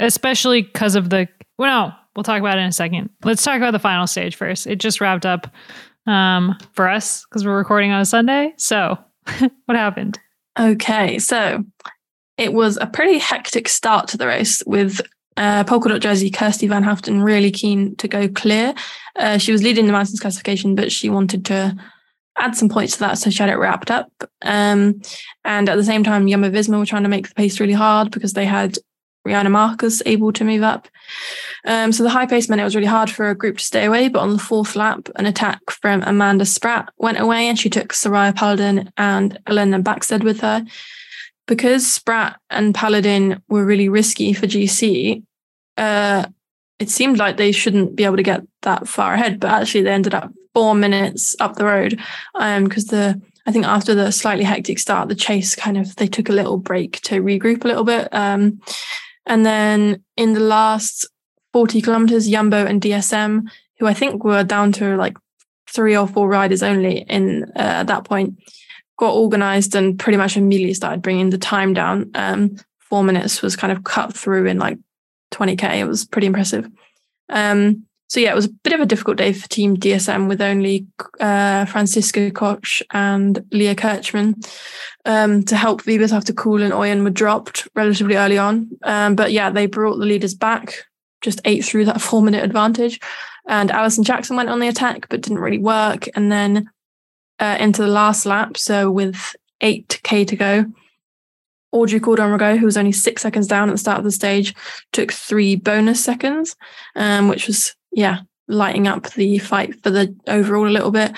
especially 0.00 0.62
because 0.62 0.94
of 0.94 1.08
the 1.10 1.28
well, 1.58 1.88
no, 1.88 1.94
We'll 2.18 2.24
talk 2.24 2.40
about 2.40 2.58
it 2.58 2.62
in 2.62 2.66
a 2.66 2.72
second. 2.72 3.10
Let's 3.22 3.44
talk 3.44 3.58
about 3.58 3.70
the 3.70 3.78
final 3.78 4.08
stage 4.08 4.34
first. 4.34 4.66
It 4.66 4.80
just 4.80 5.00
wrapped 5.00 5.24
up 5.24 5.46
um, 6.04 6.58
for 6.72 6.88
us 6.88 7.24
because 7.24 7.46
we're 7.46 7.56
recording 7.56 7.92
on 7.92 8.00
a 8.00 8.04
Sunday. 8.04 8.54
So, 8.56 8.98
what 9.66 9.76
happened? 9.76 10.18
Okay, 10.58 11.20
so 11.20 11.62
it 12.36 12.52
was 12.52 12.76
a 12.76 12.88
pretty 12.88 13.18
hectic 13.18 13.68
start 13.68 14.08
to 14.08 14.16
the 14.16 14.26
race 14.26 14.64
with 14.66 15.00
uh, 15.36 15.62
polka 15.62 15.90
dot 15.90 16.00
jersey 16.00 16.28
Kirsty 16.28 16.66
Van 16.66 16.82
Haaften 16.82 17.22
really 17.22 17.52
keen 17.52 17.94
to 17.98 18.08
go 18.08 18.26
clear. 18.26 18.74
Uh, 19.14 19.38
she 19.38 19.52
was 19.52 19.62
leading 19.62 19.86
the 19.86 19.92
mountains 19.92 20.18
classification, 20.18 20.74
but 20.74 20.90
she 20.90 21.08
wanted 21.08 21.44
to 21.44 21.76
add 22.36 22.56
some 22.56 22.68
points 22.68 22.94
to 22.94 22.98
that, 22.98 23.18
so 23.18 23.30
she 23.30 23.44
had 23.44 23.48
it 23.48 23.58
wrapped 23.58 23.92
up. 23.92 24.10
Um, 24.42 25.00
and 25.44 25.68
at 25.68 25.76
the 25.76 25.84
same 25.84 26.02
time, 26.02 26.26
Jumbo 26.26 26.50
Visma 26.50 26.80
were 26.80 26.84
trying 26.84 27.04
to 27.04 27.08
make 27.08 27.28
the 27.28 27.34
pace 27.36 27.60
really 27.60 27.74
hard 27.74 28.10
because 28.10 28.32
they 28.32 28.44
had 28.44 28.76
Riejanne 29.28 29.50
Markus 29.50 30.02
able 30.06 30.32
to 30.32 30.44
move 30.44 30.62
up. 30.62 30.88
Um, 31.66 31.92
so 31.92 32.02
the 32.02 32.10
high 32.10 32.26
pace 32.26 32.48
meant 32.48 32.60
it 32.60 32.64
was 32.64 32.74
really 32.74 32.86
hard 32.86 33.10
for 33.10 33.28
a 33.28 33.34
group 33.34 33.58
to 33.58 33.64
stay 33.64 33.84
away. 33.84 34.08
But 34.08 34.20
on 34.20 34.32
the 34.32 34.38
fourth 34.38 34.76
lap, 34.76 35.08
an 35.16 35.26
attack 35.26 35.70
from 35.70 36.02
Amanda 36.02 36.44
Spratt 36.44 36.92
went 36.98 37.20
away 37.20 37.48
and 37.48 37.58
she 37.58 37.70
took 37.70 37.92
Soraya 37.92 38.34
Paladin 38.34 38.90
and 38.96 39.38
Elena 39.46 39.80
Backstedt 39.80 40.24
with 40.24 40.40
her. 40.40 40.64
Because 41.46 41.90
Spratt 41.90 42.38
and 42.50 42.74
Paladin 42.74 43.42
were 43.48 43.64
really 43.64 43.88
risky 43.88 44.32
for 44.32 44.46
GC, 44.46 45.22
uh, 45.78 46.26
it 46.78 46.90
seemed 46.90 47.18
like 47.18 47.36
they 47.36 47.52
shouldn't 47.52 47.96
be 47.96 48.04
able 48.04 48.16
to 48.16 48.22
get 48.22 48.42
that 48.62 48.86
far 48.86 49.14
ahead. 49.14 49.40
But 49.40 49.50
actually, 49.50 49.82
they 49.82 49.92
ended 49.92 50.14
up 50.14 50.30
four 50.54 50.74
minutes 50.74 51.34
up 51.40 51.56
the 51.56 51.64
road 51.64 52.00
because 52.34 52.92
um, 52.92 52.96
the 52.96 53.22
I 53.46 53.50
think 53.52 53.64
after 53.64 53.94
the 53.94 54.12
slightly 54.12 54.44
hectic 54.44 54.78
start, 54.78 55.08
the 55.08 55.14
chase 55.14 55.56
kind 55.56 55.78
of 55.78 55.96
they 55.96 56.06
took 56.06 56.28
a 56.28 56.34
little 56.34 56.58
break 56.58 57.00
to 57.02 57.22
regroup 57.22 57.64
a 57.64 57.68
little 57.68 57.84
bit. 57.84 58.08
Um, 58.12 58.60
and 59.28 59.46
then 59.46 60.02
in 60.16 60.32
the 60.32 60.40
last 60.40 61.06
40 61.52 61.80
kilometers, 61.82 62.28
Jumbo 62.28 62.66
and 62.66 62.80
DSM, 62.80 63.48
who 63.78 63.86
I 63.86 63.94
think 63.94 64.24
were 64.24 64.42
down 64.42 64.72
to 64.72 64.96
like 64.96 65.16
three 65.68 65.96
or 65.96 66.08
four 66.08 66.28
riders 66.28 66.62
only 66.62 67.02
in 67.02 67.44
uh, 67.54 67.82
at 67.82 67.86
that 67.86 68.04
point, 68.04 68.38
got 68.98 69.14
organized 69.14 69.74
and 69.74 69.98
pretty 69.98 70.16
much 70.16 70.36
immediately 70.36 70.74
started 70.74 71.02
bringing 71.02 71.30
the 71.30 71.38
time 71.38 71.74
down. 71.74 72.10
Um, 72.14 72.56
four 72.78 73.04
minutes 73.04 73.42
was 73.42 73.54
kind 73.54 73.72
of 73.72 73.84
cut 73.84 74.14
through 74.14 74.46
in 74.46 74.58
like 74.58 74.78
20k. 75.32 75.78
It 75.78 75.84
was 75.84 76.04
pretty 76.04 76.26
impressive. 76.26 76.68
Um, 77.28 77.84
so 78.08 78.20
yeah, 78.20 78.32
it 78.32 78.34
was 78.34 78.46
a 78.46 78.52
bit 78.64 78.72
of 78.72 78.80
a 78.80 78.86
difficult 78.86 79.18
day 79.18 79.34
for 79.34 79.46
Team 79.48 79.76
DSM 79.76 80.28
with 80.28 80.40
only 80.40 80.86
uh, 81.20 81.66
Franziska 81.66 82.30
Koch 82.30 82.82
and 82.92 83.44
Leah 83.52 83.74
Kirchmann 83.74 84.34
um, 85.04 85.42
to 85.44 85.56
help 85.56 85.82
Wiebes 85.82 86.12
after 86.12 86.32
Kool 86.32 86.62
and 86.62 86.72
Oyen 86.72 87.04
were 87.04 87.10
dropped 87.10 87.68
relatively 87.74 88.16
early 88.16 88.38
on. 88.38 88.70
Um, 88.82 89.14
but 89.14 89.32
yeah, 89.32 89.50
they 89.50 89.66
brought 89.66 89.98
the 89.98 90.06
leaders 90.06 90.34
back, 90.34 90.86
just 91.20 91.42
ate 91.44 91.66
through 91.66 91.84
that 91.84 92.00
four 92.00 92.22
minute 92.22 92.42
advantage. 92.42 92.98
And 93.46 93.70
Alison 93.70 94.04
Jackson 94.04 94.36
went 94.36 94.48
on 94.48 94.60
the 94.60 94.68
attack, 94.68 95.08
but 95.10 95.20
didn't 95.20 95.40
really 95.40 95.58
work. 95.58 96.08
And 96.14 96.32
then 96.32 96.70
uh, 97.40 97.58
into 97.60 97.82
the 97.82 97.88
last 97.88 98.24
lap, 98.24 98.56
so 98.56 98.90
with 98.90 99.36
8k 99.62 100.26
to 100.28 100.36
go, 100.36 100.66
Audrey 101.72 102.00
Cordon-Ragot, 102.00 102.58
who 102.58 102.64
was 102.64 102.78
only 102.78 102.92
six 102.92 103.20
seconds 103.20 103.46
down 103.46 103.68
at 103.68 103.72
the 103.72 103.78
start 103.78 103.98
of 103.98 104.04
the 104.04 104.10
stage, 104.10 104.54
took 104.92 105.12
three 105.12 105.56
bonus 105.56 106.02
seconds, 106.02 106.56
um, 106.96 107.28
which 107.28 107.46
was 107.46 107.74
yeah, 107.92 108.20
lighting 108.48 108.88
up 108.88 109.10
the 109.10 109.38
fight 109.38 109.80
for 109.82 109.90
the 109.90 110.14
overall 110.26 110.66
a 110.66 110.70
little 110.70 110.90
bit. 110.90 111.12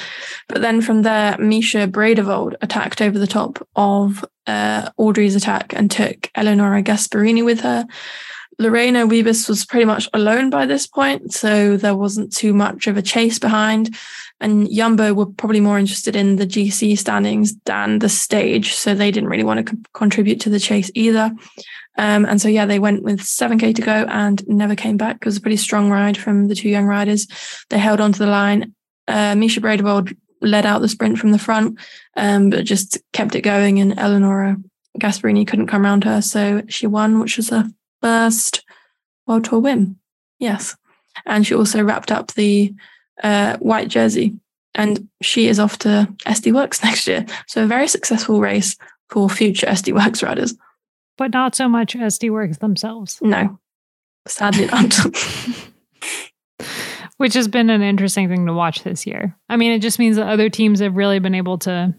But 0.49 0.63
then 0.63 0.81
from 0.81 1.03
there, 1.03 1.37
Mischa 1.37 1.91
Bredewold 1.91 2.55
attacked 2.61 3.01
over 3.01 3.19
the 3.19 3.27
top 3.27 3.67
of 3.77 4.25
uh, 4.47 4.91
Audrey's 4.97 5.37
attack 5.37 5.73
and 5.75 5.91
took 5.91 6.31
Eleonora 6.35 6.83
Gasparini 6.83 7.45
with 7.45 7.61
her. 7.61 7.87
Lorena 8.59 9.07
Wiebes 9.07 9.49
was 9.49 9.65
pretty 9.65 9.87
much 9.87 10.07
alone 10.13 10.51
by 10.51 10.67
this 10.67 10.87
point, 10.87 11.33
so 11.33 11.79
there 11.79 11.95
wasn't 11.95 12.31
too 12.31 12.53
much 12.53 12.87
of 12.87 12.99
a 12.99 13.03
chase 13.03 13.39
behind. 13.39 13.97
And 14.39 14.71
Jumbo 14.71 15.15
were 15.15 15.27
probably 15.27 15.61
more 15.61 15.79
interested 15.79 16.15
in 16.15 16.37
the 16.37 16.47
GC 16.47 16.99
standings 16.99 17.57
than 17.65 18.01
the 18.01 18.11
stage, 18.11 18.75
so 18.75 18.95
they 18.95 19.11
didn't 19.11 19.31
really 19.31 19.45
want 19.45 19.67
to 19.67 19.75
co- 19.75 19.83
contribute 19.95 20.41
to 20.41 20.51
the 20.51 20.61
chase 20.61 20.91
either. 20.95 21.31
Um, 22.01 22.25
and 22.25 22.41
so, 22.41 22.49
yeah, 22.49 22.65
they 22.65 22.79
went 22.79 23.03
with 23.03 23.21
7K 23.21 23.75
to 23.75 23.83
go 23.83 24.07
and 24.09 24.43
never 24.49 24.75
came 24.75 24.97
back. 24.97 25.17
It 25.17 25.27
was 25.27 25.37
a 25.37 25.41
pretty 25.43 25.59
strong 25.59 25.91
ride 25.91 26.17
from 26.17 26.49
the 26.49 26.55
two 26.55 26.71
young 26.71 26.87
riders. 26.87 27.27
They 27.69 27.79
held 27.79 28.01
onto 28.01 28.19
the 28.19 28.27
line. 28.27 28.75
Uh, 29.07 29.35
Mischa 29.35 29.61
Bredewold 29.61 30.17
led 30.41 30.65
out 30.65 30.81
the 30.81 30.89
sprint 30.89 31.19
from 31.19 31.31
the 31.31 31.39
front, 31.39 31.79
um, 32.17 32.49
but 32.49 32.65
just 32.65 32.97
kept 33.13 33.35
it 33.35 33.43
going. 33.43 33.81
And 33.81 33.99
Eleonora 33.99 34.57
Gasparini 34.99 35.47
couldn't 35.47 35.67
come 35.67 35.85
around 35.85 36.05
her. 36.05 36.23
So 36.23 36.63
she 36.69 36.87
won, 36.87 37.21
which 37.21 37.37
was 37.37 37.51
her 37.51 37.69
first 38.01 38.65
World 39.27 39.45
Tour 39.45 39.59
win. 39.59 39.97
Yes. 40.39 40.79
And 41.27 41.47
she 41.47 41.55
also 41.55 41.85
wrapped 41.85 42.11
up 42.11 42.33
the 42.33 42.73
uh, 43.23 43.59
white 43.59 43.89
jersey. 43.89 44.37
And 44.75 45.07
she 45.21 45.49
is 45.49 45.61
off 45.61 45.77
to 45.81 46.09
SD 46.21 46.51
Worx 46.55 46.83
next 46.83 47.07
year. 47.07 47.27
So 47.47 47.65
a 47.65 47.67
very 47.67 47.89
successful 47.89 48.41
race 48.41 48.75
for 49.11 49.29
future 49.29 49.67
SD 49.67 49.93
Worx 49.93 50.23
riders 50.23 50.55
but 51.21 51.35
not 51.35 51.55
so 51.55 51.69
much 51.69 51.93
SD 51.95 52.31
Worx 52.31 52.61
themselves. 52.61 53.19
No, 53.21 53.61
sadly 54.27 54.65
not. 54.65 54.99
which 57.19 57.35
has 57.35 57.47
been 57.47 57.69
an 57.69 57.83
interesting 57.83 58.27
thing 58.27 58.47
to 58.47 58.55
watch 58.55 58.85
this 58.85 59.07
year. 59.07 59.37
I 59.51 59.59
mean, 59.59 59.73
it 59.73 59.81
just 59.81 59.99
means 59.99 60.17
that 60.17 60.29
other 60.29 60.49
teams 60.49 60.81
have 60.81 60.97
really 60.97 61.19
been 61.19 61.35
able 61.35 61.59
to 61.59 61.95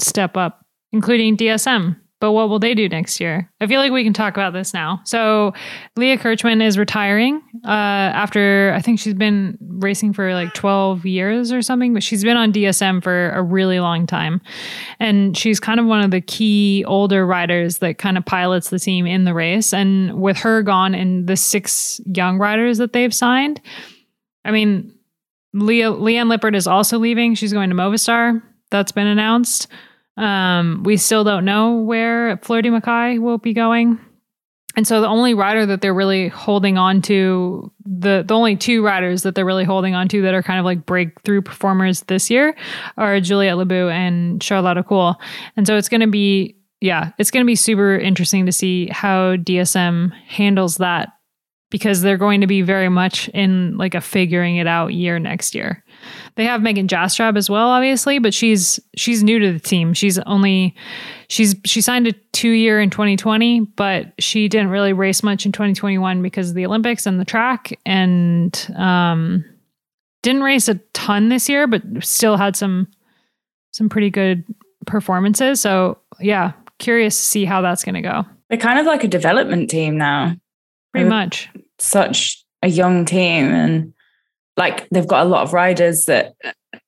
step 0.00 0.36
up, 0.36 0.66
including 0.90 1.36
DSM. 1.36 1.96
But 2.24 2.32
what 2.32 2.48
will 2.48 2.58
they 2.58 2.74
do 2.74 2.88
next 2.88 3.20
year? 3.20 3.52
I 3.60 3.66
feel 3.66 3.82
like 3.82 3.92
we 3.92 4.02
can 4.02 4.14
talk 4.14 4.32
about 4.32 4.54
this 4.54 4.72
now. 4.72 5.02
So, 5.04 5.52
Leah 5.94 6.16
Kirchmann 6.16 6.62
is 6.62 6.78
retiring 6.78 7.42
uh, 7.66 7.68
after 7.68 8.72
I 8.74 8.80
think 8.80 8.98
she's 8.98 9.12
been 9.12 9.58
racing 9.60 10.14
for 10.14 10.32
like 10.32 10.54
12 10.54 11.04
years 11.04 11.52
or 11.52 11.60
something, 11.60 11.92
but 11.92 12.02
she's 12.02 12.24
been 12.24 12.38
on 12.38 12.50
DSM 12.50 13.02
for 13.02 13.28
a 13.32 13.42
really 13.42 13.78
long 13.78 14.06
time. 14.06 14.40
And 14.98 15.36
she's 15.36 15.60
kind 15.60 15.78
of 15.78 15.84
one 15.84 16.00
of 16.02 16.12
the 16.12 16.22
key 16.22 16.82
older 16.86 17.26
riders 17.26 17.76
that 17.80 17.98
kind 17.98 18.16
of 18.16 18.24
pilots 18.24 18.70
the 18.70 18.78
team 18.78 19.06
in 19.06 19.24
the 19.24 19.34
race. 19.34 19.74
And 19.74 20.18
with 20.18 20.38
her 20.38 20.62
gone 20.62 20.94
and 20.94 21.26
the 21.26 21.36
six 21.36 22.00
young 22.06 22.38
riders 22.38 22.78
that 22.78 22.94
they've 22.94 23.12
signed, 23.12 23.60
I 24.46 24.50
mean, 24.50 24.94
Leah, 25.52 25.90
Liane 25.90 26.30
Lippert 26.30 26.54
is 26.54 26.66
also 26.66 26.98
leaving. 26.98 27.34
She's 27.34 27.52
going 27.52 27.68
to 27.68 27.76
Movistar. 27.76 28.42
That's 28.70 28.92
been 28.92 29.08
announced. 29.08 29.68
Um, 30.16 30.82
we 30.84 30.96
still 30.96 31.24
don't 31.24 31.44
know 31.44 31.76
where 31.76 32.36
Floortje 32.38 32.78
Mackaij 32.78 33.20
will 33.20 33.38
be 33.38 33.52
going. 33.52 33.98
And 34.76 34.86
so 34.86 35.00
the 35.00 35.06
only 35.06 35.34
rider 35.34 35.66
that 35.66 35.80
they're 35.80 35.94
really 35.94 36.28
holding 36.28 36.78
on 36.78 37.00
to, 37.02 37.70
the 37.84 38.24
the 38.26 38.34
only 38.34 38.56
two 38.56 38.84
riders 38.84 39.22
that 39.22 39.34
they're 39.34 39.44
really 39.44 39.64
holding 39.64 39.94
on 39.94 40.08
to 40.08 40.22
that 40.22 40.34
are 40.34 40.42
kind 40.42 40.58
of 40.58 40.64
like 40.64 40.84
breakthrough 40.84 41.42
performers 41.42 42.02
this 42.02 42.28
year 42.28 42.56
are 42.96 43.20
Juliette 43.20 43.56
Labous 43.56 43.92
and 43.92 44.42
Charlotte 44.42 44.84
Kool. 44.86 45.16
And 45.56 45.66
so 45.66 45.76
it's 45.76 45.88
gonna 45.88 46.08
be 46.08 46.56
yeah, 46.80 47.12
it's 47.18 47.30
gonna 47.30 47.44
be 47.44 47.56
super 47.56 47.96
interesting 47.96 48.46
to 48.46 48.52
see 48.52 48.88
how 48.88 49.36
DSM 49.36 50.12
handles 50.26 50.78
that 50.78 51.13
because 51.74 52.02
they're 52.02 52.16
going 52.16 52.40
to 52.40 52.46
be 52.46 52.62
very 52.62 52.88
much 52.88 53.28
in 53.30 53.76
like 53.76 53.96
a 53.96 54.00
figuring 54.00 54.58
it 54.58 54.66
out 54.68 54.94
year 54.94 55.18
next 55.18 55.56
year. 55.56 55.82
They 56.36 56.44
have 56.44 56.62
Megan 56.62 56.86
Jastrab 56.86 57.36
as 57.36 57.50
well, 57.50 57.66
obviously, 57.66 58.20
but 58.20 58.32
she's 58.32 58.78
she's 58.94 59.24
new 59.24 59.40
to 59.40 59.52
the 59.52 59.58
team. 59.58 59.92
She's 59.92 60.16
only 60.20 60.76
she's 61.26 61.56
she 61.64 61.80
signed 61.80 62.06
a 62.06 62.12
two 62.32 62.50
year 62.50 62.80
in 62.80 62.90
2020, 62.90 63.62
but 63.74 64.12
she 64.20 64.46
didn't 64.46 64.68
really 64.68 64.92
race 64.92 65.24
much 65.24 65.46
in 65.46 65.50
2021 65.50 66.22
because 66.22 66.50
of 66.50 66.54
the 66.54 66.64
Olympics 66.64 67.06
and 67.06 67.18
the 67.18 67.24
track, 67.24 67.76
and 67.84 68.72
um, 68.76 69.44
didn't 70.22 70.44
race 70.44 70.68
a 70.68 70.76
ton 70.92 71.28
this 71.28 71.48
year, 71.48 71.66
but 71.66 71.82
still 72.02 72.36
had 72.36 72.54
some 72.54 72.86
some 73.72 73.88
pretty 73.88 74.10
good 74.10 74.44
performances. 74.86 75.60
So 75.60 75.98
yeah, 76.20 76.52
curious 76.78 77.16
to 77.16 77.26
see 77.26 77.44
how 77.44 77.62
that's 77.62 77.82
going 77.82 77.96
to 77.96 78.00
go. 78.00 78.24
They're 78.48 78.58
kind 78.58 78.78
of 78.78 78.86
like 78.86 79.02
a 79.02 79.08
development 79.08 79.70
team 79.70 79.98
now. 79.98 80.36
Pretty 80.92 81.08
much. 81.08 81.48
Such 81.78 82.44
a 82.62 82.68
young 82.68 83.04
team 83.04 83.46
and 83.46 83.92
like 84.56 84.88
they've 84.88 85.06
got 85.06 85.26
a 85.26 85.28
lot 85.28 85.42
of 85.42 85.52
riders 85.52 86.06
that 86.06 86.34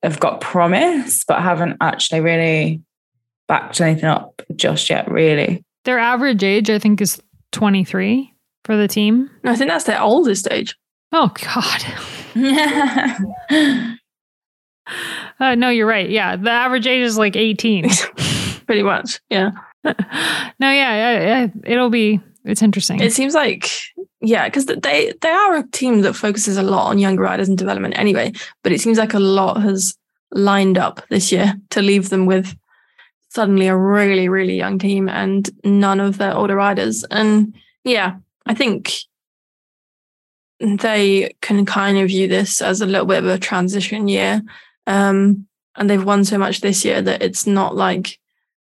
have 0.03 0.18
got 0.18 0.41
promise 0.41 1.22
but 1.28 1.43
haven't 1.43 1.76
actually 1.80 2.20
really 2.20 2.80
backed 3.47 3.80
anything 3.80 4.07
up 4.07 4.41
just 4.57 4.89
yet 4.89 5.11
really. 5.11 5.62
Their 5.84 5.99
average 5.99 6.43
age 6.43 6.70
i 6.70 6.78
think 6.78 7.01
is 7.01 7.22
23 7.53 8.32
for 8.64 8.76
the 8.76 8.89
team. 8.89 9.30
I 9.45 9.55
think 9.55 9.70
that's 9.70 9.84
their 9.84 10.01
oldest 10.01 10.49
age. 10.51 10.76
Oh 11.12 11.30
god. 11.34 11.84
Uh, 15.41 15.57
no 15.57 15.68
you're 15.68 15.84
right. 15.84 16.09
Yeah 16.09 16.37
the 16.37 16.51
average 16.51 16.87
age 16.87 17.03
is 17.03 17.18
like 17.18 17.34
18 17.34 17.89
pretty 18.66 18.84
much 18.84 19.20
yeah. 19.30 19.51
No 19.84 20.70
yeah 20.70 21.49
it'll 21.64 21.91
be 21.91 22.20
it's 22.45 22.62
interesting. 22.62 23.01
It 23.01 23.12
seems 23.12 23.34
like 23.34 23.68
yeah, 24.21 24.49
because 24.49 24.67
they 24.67 25.12
they 25.21 25.29
are 25.29 25.57
a 25.57 25.69
team 25.71 26.03
that 26.03 26.14
focuses 26.14 26.57
a 26.57 26.62
lot 26.62 26.89
on 26.89 26.99
younger 26.99 27.23
riders 27.23 27.49
and 27.49 27.59
development 27.59 27.99
anyway. 27.99 28.33
But 28.62 28.73
it 28.73 28.81
seems 28.81 28.99
like 28.99 29.14
a 29.14 29.19
lot 29.19 29.62
has 29.62 29.97
lined 30.33 30.79
up 30.79 31.03
this 31.09 31.31
year 31.31 31.55
to 31.71 31.83
leave 31.83 32.09
them 32.09 32.27
with 32.27 32.57
suddenly 33.29 33.67
a 33.67 33.77
really 33.77 34.29
really 34.29 34.57
young 34.57 34.79
team 34.79 35.09
and 35.09 35.49
none 35.64 36.01
of 36.01 36.19
their 36.19 36.35
older 36.35 36.57
riders. 36.57 37.05
And 37.11 37.55
yeah, 37.85 38.17
I 38.47 38.55
think 38.55 38.95
they 40.61 41.35
can 41.43 41.67
kind 41.67 41.99
of 41.99 42.09
view 42.09 42.29
this 42.29 42.62
as 42.62 42.81
a 42.81 42.87
little 42.87 43.07
bit 43.07 43.23
of 43.23 43.27
a 43.27 43.39
transition 43.39 44.09
year. 44.09 44.43
Um, 44.87 45.47
and 45.77 45.91
they've 45.91 46.03
won 46.03 46.25
so 46.25 46.39
much 46.39 46.62
this 46.62 46.85
year 46.85 47.03
that 47.03 47.23
it's 47.23 47.47
not 47.47 47.77
like 47.77 48.19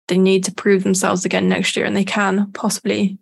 they 0.08 0.18
need 0.18 0.44
to 0.44 0.52
prove 0.52 0.82
themselves 0.82 1.24
again 1.24 1.48
next 1.48 1.76
year, 1.76 1.86
and 1.86 1.96
they 1.96 2.04
can 2.04 2.52
possibly 2.52 3.18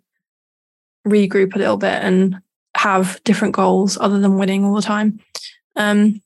regroup 1.07 1.55
a 1.55 1.59
little 1.59 1.77
bit 1.77 2.01
and 2.03 2.39
have 2.75 3.21
different 3.23 3.55
goals 3.55 3.97
other 3.99 4.19
than 4.19 4.37
winning 4.37 4.63
all 4.63 4.75
the 4.75 4.81
time. 4.81 5.19
Um, 5.75 6.21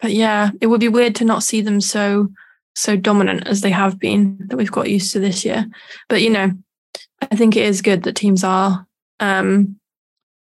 but 0.00 0.12
yeah, 0.12 0.50
it 0.60 0.66
would 0.66 0.80
be 0.80 0.88
weird 0.88 1.14
to 1.16 1.24
not 1.24 1.42
see 1.42 1.60
them 1.60 1.80
so 1.80 2.28
so 2.74 2.96
dominant 2.96 3.46
as 3.46 3.60
they 3.60 3.70
have 3.70 3.98
been 3.98 4.38
that 4.46 4.56
we've 4.56 4.72
got 4.72 4.88
used 4.88 5.12
to 5.12 5.20
this 5.20 5.44
year. 5.44 5.66
But 6.08 6.22
you 6.22 6.30
know, 6.30 6.52
I 7.20 7.36
think 7.36 7.56
it 7.56 7.64
is 7.64 7.82
good 7.82 8.02
that 8.04 8.16
teams 8.16 8.42
are 8.42 8.86
um, 9.20 9.78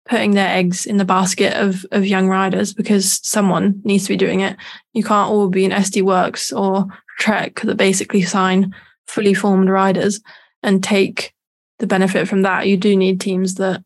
putting 0.05 0.31
their 0.31 0.49
eggs 0.49 0.85
in 0.85 0.97
the 0.97 1.05
basket 1.05 1.53
of 1.53 1.85
of 1.91 2.05
young 2.05 2.27
riders 2.27 2.73
because 2.73 3.19
someone 3.23 3.81
needs 3.83 4.03
to 4.05 4.13
be 4.13 4.17
doing 4.17 4.41
it. 4.41 4.57
You 4.93 5.03
can't 5.03 5.31
all 5.31 5.49
be 5.49 5.65
an 5.65 5.71
SD 5.71 6.03
Worx 6.03 6.55
or 6.55 6.87
Trek 7.17 7.61
that 7.61 7.75
basically 7.75 8.21
sign 8.21 8.73
fully 9.07 9.33
formed 9.33 9.69
riders 9.69 10.21
and 10.61 10.83
take 10.83 11.33
the 11.79 11.87
benefit 11.87 12.27
from 12.27 12.43
that. 12.43 12.67
You 12.67 12.77
do 12.77 12.95
need 12.95 13.19
teams 13.19 13.55
that 13.55 13.83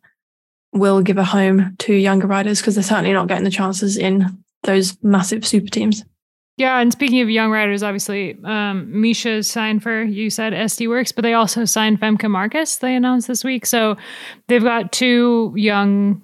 will 0.74 1.02
give 1.02 1.18
a 1.18 1.24
home 1.24 1.76
to 1.80 1.94
younger 1.94 2.28
riders 2.28 2.60
because 2.60 2.76
they're 2.76 2.84
certainly 2.84 3.14
not 3.14 3.28
getting 3.28 3.44
the 3.44 3.52
chances 3.52 3.98
in 3.98 4.44
those 4.64 4.98
massive 5.04 5.46
super 5.46 5.70
teams. 5.70 6.04
Yeah, 6.58 6.80
and 6.80 6.92
speaking 6.92 7.20
of 7.22 7.30
young 7.30 7.50
riders, 7.50 7.82
obviously, 7.82 8.38
um, 8.44 9.02
Misha 9.02 9.42
signed 9.42 9.82
for 9.82 10.04
you 10.04 10.30
said 10.30 10.54
SD 10.54 10.88
Worx, 10.88 11.14
but 11.14 11.24
they 11.24 11.34
also 11.34 11.66
signed 11.66 12.00
Femke 12.00 12.30
Markus. 12.30 12.78
They 12.78 12.96
announced 12.96 13.28
this 13.28 13.44
week, 13.44 13.66
so 13.66 13.98
they've 14.48 14.64
got 14.64 14.92
two 14.92 15.52
young 15.56 16.22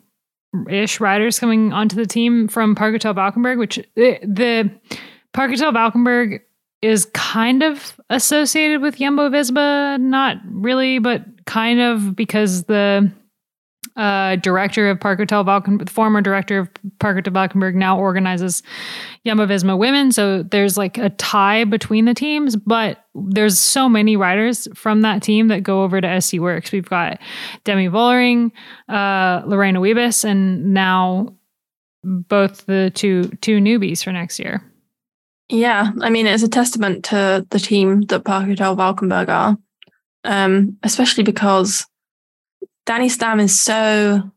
ish 0.69 0.99
riders 0.99 1.39
coming 1.39 1.73
onto 1.73 1.95
the 1.95 2.05
team 2.05 2.47
from 2.47 2.75
Park-Hotels 2.75 3.15
Valkenburg, 3.15 3.57
which 3.57 3.77
the, 3.95 4.19
the 4.21 4.69
Park-Hotels 5.33 5.73
Valkenburg 5.73 6.41
is 6.81 7.05
kind 7.13 7.63
of 7.63 7.99
associated 8.09 8.81
with 8.81 8.97
Jumbo 8.97 9.29
Visma, 9.29 9.99
not 9.99 10.37
really, 10.45 10.99
but 10.99 11.23
kind 11.45 11.79
of 11.79 12.15
because 12.15 12.63
the 12.65 13.11
uh, 13.95 14.37
director 14.37 14.89
of 14.89 14.99
Park-Hotels 14.99 15.45
Valkenburg, 15.45 15.89
former 15.89 16.21
director 16.21 16.59
of 16.59 16.69
Park-Hotels 16.99 17.33
Valkenburg, 17.33 17.75
now 17.75 17.99
organizes 17.99 18.63
Jumbo 19.25 19.45
Visma 19.45 19.77
Women. 19.77 20.11
So 20.11 20.43
there's 20.43 20.77
like 20.77 20.97
a 20.97 21.09
tie 21.11 21.65
between 21.65 22.05
the 22.05 22.13
teams, 22.13 22.55
but 22.55 23.05
there's 23.13 23.59
so 23.59 23.89
many 23.89 24.15
riders 24.15 24.67
from 24.73 25.01
that 25.01 25.21
team 25.21 25.49
that 25.49 25.63
go 25.63 25.83
over 25.83 25.99
to 25.99 26.07
SD 26.07 26.39
Worx. 26.39 26.71
We've 26.71 26.87
got 26.87 27.19
Demi 27.65 27.89
Vollering, 27.89 28.51
uh, 28.87 29.43
Lorena 29.45 29.81
Wiebes, 29.81 30.23
and 30.23 30.73
now 30.73 31.35
both 32.03 32.65
the 32.65 32.91
two 32.95 33.25
two 33.41 33.59
newbies 33.59 34.01
for 34.03 34.13
next 34.13 34.39
year. 34.39 34.63
Yeah, 35.49 35.91
I 36.01 36.09
mean, 36.11 36.27
it's 36.27 36.43
a 36.43 36.47
testament 36.47 37.05
to 37.05 37.45
the 37.49 37.59
team 37.59 38.01
that 38.03 38.23
Park-Hotels 38.23 38.77
Valkenburg 38.77 39.29
are, 39.29 39.57
um, 40.23 40.77
especially 40.83 41.23
because 41.23 41.87
Danny 42.85 43.09
Stam 43.09 43.39
is 43.39 43.59
so 43.59 44.31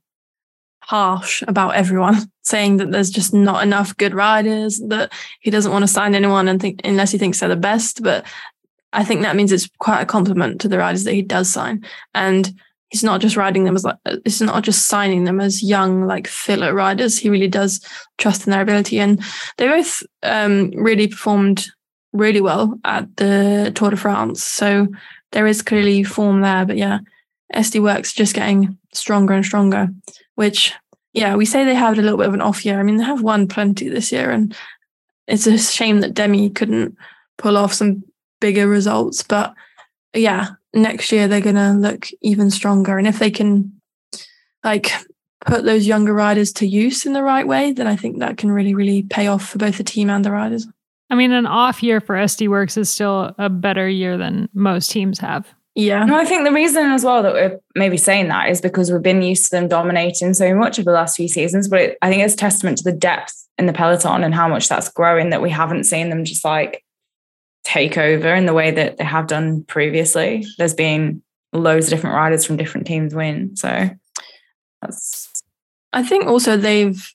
harsh 0.80 1.42
about 1.46 1.74
everyone, 1.74 2.16
saying 2.42 2.78
that 2.78 2.90
there's 2.90 3.10
just 3.10 3.34
not 3.34 3.62
enough 3.62 3.96
good 3.98 4.14
riders, 4.14 4.80
that 4.88 5.12
he 5.40 5.50
doesn't 5.50 5.72
want 5.72 5.82
to 5.82 5.88
sign 5.88 6.14
anyone 6.14 6.48
and 6.48 6.60
think, 6.60 6.80
unless 6.82 7.12
he 7.12 7.18
thinks 7.18 7.40
they're 7.40 7.48
the 7.50 7.56
best. 7.56 8.02
But 8.02 8.24
I 8.94 9.04
think 9.04 9.22
that 9.22 9.36
means 9.36 9.52
it's 9.52 9.68
quite 9.78 10.00
a 10.00 10.06
compliment 10.06 10.62
to 10.62 10.68
the 10.68 10.78
riders 10.78 11.04
that 11.04 11.14
he 11.14 11.22
does 11.22 11.50
sign. 11.50 11.84
And 12.14 12.58
he's 12.92 13.02
not 13.02 13.22
just 13.22 13.38
riding 13.38 13.64
them 13.64 13.74
as 13.74 13.84
like 13.84 13.96
it's 14.04 14.42
not 14.42 14.62
just 14.62 14.86
signing 14.86 15.24
them 15.24 15.40
as 15.40 15.62
young 15.62 16.06
like 16.06 16.28
filler 16.28 16.74
riders. 16.74 17.18
He 17.18 17.30
really 17.30 17.48
does 17.48 17.80
trust 18.18 18.46
in 18.46 18.50
their 18.50 18.60
ability. 18.60 19.00
And 19.00 19.20
they 19.56 19.66
both 19.66 20.02
um, 20.22 20.70
really 20.76 21.08
performed 21.08 21.66
really 22.12 22.42
well 22.42 22.78
at 22.84 23.16
the 23.16 23.72
tour 23.74 23.90
de 23.90 23.96
france. 23.96 24.44
So 24.44 24.88
there 25.32 25.46
is 25.46 25.62
clearly 25.62 26.04
form 26.04 26.42
there. 26.42 26.66
But 26.66 26.76
yeah 26.76 27.00
SD 27.54 27.80
Worx 27.80 28.14
just 28.14 28.34
getting 28.34 28.78
stronger 28.92 29.32
and 29.32 29.44
stronger 29.44 29.88
which 30.34 30.74
yeah 31.14 31.34
we 31.34 31.46
say 31.46 31.64
they 31.64 31.74
had 31.74 31.98
a 31.98 32.02
little 32.02 32.18
bit 32.18 32.28
of 32.28 32.34
an 32.34 32.42
off 32.42 32.64
year. 32.64 32.78
I 32.78 32.82
mean 32.82 32.98
they 32.98 33.04
have 33.04 33.22
won 33.22 33.48
plenty 33.48 33.88
this 33.88 34.12
year. 34.12 34.30
And 34.30 34.54
it's 35.26 35.46
a 35.46 35.56
shame 35.56 36.00
that 36.02 36.12
demi 36.12 36.50
couldn't 36.50 36.94
pull 37.38 37.56
off 37.56 37.72
some 37.72 38.04
bigger 38.38 38.68
results. 38.68 39.22
But 39.22 39.54
yeah 40.12 40.50
next 40.74 41.12
year 41.12 41.28
they're 41.28 41.40
going 41.40 41.56
to 41.56 41.72
look 41.72 42.08
even 42.20 42.50
stronger. 42.50 42.98
And 42.98 43.06
if 43.06 43.18
they 43.18 43.30
can 43.30 43.72
like 44.64 44.92
put 45.44 45.64
those 45.64 45.86
younger 45.86 46.12
riders 46.12 46.52
to 46.54 46.66
use 46.66 47.04
in 47.06 47.12
the 47.12 47.22
right 47.22 47.46
way, 47.46 47.72
then 47.72 47.86
I 47.86 47.96
think 47.96 48.18
that 48.18 48.38
can 48.38 48.50
really, 48.50 48.74
really 48.74 49.02
pay 49.02 49.26
off 49.26 49.48
for 49.48 49.58
both 49.58 49.78
the 49.78 49.84
team 49.84 50.10
and 50.10 50.24
the 50.24 50.30
riders. 50.30 50.66
I 51.10 51.14
mean, 51.14 51.32
an 51.32 51.46
off 51.46 51.82
year 51.82 52.00
for 52.00 52.14
SD 52.14 52.48
Worx 52.48 52.78
is 52.78 52.88
still 52.88 53.34
a 53.38 53.50
better 53.50 53.88
year 53.88 54.16
than 54.16 54.48
most 54.54 54.90
teams 54.90 55.18
have. 55.18 55.46
Yeah. 55.74 56.04
No, 56.04 56.16
I 56.16 56.24
think 56.24 56.44
the 56.44 56.52
reason 56.52 56.90
as 56.90 57.04
well 57.04 57.22
that 57.22 57.32
we're 57.32 57.60
maybe 57.74 57.96
saying 57.96 58.28
that 58.28 58.50
is 58.50 58.60
because 58.60 58.90
we've 58.90 59.02
been 59.02 59.22
used 59.22 59.44
to 59.44 59.50
them 59.50 59.68
dominating 59.68 60.34
so 60.34 60.54
much 60.54 60.78
of 60.78 60.84
the 60.84 60.92
last 60.92 61.16
few 61.16 61.28
seasons. 61.28 61.68
But 61.68 61.80
it, 61.80 61.98
I 62.02 62.10
think 62.10 62.22
it's 62.22 62.34
testament 62.34 62.78
to 62.78 62.84
the 62.84 62.92
depth 62.92 63.46
in 63.58 63.66
the 63.66 63.72
peloton 63.72 64.22
and 64.22 64.34
how 64.34 64.48
much 64.48 64.68
that's 64.68 64.90
growing 64.90 65.30
that 65.30 65.42
we 65.42 65.50
haven't 65.50 65.84
seen 65.84 66.10
them 66.10 66.24
just 66.24 66.44
like 66.44 66.84
take 67.64 67.96
over 67.96 68.34
in 68.34 68.46
the 68.46 68.52
way 68.52 68.70
that 68.70 68.98
they 68.98 69.04
have 69.04 69.26
done 69.26 69.64
previously. 69.64 70.44
There's 70.58 70.74
been 70.74 71.22
loads 71.52 71.86
of 71.86 71.90
different 71.90 72.16
riders 72.16 72.44
from 72.44 72.56
different 72.56 72.86
teams 72.86 73.14
win. 73.14 73.56
So 73.56 73.90
that's 74.80 75.42
I 75.92 76.02
think 76.02 76.26
also 76.26 76.56
they've 76.56 77.06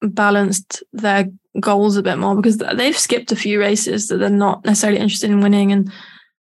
balanced 0.00 0.82
their 0.92 1.26
goals 1.60 1.96
a 1.96 2.02
bit 2.02 2.18
more 2.18 2.36
because 2.36 2.58
they've 2.58 2.96
skipped 2.96 3.32
a 3.32 3.36
few 3.36 3.60
races 3.60 4.08
that 4.08 4.18
they're 4.18 4.30
not 4.30 4.64
necessarily 4.64 5.00
interested 5.00 5.30
in 5.30 5.40
winning. 5.40 5.72
And 5.72 5.92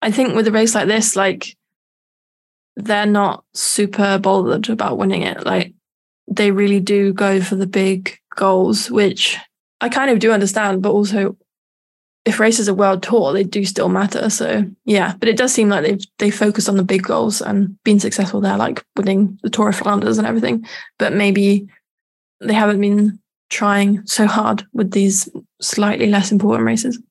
I 0.02 0.12
think 0.12 0.36
with 0.36 0.48
a 0.48 0.52
race 0.52 0.76
like 0.76 0.88
this, 0.88 1.16
like 1.16 1.56
they're 2.76 3.06
not 3.06 3.44
super 3.54 4.18
bothered 4.20 4.70
about 4.70 4.98
winning 4.98 5.24
it. 5.24 5.46
Like 5.46 5.74
they 6.28 6.52
really 6.52 6.80
do 6.80 7.14
go 7.14 7.42
for 7.42 7.56
the 7.56 7.68
big 7.68 8.18
goals, 8.36 8.92
which 8.92 9.38
I 9.82 9.90
kind 9.90 10.12
of 10.12 10.20
do 10.20 10.32
understand, 10.32 10.82
but 10.82 10.92
also 10.92 11.38
if 12.28 12.42
races 12.42 12.68
are 12.68 12.74
world 12.74 13.02
tour, 13.02 13.32
they 13.32 13.46
do 13.46 13.64
still 13.64 13.88
matter. 13.88 14.30
So 14.30 14.66
yeah, 14.84 15.16
but 15.18 15.30
it 15.30 15.38
does 15.38 15.54
seem 15.54 15.70
like 15.70 15.84
they've 15.84 16.06
they 16.18 16.30
focused 16.30 16.68
on 16.68 16.76
the 16.76 16.84
big 16.84 17.04
goals 17.04 17.42
and 17.42 17.82
been 17.84 18.02
successful 18.02 18.42
there, 18.42 18.58
like 18.58 18.84
winning 18.98 19.40
the 19.44 19.50
Tour 19.50 19.70
of 19.70 19.78
Flanders 19.78 20.18
and 20.18 20.28
everything. 20.28 20.66
But 21.00 21.14
maybe 21.14 21.70
they 22.42 22.54
haven't 22.54 22.82
been 22.82 23.20
trying 23.50 24.06
so 24.06 24.28
hard 24.28 24.68
with 24.74 24.92
these 24.92 25.30
slightly 25.62 26.08
less 26.08 26.34
important 26.34 26.68
races. 26.68 27.02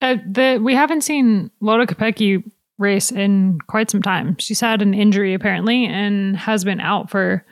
Uh, 0.00 0.16
the 0.24 0.60
we 0.62 0.74
haven't 0.74 1.02
seen 1.02 1.50
Lotte 1.60 1.88
Kopecky 1.88 2.48
race 2.78 3.10
in 3.10 3.58
quite 3.66 3.90
some 3.90 4.02
time. 4.02 4.36
She's 4.38 4.60
had 4.60 4.82
an 4.82 4.94
injury 4.94 5.34
apparently 5.34 5.84
and 5.84 6.36
has 6.36 6.64
been 6.64 6.80
out 6.80 7.10
for 7.10 7.44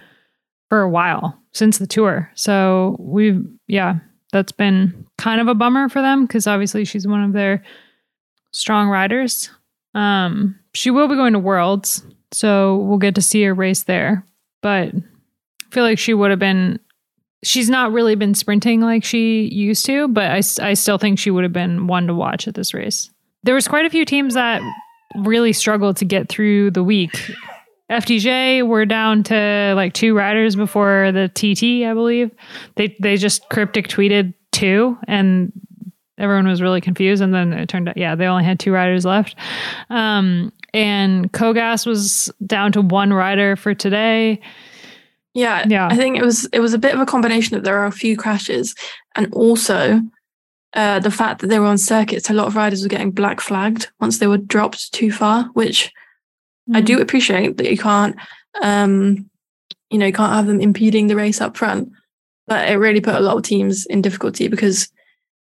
for 0.68 0.82
a 0.82 0.88
while 0.88 1.36
since 1.52 1.78
the 1.78 1.86
tour. 1.88 2.30
So 2.36 2.96
we've 3.00 3.44
yeah, 3.66 3.98
that's 4.32 4.52
been 4.52 5.06
kind 5.16 5.40
of 5.40 5.48
a 5.48 5.54
bummer 5.54 5.88
for 5.88 6.02
them 6.02 6.26
because 6.26 6.46
obviously 6.46 6.84
she's 6.84 7.06
one 7.06 7.24
of 7.24 7.32
their 7.32 7.62
strong 8.52 8.88
riders. 8.88 9.50
Um, 9.94 10.58
she 10.74 10.90
will 10.90 11.08
be 11.08 11.14
going 11.14 11.32
to 11.32 11.38
Worlds, 11.38 12.04
so 12.32 12.76
we'll 12.76 12.98
get 12.98 13.14
to 13.14 13.22
see 13.22 13.42
her 13.44 13.54
race 13.54 13.84
there. 13.84 14.24
But 14.62 14.94
I 14.94 15.70
feel 15.70 15.84
like 15.84 15.98
she 15.98 16.14
would 16.14 16.30
have 16.30 16.40
been. 16.40 16.78
She's 17.44 17.70
not 17.70 17.92
really 17.92 18.16
been 18.16 18.34
sprinting 18.34 18.80
like 18.80 19.04
she 19.04 19.44
used 19.44 19.86
to, 19.86 20.08
but 20.08 20.24
I, 20.24 20.42
I 20.60 20.74
still 20.74 20.98
think 20.98 21.20
she 21.20 21.30
would 21.30 21.44
have 21.44 21.52
been 21.52 21.86
one 21.86 22.08
to 22.08 22.14
watch 22.14 22.48
at 22.48 22.54
this 22.54 22.74
race. 22.74 23.10
There 23.44 23.54
was 23.54 23.68
quite 23.68 23.86
a 23.86 23.90
few 23.90 24.04
teams 24.04 24.34
that 24.34 24.60
really 25.18 25.52
struggled 25.52 25.96
to 25.98 26.04
get 26.04 26.28
through 26.28 26.72
the 26.72 26.82
week. 26.82 27.30
FDJ 27.90 28.66
were 28.66 28.84
down 28.84 29.22
to 29.24 29.72
like 29.74 29.94
two 29.94 30.14
riders 30.16 30.56
before 30.56 31.10
the 31.12 31.28
TT, 31.28 31.86
I 31.88 31.94
believe. 31.94 32.30
They 32.76 32.96
they 33.00 33.16
just 33.16 33.48
cryptic 33.48 33.88
tweeted 33.88 34.34
two 34.52 34.98
and 35.06 35.52
everyone 36.18 36.48
was 36.48 36.60
really 36.60 36.80
confused 36.80 37.22
and 37.22 37.32
then 37.32 37.52
it 37.52 37.68
turned 37.68 37.88
out 37.88 37.96
yeah, 37.96 38.14
they 38.14 38.26
only 38.26 38.44
had 38.44 38.60
two 38.60 38.72
riders 38.72 39.04
left. 39.04 39.36
Um 39.88 40.52
and 40.74 41.32
Kogas 41.32 41.86
was 41.86 42.30
down 42.46 42.72
to 42.72 42.82
one 42.82 43.12
rider 43.12 43.56
for 43.56 43.74
today. 43.74 44.40
Yeah, 45.32 45.64
Yeah. 45.66 45.88
I 45.90 45.96
think 45.96 46.18
it 46.18 46.24
was 46.24 46.46
it 46.52 46.60
was 46.60 46.74
a 46.74 46.78
bit 46.78 46.94
of 46.94 47.00
a 47.00 47.06
combination 47.06 47.54
that 47.54 47.64
there 47.64 47.78
are 47.78 47.86
a 47.86 47.92
few 47.92 48.16
crashes 48.16 48.74
and 49.14 49.32
also 49.32 50.02
uh, 50.74 51.00
the 51.00 51.10
fact 51.10 51.40
that 51.40 51.46
they 51.46 51.58
were 51.58 51.66
on 51.66 51.78
circuits, 51.78 52.28
a 52.28 52.34
lot 52.34 52.46
of 52.46 52.54
riders 52.54 52.82
were 52.82 52.88
getting 52.90 53.10
black 53.10 53.40
flagged 53.40 53.88
once 54.00 54.18
they 54.18 54.26
were 54.26 54.36
dropped 54.36 54.92
too 54.92 55.10
far, 55.10 55.44
which 55.54 55.90
I 56.74 56.82
Mm. 56.82 56.84
do 56.84 57.00
appreciate 57.00 57.56
that 57.56 57.70
you 57.70 57.76
can't, 57.78 58.16
um, 58.62 59.28
you 59.90 59.98
know, 59.98 60.06
you 60.06 60.12
can't 60.12 60.32
have 60.32 60.46
them 60.46 60.60
impeding 60.60 61.06
the 61.06 61.16
race 61.16 61.40
up 61.40 61.56
front. 61.56 61.90
But 62.46 62.68
it 62.68 62.76
really 62.76 63.00
put 63.00 63.14
a 63.14 63.20
lot 63.20 63.36
of 63.36 63.42
teams 63.42 63.84
in 63.86 64.00
difficulty 64.02 64.48
because, 64.48 64.88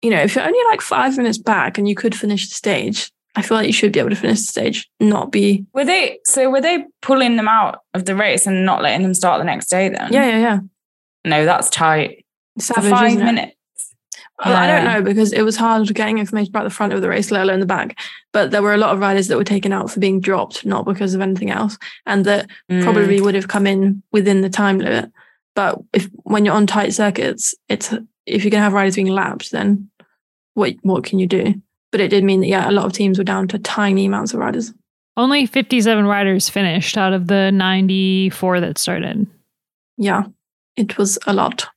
you 0.03 0.11
know, 0.11 0.21
if 0.21 0.35
you're 0.35 0.45
only 0.47 0.59
like 0.71 0.81
five 0.81 1.17
minutes 1.17 1.39
back 1.39 1.77
and 1.79 1.89
you 1.89 1.95
could 1.97 2.15
finish 2.15 2.49
the 2.49 2.55
stage, 2.55 3.11
I 3.35 3.43
feel 3.43 3.57
like 3.57 3.67
you 3.67 3.73
should 3.73 3.91
be 3.93 3.99
able 3.99 4.11
to 4.11 4.17
finish 4.17 4.41
the 4.43 4.47
stage, 4.47 4.89
not 5.01 5.33
be. 5.33 5.65
were 5.75 5.85
they 5.85 6.19
so 6.25 6.49
were 6.51 6.61
they 6.61 6.85
pulling 7.03 7.35
them 7.37 7.49
out 7.49 7.81
of 7.95 8.05
the 8.05 8.15
race 8.15 8.47
and 8.47 8.65
not 8.65 8.81
letting 8.81 9.03
them 9.03 9.13
start 9.15 9.39
the 9.41 9.45
next 9.45 9.67
day 9.71 9.89
then? 9.89 10.13
Yeah, 10.13 10.27
yeah, 10.27 10.39
yeah. 10.39 10.59
No, 11.25 11.45
that's 11.45 11.69
tight. 11.69 12.25
Savage, 12.61 12.85
For 12.85 12.91
5 12.91 13.07
isn't 13.09 13.21
it? 13.23 13.25
minutes. 13.25 13.57
Well, 14.45 14.57
I 14.57 14.67
don't 14.67 14.85
know 14.85 15.03
because 15.03 15.33
it 15.33 15.43
was 15.43 15.57
hard 15.57 15.93
getting 15.95 16.19
information 16.19 16.51
about 16.51 16.65
the 16.65 16.71
front 16.71 16.93
of 16.93 17.01
the 17.01 17.09
race, 17.09 17.31
let 17.31 17.43
alone 17.43 17.61
the 17.61 17.67
back. 17.67 17.99
But 18.33 18.51
there 18.51 18.63
were 18.63 18.75
a 18.75 18.79
lot 18.79 18.93
of 18.93 19.01
riders 19.01 19.29
that 19.29 19.37
were 19.39 19.45
taken 19.45 19.73
out 19.73 19.91
for 19.91 20.01
being 20.01 20.21
dropped, 20.21 20.65
not 20.67 20.85
because 20.85 21.15
of 21.15 21.21
anything 21.21 21.51
else, 21.51 21.79
and 22.07 22.25
that 22.27 22.49
Mm. 22.71 22.83
probably 22.83 23.21
would 23.21 23.35
have 23.35 23.49
come 23.49 23.67
in 23.67 24.03
within 24.13 24.41
the 24.43 24.51
time 24.51 24.79
limit. 24.79 25.11
But 25.55 25.81
if 25.93 26.09
when 26.25 26.45
you're 26.45 26.55
on 26.55 26.67
tight 26.67 26.93
circuits, 26.93 27.55
it's 27.69 27.93
if 28.27 28.43
you're 28.45 28.51
gonna 28.51 28.63
have 28.65 28.73
riders 28.73 28.97
being 28.97 29.09
lapped, 29.09 29.51
then 29.53 29.89
what 30.55 30.75
what 30.83 31.05
can 31.05 31.19
you 31.19 31.27
do? 31.27 31.55
But 31.93 32.01
it 32.01 32.09
did 32.09 32.25
mean 32.25 32.41
that 32.41 32.49
yeah, 32.49 32.69
a 32.69 32.73
lot 32.73 32.87
of 32.87 32.93
teams 32.93 33.19
were 33.19 33.25
down 33.25 33.47
to 33.49 33.59
tiny 33.59 34.07
amounts 34.07 34.35
of 34.35 34.41
riders. 34.41 34.73
Only 35.17 35.47
57 35.47 36.07
riders 36.07 36.49
finished 36.49 36.99
out 36.99 37.13
of 37.13 37.29
the 37.29 37.53
94 37.53 38.61
that 38.61 38.79
started. 38.79 39.29
Yeah, 39.97 40.25
it 40.77 40.99
was 40.99 41.19
a 41.27 41.33
lot. 41.33 41.69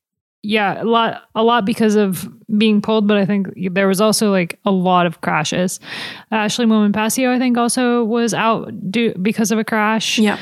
Yeah, 0.50 0.82
a 0.82 0.86
lot 0.86 1.24
a 1.36 1.44
lot 1.44 1.66
because 1.66 1.96
of 1.96 2.26
being 2.58 2.82
pulled, 2.82 3.06
but 3.06 3.18
I 3.18 3.26
think 3.26 3.50
there 3.74 3.86
was 3.86 4.00
also 4.00 4.32
like 4.32 4.58
a 4.64 4.72
lot 4.72 5.06
of 5.06 5.20
crashes. 5.20 5.82
Ashleigh 6.32 6.68
Moolman 6.68 6.94
Pasio, 6.94 7.36
I 7.36 7.38
think, 7.38 7.58
also 7.58 8.06
was 8.06 8.34
out 8.34 8.72
due 8.90 9.14
because 9.22 9.52
of 9.52 9.60
a 9.60 9.66
crash. 9.66 10.18
Yeah, 10.18 10.40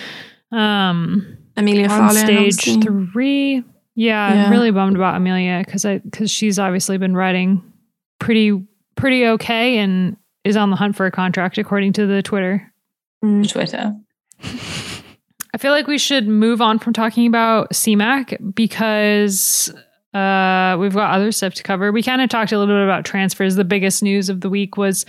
Um 0.52 1.38
Amelia 1.58 1.88
on 1.90 2.14
Farley 2.14 2.52
stage 2.52 2.84
three. 2.84 3.64
Yeah, 3.96 4.32
Yeah. 4.32 4.46
I'm 4.46 4.52
really 4.52 4.70
bummed 4.70 4.96
about 4.96 5.16
Amelia 5.16 5.64
because 5.66 5.86
I 5.86 5.98
because 5.98 6.30
she's 6.30 6.60
obviously 6.60 7.00
been 7.00 7.16
riding 7.16 7.64
pretty 8.20 8.64
pretty 8.96 9.26
okay 9.26 9.80
and 9.80 10.18
is 10.44 10.56
on 10.56 10.70
the 10.70 10.76
hunt 10.76 10.96
for 10.96 11.08
a 11.08 11.12
contract 11.12 11.58
according 11.58 11.94
to 11.94 12.06
the 12.06 12.22
Twitter. 12.22 12.72
Twitter. 13.24 13.96
I 15.56 15.58
feel 15.58 15.72
like 15.72 15.88
we 15.88 15.98
should 15.98 16.28
move 16.28 16.62
on 16.62 16.78
from 16.78 16.94
talking 16.94 17.26
about 17.26 17.72
Simac 17.72 18.54
because 18.54 19.74
uh, 20.16 20.78
we've 20.80 20.94
got 20.94 21.14
other 21.14 21.32
stuff 21.34 21.54
to 21.56 21.64
cover. 21.64 21.92
We 21.92 22.02
kind 22.02 22.22
of 22.22 22.30
talked 22.30 22.54
a 22.54 22.58
little 22.58 22.74
bit 22.74 22.84
about 22.84 23.04
transfers. 23.04 23.56
The 23.56 23.66
biggest 23.66 24.02
news 24.02 24.30
of 24.30 24.40
the 24.40 24.50
week 24.50 24.78
was 24.78 25.06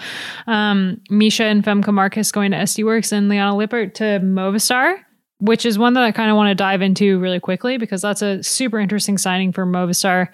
um, 0.48 1.00
Misha 1.10 1.44
and 1.44 1.62
Femke 1.62 1.94
Markus 1.94 2.32
going 2.32 2.50
to 2.50 2.56
SD 2.56 2.82
Worx 2.82 3.12
and 3.12 3.28
Liane 3.28 3.56
Lippert 3.56 3.94
to 3.96 4.18
Movistar, 4.20 4.98
which 5.38 5.64
is 5.64 5.78
one 5.78 5.94
that 5.94 6.02
I 6.02 6.10
kind 6.10 6.28
of 6.28 6.36
want 6.36 6.48
to 6.50 6.56
dive 6.56 6.82
into 6.82 7.20
really 7.20 7.38
quickly 7.38 7.78
because 7.78 8.02
that's 8.02 8.20
a 8.20 8.42
super 8.42 8.80
interesting 8.80 9.16
signing 9.16 9.52
for 9.52 9.64
Movistar 9.64 10.26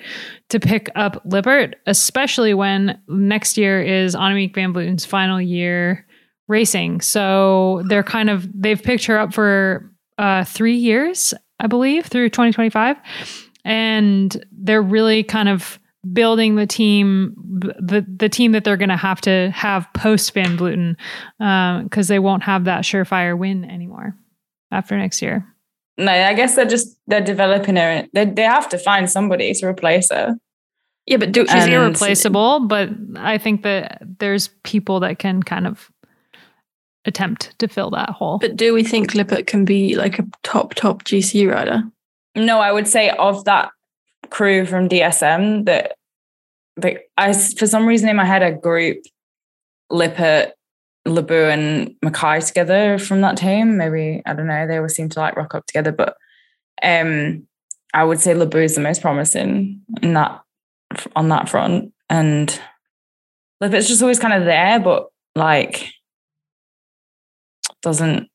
to 0.49 0.59
pick 0.59 0.89
up 0.95 1.21
Lippert, 1.27 1.77
especially 1.87 2.55
when 2.55 2.99
next 3.09 3.59
year 3.59 3.83
is 3.83 4.17
Annemiek 4.17 4.55
van 4.55 4.73
Vleuten's 4.73 5.05
final 5.05 5.41
year 5.41 6.07
racing. 6.49 7.03
So 7.03 7.83
they're 7.89 8.03
kind 8.03 8.31
of 8.31 8.49
they've 8.55 8.83
picked 8.83 9.05
her 9.05 9.19
up 9.19 9.35
for 9.35 9.93
uh, 10.17 10.45
three 10.45 10.77
years, 10.77 11.35
I 11.61 11.67
believe, 11.67 12.07
through 12.07 12.31
2025, 12.31 12.97
and 13.65 14.45
they're 14.53 14.83
really 14.83 15.23
kind 15.23 15.49
of 15.49 15.79
building 16.13 16.57
the 16.57 16.67
team, 16.67 17.35
the 17.81 18.05
the 18.17 18.29
team 18.29 18.53
that 18.53 18.65
they're 18.65 18.77
going 18.77 18.89
to 18.89 18.97
have 18.97 19.21
to 19.23 19.51
have 19.51 19.87
post 19.95 20.33
Van 20.35 20.57
Vleuten 20.57 20.97
because 21.85 22.11
um, 22.11 22.15
they 22.15 22.19
won't 22.19 22.43
have 22.43 22.65
that 22.65 22.85
surefire 22.85 23.39
win 23.39 23.65
anymore 23.65 24.17
after 24.71 24.97
next 24.97 25.23
year. 25.23 25.47
No, 25.99 26.11
I 26.11 26.35
guess 26.35 26.57
they're 26.57 26.65
just 26.65 26.99
they're 27.07 27.21
developing 27.21 27.77
her. 27.77 28.07
They 28.13 28.25
they 28.25 28.43
have 28.43 28.69
to 28.71 28.79
find 28.79 29.11
somebody 29.11 29.53
to 29.55 29.67
replace 29.67 30.11
her. 30.11 30.37
Yeah, 31.07 31.17
but 31.17 31.33
do, 31.33 31.45
She's 31.47 31.65
And- 31.65 31.73
irreplaceable, 31.73 32.61
but 32.61 32.89
I 33.17 33.37
think 33.39 33.63
that 33.63 34.03
there's 34.19 34.49
people 34.63 35.01
that 35.01 35.19
can 35.19 35.43
kind 35.43 35.67
of 35.67 35.91
attempt 37.05 37.59
to 37.59 37.67
fill 37.67 37.91
that 37.91 38.11
hole. 38.11 38.39
but 38.39 38.55
do 38.57 38.73
we 38.73 38.85
think 38.85 39.15
Lippert 39.15 39.47
can 39.49 39.65
be 39.65 39.97
like 39.97 40.19
a 40.21 40.27
top 40.45 40.75
top 40.75 41.03
GC 41.05 41.51
rider? 41.53 41.83
No, 42.35 42.61
I 42.61 42.73
would 42.73 42.89
say 42.89 43.11
of 43.11 43.45
that 43.45 43.71
crew 44.31 44.65
from 44.65 44.89
DSM 44.89 45.67
that 45.67 45.97
like 46.77 47.11
I 47.19 47.33
for 47.33 47.67
some 47.67 47.87
reason 47.87 48.09
in 48.09 48.17
my 48.17 48.25
head 48.25 48.43
I 48.43 48.53
group 48.53 48.99
Lippert, 49.91 50.53
Labous 51.07 51.53
and 51.53 51.95
Mackaij 52.05 52.47
together 52.47 52.99
from 52.99 53.21
that 53.21 53.37
team. 53.37 53.77
Maybe 53.77 54.23
I 54.25 54.33
don't 54.33 54.47
know. 54.47 54.67
They 54.67 54.77
always 54.79 54.95
seem 54.95 55.09
to 55.11 55.21
like 55.21 55.37
rock 55.37 55.55
up 55.55 55.67
together, 55.67 55.93
but 55.93 56.17
um, 56.83 57.47
I 57.93 58.05
would 58.05 58.21
say 58.21 58.35
Labous 58.35 58.71
is 58.71 58.75
the 58.77 58.81
most 58.81 59.03
promising 59.03 59.83
in 60.01 60.15
that 60.15 60.41
on 61.15 61.29
that 61.29 61.49
front, 61.49 61.93
and 62.09 62.61
Lippert's 63.63 63.89
just 63.89 64.03
always 64.03 64.19
kind 64.19 64.35
of 64.35 64.45
there, 64.45 64.81
but 64.81 65.09
like 65.35 65.93
doesn't 67.83 68.29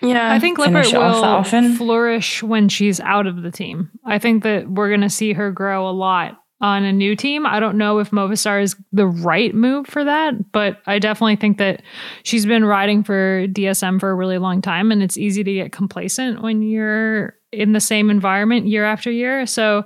Yeah, 0.00 0.32
I 0.32 0.38
think 0.38 0.58
finish 0.58 0.92
Lippert 0.92 1.00
will 1.00 1.24
often. 1.24 1.74
flourish 1.74 2.42
when 2.42 2.68
she's 2.68 3.00
out 3.00 3.26
of 3.26 3.42
the 3.42 3.50
team. 3.50 3.90
I 4.04 4.18
think 4.18 4.42
that 4.44 4.68
we're 4.68 4.88
going 4.88 5.00
to 5.02 5.10
see 5.10 5.32
her 5.32 5.50
grow 5.50 5.88
a 5.88 5.90
lot 5.90 6.40
on 6.60 6.84
a 6.84 6.92
new 6.92 7.14
team. 7.14 7.44
I 7.46 7.60
don't 7.60 7.76
know 7.76 7.98
if 7.98 8.10
Movistar 8.10 8.62
is 8.62 8.76
the 8.92 9.06
right 9.06 9.54
move 9.54 9.86
for 9.86 10.04
that, 10.04 10.52
but 10.52 10.78
I 10.86 10.98
definitely 10.98 11.36
think 11.36 11.58
that 11.58 11.82
she's 12.22 12.46
been 12.46 12.64
riding 12.64 13.04
for 13.04 13.46
DSM 13.48 14.00
for 14.00 14.10
a 14.10 14.14
really 14.14 14.38
long 14.38 14.62
time 14.62 14.90
and 14.90 15.02
it's 15.02 15.18
easy 15.18 15.44
to 15.44 15.52
get 15.52 15.72
complacent 15.72 16.42
when 16.42 16.62
you're 16.62 17.34
in 17.52 17.72
the 17.72 17.80
same 17.80 18.08
environment 18.08 18.66
year 18.66 18.84
after 18.84 19.10
year. 19.10 19.44
So 19.46 19.84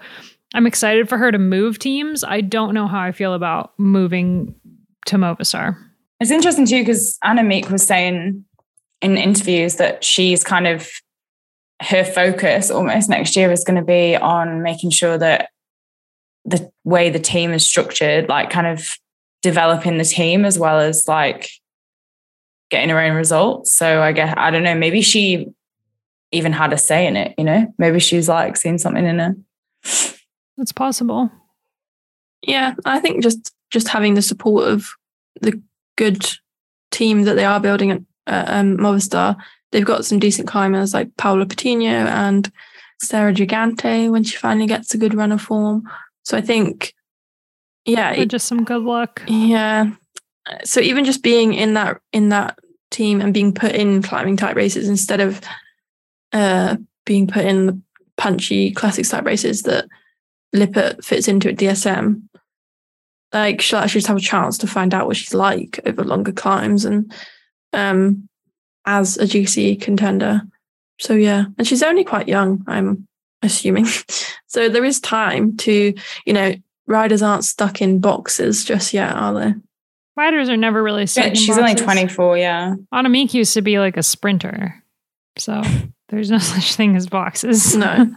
I'm 0.55 0.67
excited 0.67 1.09
for 1.09 1.19
her 1.19 1.33
to 1.33 1.39
move 1.39 1.79
teams. 1.79 2.23
I 2.23 2.41
don't 2.41 2.75
know 2.75 2.87
how 2.87 3.01
I 3.01 3.13
feel 3.13 3.35
about 3.35 3.73
moving 3.79 4.55
to 5.07 5.17
Movistar. 5.17 5.77
It's 6.21 6.31
interesting 6.31 6.67
too 6.67 6.83
because 6.83 7.19
Annemiek 7.25 7.71
was 7.71 7.83
saying 7.83 8.45
in 9.01 9.17
interviews 9.17 9.77
that 9.77 10.05
she's 10.05 10.45
kind 10.45 10.67
of 10.67 10.89
her 11.83 12.05
focus 12.05 12.71
almost 12.71 13.09
next 13.09 13.37
year 13.37 13.51
is 13.51 13.65
going 13.65 13.79
to 13.79 13.85
be 13.85 14.15
on 14.17 14.63
making 14.63 14.91
sure 14.91 15.17
that 15.17 15.51
the 16.45 16.71
way 16.85 17.11
the 17.11 17.19
team 17.19 17.53
is 17.53 17.67
structured, 17.67 18.29
like 18.29 18.51
kind 18.51 18.67
of 18.67 18.97
developing 19.43 19.99
the 19.99 20.05
team 20.05 20.45
as 20.45 20.59
well 20.59 20.79
as 20.79 21.09
like 21.09 21.49
getting 22.71 22.91
her 22.91 23.01
own 23.01 23.15
results. 23.15 23.75
So 23.75 24.03
I 24.03 24.13
guess 24.13 24.35
I 24.37 24.51
don't 24.51 24.63
know, 24.63 24.75
maybe 24.75 25.01
she 25.03 25.47
even 26.33 26.53
had 26.53 26.73
a 26.73 26.79
say 26.79 27.07
in 27.07 27.17
it, 27.17 27.35
you 27.37 27.45
know? 27.45 27.73
Maybe 27.79 27.99
she's 27.99 28.29
like 28.29 28.57
seeing 28.57 28.79
something 28.79 29.05
in 29.05 29.19
her. 29.19 29.35
That's 30.57 30.73
possible. 30.73 31.31
Yeah, 32.43 32.75
I 32.85 33.01
think 33.01 33.23
just 33.23 33.53
just 33.71 33.89
having 33.89 34.15
the 34.15 34.23
support 34.23 34.69
of 34.69 34.91
the 35.41 35.61
good 35.97 36.27
team 36.91 37.23
that 37.23 37.35
they 37.35 37.45
are 37.45 37.61
building 37.61 37.91
at 37.91 38.03
uh, 38.31 38.45
um, 38.47 38.77
Movistar, 38.79 39.37
they've 39.73 39.85
got 39.85 40.05
some 40.05 40.19
decent 40.19 40.49
climbers 40.49 40.95
like 40.95 41.17
Paula 41.17 41.47
Patiño 41.47 42.07
and 42.07 42.51
Sarah 43.03 43.33
Gigante 43.33 44.11
when 44.11 44.25
she 44.25 44.37
finally 44.37 44.67
gets 44.67 44.95
a 44.95 44.99
good 44.99 45.15
run 45.15 45.33
of 45.33 45.41
form. 45.41 45.89
So 46.23 46.37
I 46.37 46.41
think, 46.41 46.95
yeah, 47.85 48.13
it, 48.13 48.27
just 48.27 48.47
some 48.47 48.65
good 48.65 48.83
luck. 48.83 49.23
Yeah. 49.27 49.93
So 50.65 50.81
even 50.81 51.05
just 51.05 51.23
being 51.23 51.55
in 51.55 51.75
that 51.75 52.01
in 52.13 52.31
that 52.31 52.59
team 52.91 53.21
and 53.21 53.33
being 53.33 53.55
put 53.55 53.73
in 53.73 54.03
climbing 54.03 54.37
type 54.37 54.57
races 54.57 54.89
instead 54.89 55.21
of 55.21 55.41
uh, 56.33 56.77
being 57.07 57.27
put 57.27 57.45
in 57.45 57.67
the 57.67 57.81
punchy 58.17 58.73
classic 58.73 59.07
type 59.07 59.25
races 59.25 59.63
that 59.63 59.87
Lippert 60.53 61.05
fits 61.05 61.29
into 61.29 61.49
at 61.49 61.57
DSM, 61.57 62.23
like 63.33 63.61
she'll 63.61 63.79
actually 63.79 64.01
just 64.01 64.09
have 64.09 64.17
a 64.17 64.21
chance 64.21 64.59
to 64.59 64.67
find 64.67 64.93
out 64.93 65.07
what 65.07 65.17
she's 65.17 65.35
like 65.35 65.81
over 65.87 66.05
longer 66.05 66.33
climbs 66.33 66.85
and 66.85 67.13
um 67.73 68.29
as 68.87 69.17
a 69.19 69.25
GC 69.25 69.81
contender. 69.81 70.43
So 70.99 71.15
yeah, 71.15 71.45
and 71.57 71.67
she's 71.67 71.83
only 71.83 72.05
quite 72.05 72.29
young, 72.29 72.65
I'm 72.67 73.07
assuming. 73.43 73.87
so 74.47 74.69
there 74.69 74.85
is 74.85 75.01
time 75.01 75.57
to, 75.59 75.95
you 76.27 76.33
know, 76.33 76.55
riders 76.87 77.23
aren't 77.23 77.45
stuck 77.45 77.81
in 77.81 78.01
boxes 78.01 78.65
just 78.65 78.93
yet, 78.93 79.15
are 79.15 79.33
they? 79.35 79.55
Riders 80.17 80.49
are 80.49 80.57
never 80.57 80.83
really 80.83 81.07
stuck. 81.07 81.27
Yeah, 81.27 81.35
she's 81.35 81.57
only 81.57 81.75
24, 81.75 82.37
yeah. 82.37 82.75
Annemiek 82.93 83.33
used 83.33 83.55
to 83.55 83.63
be 83.63 83.79
like 83.79 83.97
a 83.97 84.03
sprinter. 84.03 84.83
So 85.39 85.63
there's 86.09 86.31
no 86.31 86.39
such 86.39 86.75
thing 86.75 86.97
as 86.97 87.07
boxes. 87.07 87.75
No. 87.77 88.15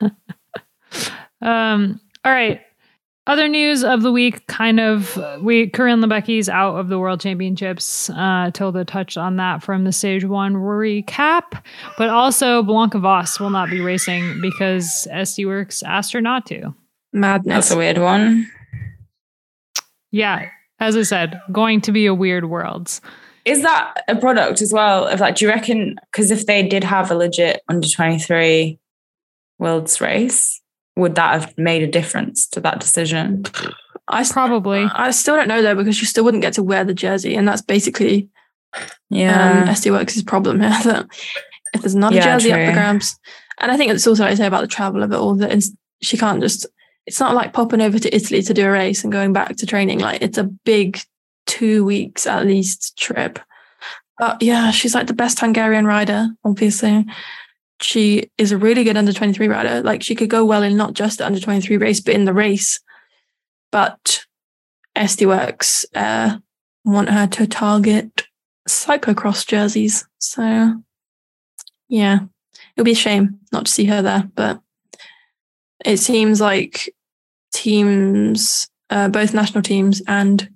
um, 1.40 2.00
all 2.24 2.32
right. 2.32 2.60
Other 3.26 3.48
news 3.48 3.82
of 3.82 4.02
the 4.02 4.12
week, 4.12 4.46
kind 4.48 4.78
of, 4.78 5.18
we 5.40 5.68
Corinne 5.68 6.00
Lebecki's 6.00 6.50
out 6.50 6.76
of 6.76 6.88
the 6.88 6.98
World 6.98 7.20
Championships. 7.20 8.10
Uh, 8.10 8.50
Tilda 8.52 8.84
touched 8.84 9.16
on 9.16 9.36
that 9.36 9.62
from 9.62 9.84
the 9.84 9.92
Stage 9.92 10.26
One 10.26 10.54
recap, 10.54 11.62
but 11.96 12.10
also 12.10 12.62
Blanka 12.62 13.00
Vas 13.00 13.40
will 13.40 13.48
not 13.48 13.70
be 13.70 13.80
racing 13.80 14.42
because 14.42 15.08
SD 15.10 15.46
Worx 15.46 15.82
asked 15.82 16.12
her 16.12 16.20
not 16.20 16.44
to. 16.46 16.74
Madness. 17.14 17.54
That's 17.54 17.70
a 17.70 17.78
weird 17.78 17.96
one. 17.96 18.50
Yeah, 20.10 20.50
as 20.78 20.94
I 20.94 21.02
said, 21.02 21.40
going 21.50 21.80
to 21.82 21.92
be 21.92 22.04
a 22.04 22.14
weird 22.14 22.50
world. 22.50 23.00
Is 23.46 23.62
that 23.62 24.04
a 24.06 24.16
product 24.16 24.60
as 24.60 24.72
well? 24.72 25.06
Of 25.06 25.20
like, 25.20 25.36
do 25.36 25.46
you 25.46 25.50
reckon? 25.50 25.96
Because 26.12 26.30
if 26.30 26.44
they 26.44 26.66
did 26.66 26.84
have 26.84 27.10
a 27.10 27.14
legit 27.14 27.62
under 27.68 27.88
twenty 27.88 28.18
three 28.18 28.78
worlds 29.58 29.98
race, 30.00 30.60
would 30.96 31.14
that 31.16 31.40
have 31.40 31.58
made 31.58 31.82
a 31.82 31.90
difference 31.90 32.46
to 32.48 32.60
that 32.60 32.80
decision? 32.80 33.44
I 34.08 34.24
probably. 34.28 34.86
I 34.92 35.10
still 35.10 35.36
don't 35.36 35.48
know 35.48 35.62
though 35.62 35.74
because 35.74 36.00
you 36.00 36.06
still 36.06 36.24
wouldn't 36.24 36.42
get 36.42 36.52
to 36.54 36.62
wear 36.62 36.84
the 36.84 36.94
jersey, 36.94 37.34
and 37.34 37.46
that's 37.48 37.62
basically 37.62 38.28
yeah 39.10 39.62
um, 39.62 39.68
SD 39.68 39.90
Worx's 39.90 40.22
problem 40.22 40.60
here. 40.60 40.70
That 40.84 41.06
if 41.72 41.82
there's 41.82 41.94
not 41.94 42.12
a 42.12 42.16
yeah, 42.16 42.24
jersey 42.24 42.50
true. 42.50 42.60
up 42.60 42.66
the 42.66 42.72
grams, 42.72 43.18
and 43.60 43.72
I 43.72 43.76
think 43.76 43.92
it's 43.92 44.06
also 44.06 44.24
I 44.24 44.34
say 44.34 44.46
about 44.46 44.60
the 44.60 44.68
travel 44.68 45.02
of 45.02 45.10
it 45.12 45.16
all 45.16 45.34
that 45.36 45.64
she 46.02 46.16
can't 46.16 46.40
just. 46.40 46.66
It's 47.06 47.20
not 47.20 47.34
like 47.34 47.52
popping 47.52 47.82
over 47.82 47.98
to 47.98 48.14
Italy 48.14 48.40
to 48.40 48.54
do 48.54 48.66
a 48.66 48.70
race 48.70 49.04
and 49.04 49.12
going 49.12 49.34
back 49.34 49.56
to 49.56 49.66
training. 49.66 49.98
Like 49.98 50.22
it's 50.22 50.38
a 50.38 50.44
big 50.44 51.00
two 51.46 51.84
weeks 51.84 52.26
at 52.26 52.46
least 52.46 52.96
trip. 52.96 53.38
But 54.18 54.40
yeah, 54.40 54.70
she's 54.70 54.94
like 54.94 55.06
the 55.06 55.12
best 55.12 55.40
Hungarian 55.40 55.86
rider, 55.86 56.28
obviously 56.44 57.04
she 57.80 58.30
is 58.38 58.52
a 58.52 58.58
really 58.58 58.84
good 58.84 58.96
under 58.96 59.12
23 59.12 59.48
rider. 59.48 59.82
Like 59.82 60.02
she 60.02 60.14
could 60.14 60.30
go 60.30 60.44
well 60.44 60.62
in 60.62 60.76
not 60.76 60.94
just 60.94 61.18
the 61.18 61.26
under 61.26 61.40
23 61.40 61.76
race, 61.76 62.00
but 62.00 62.14
in 62.14 62.24
the 62.24 62.32
race. 62.32 62.80
But 63.72 64.24
SD 64.96 65.26
Worx 65.26 65.84
uh, 65.94 66.38
want 66.84 67.08
her 67.08 67.26
to 67.26 67.46
target 67.46 68.22
cyclocross 68.68 69.46
jerseys. 69.46 70.06
So 70.18 70.74
yeah, 71.88 72.20
it'll 72.76 72.84
be 72.84 72.92
a 72.92 72.96
shame 72.96 73.40
not 73.52 73.66
to 73.66 73.72
see 73.72 73.84
her 73.86 74.02
there. 74.02 74.30
But 74.34 74.60
it 75.84 75.98
seems 75.98 76.40
like 76.40 76.94
teams, 77.52 78.68
uh, 78.90 79.08
both 79.08 79.34
national 79.34 79.62
teams 79.62 80.00
and 80.06 80.48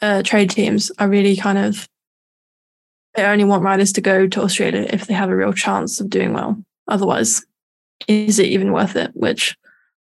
uh, 0.00 0.22
trade 0.22 0.50
teams, 0.50 0.90
are 0.98 1.08
really 1.08 1.36
kind 1.36 1.58
of 1.58 1.88
they 3.14 3.24
only 3.24 3.44
want 3.44 3.62
riders 3.62 3.92
to 3.92 4.00
go 4.00 4.26
to 4.26 4.42
Australia 4.42 4.86
if 4.90 5.06
they 5.06 5.14
have 5.14 5.30
a 5.30 5.36
real 5.36 5.52
chance 5.52 6.00
of 6.00 6.10
doing 6.10 6.32
well. 6.32 6.62
Otherwise, 6.88 7.44
is 8.08 8.38
it 8.38 8.46
even 8.46 8.72
worth 8.72 8.96
it? 8.96 9.10
Which 9.14 9.56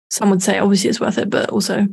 some 0.10 0.30
would 0.30 0.44
say 0.44 0.60
obviously 0.60 0.90
it's 0.90 1.00
worth 1.00 1.18
it, 1.18 1.30
but 1.30 1.50
also 1.50 1.88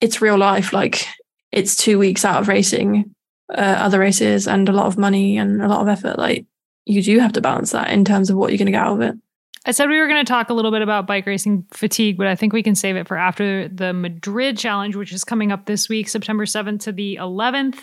it's 0.00 0.22
real 0.22 0.38
life. 0.38 0.72
Like 0.72 1.06
it's 1.50 1.76
two 1.76 1.98
weeks 1.98 2.24
out 2.24 2.40
of 2.40 2.48
racing, 2.48 3.14
uh, 3.50 3.76
other 3.78 3.98
races, 3.98 4.48
and 4.48 4.68
a 4.68 4.72
lot 4.72 4.86
of 4.86 4.98
money 4.98 5.36
and 5.36 5.62
a 5.62 5.68
lot 5.68 5.82
of 5.82 5.88
effort. 5.88 6.18
Like 6.18 6.46
you 6.86 7.02
do 7.02 7.18
have 7.18 7.32
to 7.34 7.40
balance 7.40 7.72
that 7.72 7.90
in 7.90 8.04
terms 8.04 8.30
of 8.30 8.36
what 8.36 8.50
you're 8.50 8.58
going 8.58 8.66
to 8.66 8.72
get 8.72 8.82
out 8.82 8.94
of 8.94 9.00
it. 9.02 9.14
I 9.64 9.70
said 9.70 9.88
we 9.88 9.98
were 9.98 10.08
going 10.08 10.24
to 10.24 10.28
talk 10.28 10.50
a 10.50 10.54
little 10.54 10.72
bit 10.72 10.82
about 10.82 11.06
bike 11.06 11.24
racing 11.24 11.64
fatigue, 11.72 12.16
but 12.16 12.26
I 12.26 12.34
think 12.34 12.52
we 12.52 12.64
can 12.64 12.74
save 12.74 12.96
it 12.96 13.06
for 13.06 13.16
after 13.16 13.68
the 13.68 13.92
Madrid 13.92 14.58
challenge, 14.58 14.96
which 14.96 15.12
is 15.12 15.22
coming 15.22 15.52
up 15.52 15.66
this 15.66 15.88
week, 15.88 16.08
September 16.08 16.46
7th 16.46 16.80
to 16.80 16.92
the 16.92 17.16
11th. 17.20 17.78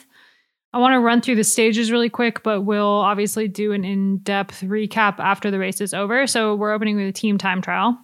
I 0.71 0.77
want 0.77 0.93
to 0.93 0.99
run 0.99 1.21
through 1.21 1.35
the 1.35 1.43
stages 1.43 1.91
really 1.91 2.09
quick, 2.09 2.43
but 2.43 2.61
we'll 2.61 2.85
obviously 2.85 3.47
do 3.47 3.71
an 3.71 3.83
in 3.83 4.19
depth 4.19 4.61
recap 4.61 5.19
after 5.19 5.49
the 5.49 5.57
race 5.59 5.81
is 5.81 5.93
over. 5.93 6.27
So 6.27 6.55
we're 6.55 6.71
opening 6.73 6.95
with 6.95 7.07
a 7.07 7.11
team 7.11 7.37
time 7.37 7.61
trial. 7.61 7.97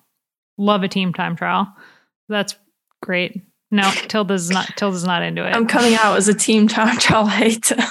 Love 0.57 0.81
a 0.83 0.87
team 0.87 1.13
time 1.13 1.35
trial. 1.35 1.71
That's 2.27 2.55
great. 3.03 3.41
No, 3.71 3.89
Tilda's 4.07 4.49
not 4.49 4.67
Tilda's 4.77 5.03
not 5.03 5.21
into 5.21 5.45
it. 5.45 5.55
I'm 5.55 5.67
coming 5.67 5.95
out 5.95 6.17
as 6.17 6.27
a 6.27 6.33
team 6.33 6.67
time 6.67 6.97
trial 6.97 7.27
hater. 7.27 7.77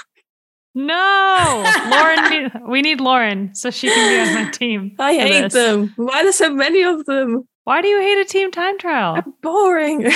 No, 0.76 1.64
Lauren. 1.88 2.50
we 2.68 2.82
need 2.82 3.00
Lauren 3.00 3.54
so 3.54 3.70
she 3.70 3.86
can 3.88 4.08
be 4.26 4.28
on 4.28 4.44
my 4.44 4.50
team. 4.50 4.96
I 4.98 5.14
hate 5.14 5.42
this. 5.42 5.52
them. 5.52 5.92
Why 5.94 6.18
are 6.18 6.22
there 6.24 6.32
so 6.32 6.50
many 6.52 6.82
of 6.82 7.04
them? 7.04 7.44
Why 7.62 7.80
do 7.80 7.86
you 7.86 8.00
hate 8.00 8.18
a 8.18 8.24
team 8.24 8.50
time 8.50 8.76
trial? 8.78 9.14
They're 9.14 9.24
boring. 9.40 10.10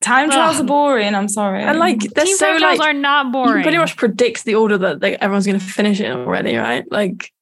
Time 0.00 0.30
trials 0.30 0.60
are 0.60 0.64
boring. 0.64 1.14
I'm 1.14 1.28
sorry. 1.28 1.62
And 1.62 1.78
like, 1.78 2.00
they're 2.00 2.24
Team 2.24 2.36
so 2.36 2.58
time 2.58 2.78
like, 2.78 2.80
are 2.80 2.92
not 2.92 3.32
boring. 3.32 3.58
You 3.58 3.62
pretty 3.62 3.78
much 3.78 3.96
predict 3.96 4.44
the 4.44 4.54
order 4.56 4.76
that 4.78 5.00
like, 5.00 5.18
everyone's 5.20 5.46
going 5.46 5.58
to 5.58 5.64
finish 5.64 6.00
in 6.00 6.12
already, 6.12 6.56
right? 6.56 6.84
Like, 6.90 7.32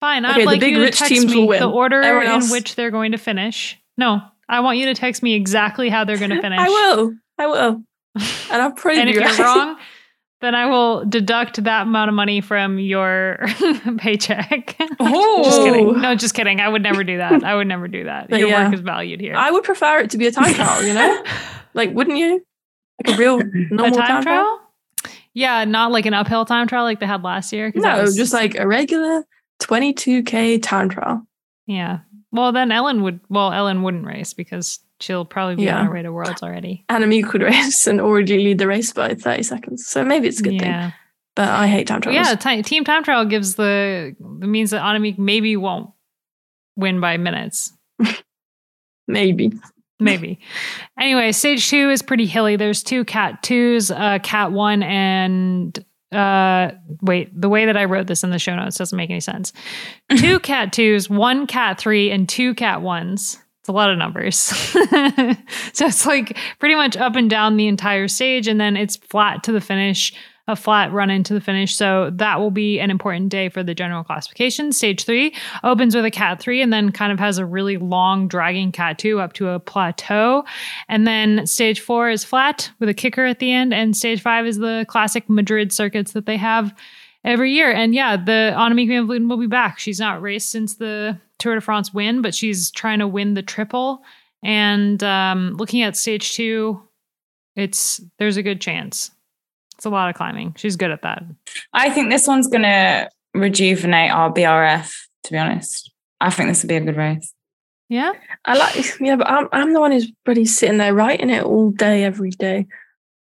fine. 0.00 0.24
I'd 0.24 0.36
okay, 0.36 0.46
like 0.46 0.60
the 0.60 0.66
big 0.66 0.74
you 0.76 0.82
rich 0.82 0.92
to 0.92 0.98
text 0.98 1.12
teams 1.12 1.26
me 1.26 1.40
will 1.40 1.48
win. 1.48 1.60
the 1.60 1.70
order 1.70 2.00
in 2.00 2.42
which 2.48 2.74
they're 2.76 2.90
going 2.90 3.12
to 3.12 3.18
finish. 3.18 3.76
No, 3.96 4.20
I 4.48 4.60
want 4.60 4.78
you 4.78 4.86
to 4.86 4.94
text 4.94 5.22
me 5.22 5.34
exactly 5.34 5.88
how 5.88 6.04
they're 6.04 6.18
going 6.18 6.30
to 6.36 6.40
finish. 6.40 6.60
I 6.60 6.68
will. 6.68 7.14
I 7.38 7.46
will. 7.46 7.82
And 8.50 8.62
I'm 8.62 8.74
pretty. 8.74 9.00
and 9.00 9.10
if 9.10 9.16
right. 9.16 9.38
you're 9.38 9.46
wrong, 9.46 9.76
then 10.40 10.54
I 10.54 10.66
will 10.66 11.04
deduct 11.04 11.64
that 11.64 11.82
amount 11.82 12.08
of 12.08 12.14
money 12.14 12.40
from 12.40 12.78
your 12.78 13.38
paycheck. 13.98 14.76
Oh, 15.00 15.44
just 15.44 15.62
kidding. 15.62 16.00
No, 16.00 16.14
just 16.16 16.34
kidding. 16.34 16.60
I 16.60 16.68
would 16.68 16.82
never 16.82 17.04
do 17.04 17.18
that. 17.18 17.44
I 17.44 17.54
would 17.54 17.68
never 17.68 17.86
do 17.86 18.04
that. 18.04 18.28
But 18.28 18.40
your 18.40 18.48
yeah. 18.48 18.64
work 18.64 18.74
is 18.74 18.80
valued 18.80 19.20
here. 19.20 19.34
I 19.36 19.50
would 19.50 19.62
prefer 19.62 20.00
it 20.00 20.10
to 20.10 20.18
be 20.18 20.26
a 20.26 20.32
time 20.32 20.52
trial. 20.54 20.82
You 20.82 20.92
know. 20.92 21.22
Like, 21.72 21.92
wouldn't 21.92 22.18
you? 22.18 22.44
Like 23.04 23.14
a 23.14 23.18
real 23.18 23.38
normal 23.70 23.86
a 23.86 23.90
time, 23.90 24.08
time 24.08 24.22
trial? 24.22 24.44
trial? 24.44 25.12
Yeah, 25.34 25.64
not 25.64 25.92
like 25.92 26.04
an 26.06 26.14
uphill 26.14 26.44
time 26.44 26.66
trial 26.66 26.84
like 26.84 26.98
they 27.00 27.06
had 27.06 27.22
last 27.22 27.52
year. 27.52 27.70
No, 27.74 28.02
was... 28.02 28.16
just 28.16 28.32
like 28.32 28.56
a 28.56 28.66
regular 28.66 29.24
22k 29.62 30.62
time 30.62 30.88
trial. 30.88 31.26
Yeah. 31.66 32.00
Well, 32.32 32.52
then 32.52 32.72
Ellen 32.72 33.02
would. 33.02 33.20
Well, 33.28 33.52
Ellen 33.52 33.82
wouldn't 33.82 34.04
race 34.04 34.34
because 34.34 34.80
she'll 35.00 35.24
probably 35.24 35.56
be 35.56 35.64
yeah. 35.64 35.78
on 35.78 35.86
her 35.86 35.92
way 35.92 36.02
to 36.02 36.12
Worlds 36.12 36.42
already. 36.42 36.84
Annemiek 36.88 37.28
could 37.28 37.42
race 37.42 37.86
and 37.86 38.00
already 38.00 38.38
lead 38.38 38.58
the 38.58 38.66
race 38.66 38.92
by 38.92 39.14
30 39.14 39.42
seconds. 39.42 39.86
So 39.86 40.04
maybe 40.04 40.28
it's 40.28 40.40
a 40.40 40.42
good 40.42 40.54
yeah. 40.54 40.90
thing. 40.90 40.98
But 41.36 41.48
I 41.50 41.68
hate 41.68 41.86
time 41.86 42.00
trials. 42.00 42.16
Yeah, 42.16 42.34
t- 42.34 42.62
team 42.62 42.84
time 42.84 43.04
trial 43.04 43.24
gives 43.24 43.54
the 43.54 44.16
the 44.18 44.46
means 44.46 44.70
that 44.70 44.82
Annemiek 44.82 45.18
maybe 45.18 45.56
won't 45.56 45.90
win 46.76 47.00
by 47.00 47.16
minutes. 47.16 47.72
maybe. 49.08 49.52
Maybe. 50.00 50.40
anyway, 51.00 51.30
stage 51.30 51.68
two 51.68 51.90
is 51.90 52.02
pretty 52.02 52.26
hilly. 52.26 52.56
There's 52.56 52.82
two 52.82 53.04
cat 53.04 53.42
twos, 53.44 53.90
uh, 53.90 54.18
cat 54.22 54.50
one 54.52 54.82
and 54.82 55.84
uh 56.10 56.70
wait 57.02 57.38
the 57.38 57.50
way 57.50 57.66
that 57.66 57.76
i 57.76 57.84
wrote 57.84 58.06
this 58.06 58.24
in 58.24 58.30
the 58.30 58.38
show 58.38 58.56
notes 58.56 58.78
doesn't 58.78 58.96
make 58.96 59.10
any 59.10 59.20
sense 59.20 59.52
two 60.16 60.40
cat 60.40 60.72
twos 60.72 61.10
one 61.10 61.46
cat 61.46 61.78
three 61.78 62.10
and 62.10 62.30
two 62.30 62.54
cat 62.54 62.80
ones 62.80 63.36
a 63.68 63.72
lot 63.72 63.90
of 63.90 63.98
numbers 63.98 64.36
so 65.72 65.86
it's 65.86 66.06
like 66.06 66.36
pretty 66.58 66.74
much 66.74 66.96
up 66.96 67.16
and 67.16 67.30
down 67.30 67.56
the 67.56 67.68
entire 67.68 68.08
stage 68.08 68.48
and 68.48 68.60
then 68.60 68.76
it's 68.76 68.96
flat 68.96 69.42
to 69.42 69.52
the 69.52 69.60
finish 69.60 70.12
a 70.48 70.56
flat 70.56 70.90
run 70.92 71.10
into 71.10 71.34
the 71.34 71.40
finish. 71.40 71.76
So 71.76 72.10
that 72.14 72.40
will 72.40 72.50
be 72.50 72.80
an 72.80 72.90
important 72.90 73.28
day 73.28 73.50
for 73.50 73.62
the 73.62 73.74
general 73.74 74.02
classification. 74.02 74.72
Stage 74.72 75.04
three 75.04 75.34
opens 75.62 75.94
with 75.94 76.06
a 76.06 76.10
cat 76.10 76.40
three 76.40 76.62
and 76.62 76.72
then 76.72 76.90
kind 76.90 77.12
of 77.12 77.18
has 77.18 77.36
a 77.36 77.44
really 77.44 77.76
long 77.76 78.26
dragging 78.26 78.72
cat 78.72 78.98
two 78.98 79.20
up 79.20 79.34
to 79.34 79.50
a 79.50 79.60
plateau. 79.60 80.44
And 80.88 81.06
then 81.06 81.46
stage 81.46 81.80
four 81.80 82.08
is 82.08 82.24
flat 82.24 82.70
with 82.80 82.88
a 82.88 82.94
kicker 82.94 83.26
at 83.26 83.38
the 83.38 83.52
end. 83.52 83.74
And 83.74 83.94
stage 83.94 84.22
five 84.22 84.46
is 84.46 84.56
the 84.56 84.86
classic 84.88 85.28
Madrid 85.28 85.70
circuits 85.70 86.12
that 86.12 86.24
they 86.24 86.38
have 86.38 86.74
every 87.24 87.52
year. 87.52 87.70
And 87.70 87.94
yeah, 87.94 88.16
the 88.16 88.54
Annemiek 88.56 89.06
van 89.06 89.28
will 89.28 89.36
be 89.36 89.46
back. 89.46 89.78
She's 89.78 90.00
not 90.00 90.22
raced 90.22 90.50
since 90.50 90.76
the 90.76 91.20
Tour 91.38 91.54
de 91.54 91.60
France 91.60 91.94
win, 91.94 92.22
but 92.22 92.34
she's 92.34 92.70
trying 92.70 92.98
to 92.98 93.06
win 93.06 93.34
the 93.34 93.42
triple. 93.42 94.02
And 94.42 95.02
um, 95.02 95.54
looking 95.56 95.82
at 95.82 95.96
stage 95.96 96.32
two, 96.32 96.82
it's 97.56 98.00
there's 98.18 98.36
a 98.36 98.42
good 98.42 98.60
chance. 98.60 99.10
It's 99.76 99.84
a 99.84 99.90
lot 99.90 100.10
of 100.10 100.16
climbing. 100.16 100.54
She's 100.56 100.76
good 100.76 100.90
at 100.90 101.02
that. 101.02 101.22
I 101.72 101.90
think 101.90 102.10
this 102.10 102.26
one's 102.26 102.48
going 102.48 102.62
to 102.62 103.08
rejuvenate 103.34 104.10
our 104.10 104.32
BRF, 104.32 104.92
to 105.24 105.32
be 105.32 105.38
honest. 105.38 105.92
I 106.20 106.30
think 106.30 106.48
this 106.48 106.62
would 106.62 106.68
be 106.68 106.76
a 106.76 106.80
good 106.80 106.96
race. 106.96 107.32
Yeah. 107.88 108.12
I 108.44 108.56
like, 108.56 109.00
yeah, 109.00 109.16
but 109.16 109.28
I'm, 109.28 109.48
I'm 109.52 109.72
the 109.72 109.80
one 109.80 109.92
who's 109.92 110.10
pretty 110.24 110.44
sitting 110.44 110.78
there 110.78 110.94
writing 110.94 111.30
it 111.30 111.44
all 111.44 111.70
day, 111.70 112.04
every 112.04 112.30
day. 112.30 112.66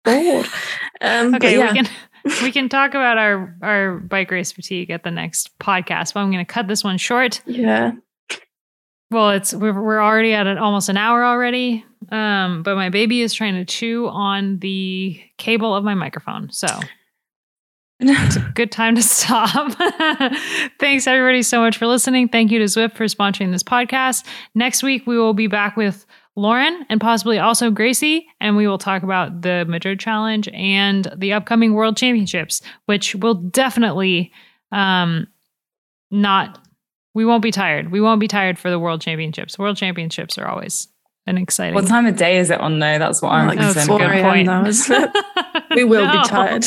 Bored. 0.04 0.48
Um, 1.02 1.36
okay, 1.36 1.58
yeah. 1.58 1.74
we 1.74 1.78
can 1.80 1.90
we 2.42 2.52
can 2.52 2.70
talk 2.70 2.92
about 2.92 3.18
our 3.18 3.56
our 3.62 3.98
bike 3.98 4.32
race 4.32 4.52
fatigue 4.52 4.90
at 4.90 5.04
the 5.04 5.12
next 5.12 5.58
podcast. 5.60 6.14
But 6.14 6.22
I'm 6.22 6.32
going 6.32 6.46
to 6.46 6.52
cut 6.52 6.68
this 6.68 6.84
one 6.84 6.98
short. 6.98 7.42
Yeah. 7.46 7.94
Well, 9.12 9.32
it's 9.32 9.54
we're, 9.54 9.80
we're 9.80 10.02
already 10.02 10.34
at 10.34 10.48
an, 10.48 10.58
almost 10.58 10.90
an 10.90 10.98
hour 10.98 11.24
already. 11.24 11.86
Um, 12.12 12.64
but 12.64 12.76
my 12.76 12.90
baby 12.90 13.22
is 13.22 13.34
trying 13.34 13.56
to 13.56 13.66
chew 13.66 14.08
on 14.08 14.60
the 14.60 15.20
cable 15.38 15.76
of 15.76 15.84
my 15.84 15.94
microphone. 15.94 16.52
So 16.52 16.68
it's 18.00 18.36
a 18.36 18.40
good 18.56 18.72
time 18.72 18.96
to 18.96 19.04
stop. 19.04 19.74
Thanks 20.80 21.08
everybody 21.08 21.44
so 21.44 21.60
much 21.60 21.78
for 21.78 21.88
listening. 21.88 22.30
Thank 22.30 22.52
you 22.52 22.60
to 22.60 22.66
Zwift 22.66 22.94
for 22.94 23.06
sponsoring 23.06 23.52
this 23.52 23.64
podcast. 23.64 24.26
Next 24.54 24.84
week 24.84 25.08
we 25.08 25.18
will 25.18 25.34
be 25.34 25.48
back 25.48 25.78
with 25.78 26.06
Lauren 26.36 26.86
and 26.90 27.00
possibly 27.00 27.40
also 27.40 27.72
Gracie, 27.72 28.28
and 28.42 28.58
we 28.58 28.68
will 28.68 28.78
talk 28.78 29.04
about 29.04 29.42
the 29.42 29.66
Madrid 29.68 30.00
Challenge 30.00 30.50
and 30.54 31.08
the 31.16 31.32
upcoming 31.34 31.74
World 31.74 31.96
Championships, 31.98 32.62
which 32.86 33.16
will 33.16 33.36
definitely 33.36 34.32
um, 34.72 35.28
not. 36.12 36.60
We 37.14 37.24
won't 37.24 37.42
be 37.44 37.52
tired. 37.52 37.92
We 37.92 38.02
won't 38.02 38.20
be 38.20 38.28
tired 38.28 38.60
for 38.60 38.70
the 38.70 38.78
World 38.80 39.00
Championships. 39.00 39.58
World 39.58 39.78
Championships 39.78 40.38
are 40.38 40.46
always 40.48 40.90
an 41.28 41.38
exciting. 41.38 41.74
What 41.74 41.88
time 41.88 42.06
of 42.06 42.18
day 42.18 42.38
is 42.38 42.50
it 42.50 42.60
on 42.60 42.80
though? 42.80 43.00
That's 43.00 43.22
what 43.22 43.32
I'm 43.32 43.48
Like 43.48 43.58
concerned 43.58 43.88
4 43.88 43.96
about. 43.96 44.12
good 44.12 44.24
point. 44.24 44.46
now, 44.46 45.64
we 45.76 45.86
will 45.86 46.06
No. 46.14 46.22
be 46.22 46.28
tired. 46.28 46.66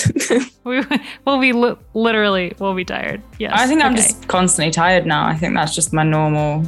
we 0.65 0.83
will 1.27 1.39
be 1.39 1.53
li- 1.53 1.77
literally 1.93 2.55
will 2.59 2.75
be 2.75 2.85
tired. 2.87 3.23
Yes. 3.39 3.53
I 3.55 3.67
think 3.67 3.85
I'm 3.85 3.95
just 3.95 4.27
constantly 4.29 4.71
tired 4.73 5.05
now. 5.05 5.27
I 5.27 5.37
think 5.37 5.55
that's 5.55 5.75
just 5.75 5.93
my 5.93 6.03
normal 6.03 6.65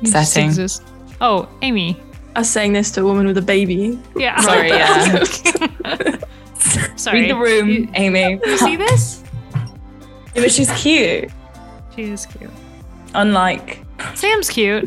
You 0.00 0.08
setting. 0.10 0.46
exist. 0.46 0.84
Oh, 1.20 1.48
Amy. 1.62 2.00
Us 2.38 2.48
saying 2.48 2.72
this 2.72 2.92
to 2.92 3.00
a 3.00 3.04
woman 3.04 3.26
with 3.26 3.36
a 3.36 3.42
baby. 3.42 3.98
Yeah. 4.16 4.40
Sorry, 4.40 4.68
yeah. 4.68 5.24
Sorry. 6.96 7.22
Read 7.22 7.30
the 7.30 7.36
room, 7.36 7.68
You, 7.68 7.88
Amy. 7.94 8.40
you 8.46 8.58
see 8.58 8.76
this? 8.76 9.24
Yeah, 9.54 10.42
but 10.42 10.52
she's 10.52 10.70
cute. 10.80 11.30
She 11.96 12.02
is 12.04 12.26
cute. 12.26 12.50
Unlike 13.14 13.84
Sam's 14.14 14.48
cute. 14.50 14.84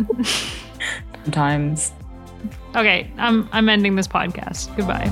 sometimes. 1.23 1.91
Okay, 2.73 3.11
I'm 3.17 3.49
I'm 3.51 3.67
ending 3.67 3.95
this 3.95 4.07
podcast. 4.07 4.73
Goodbye. 4.77 5.09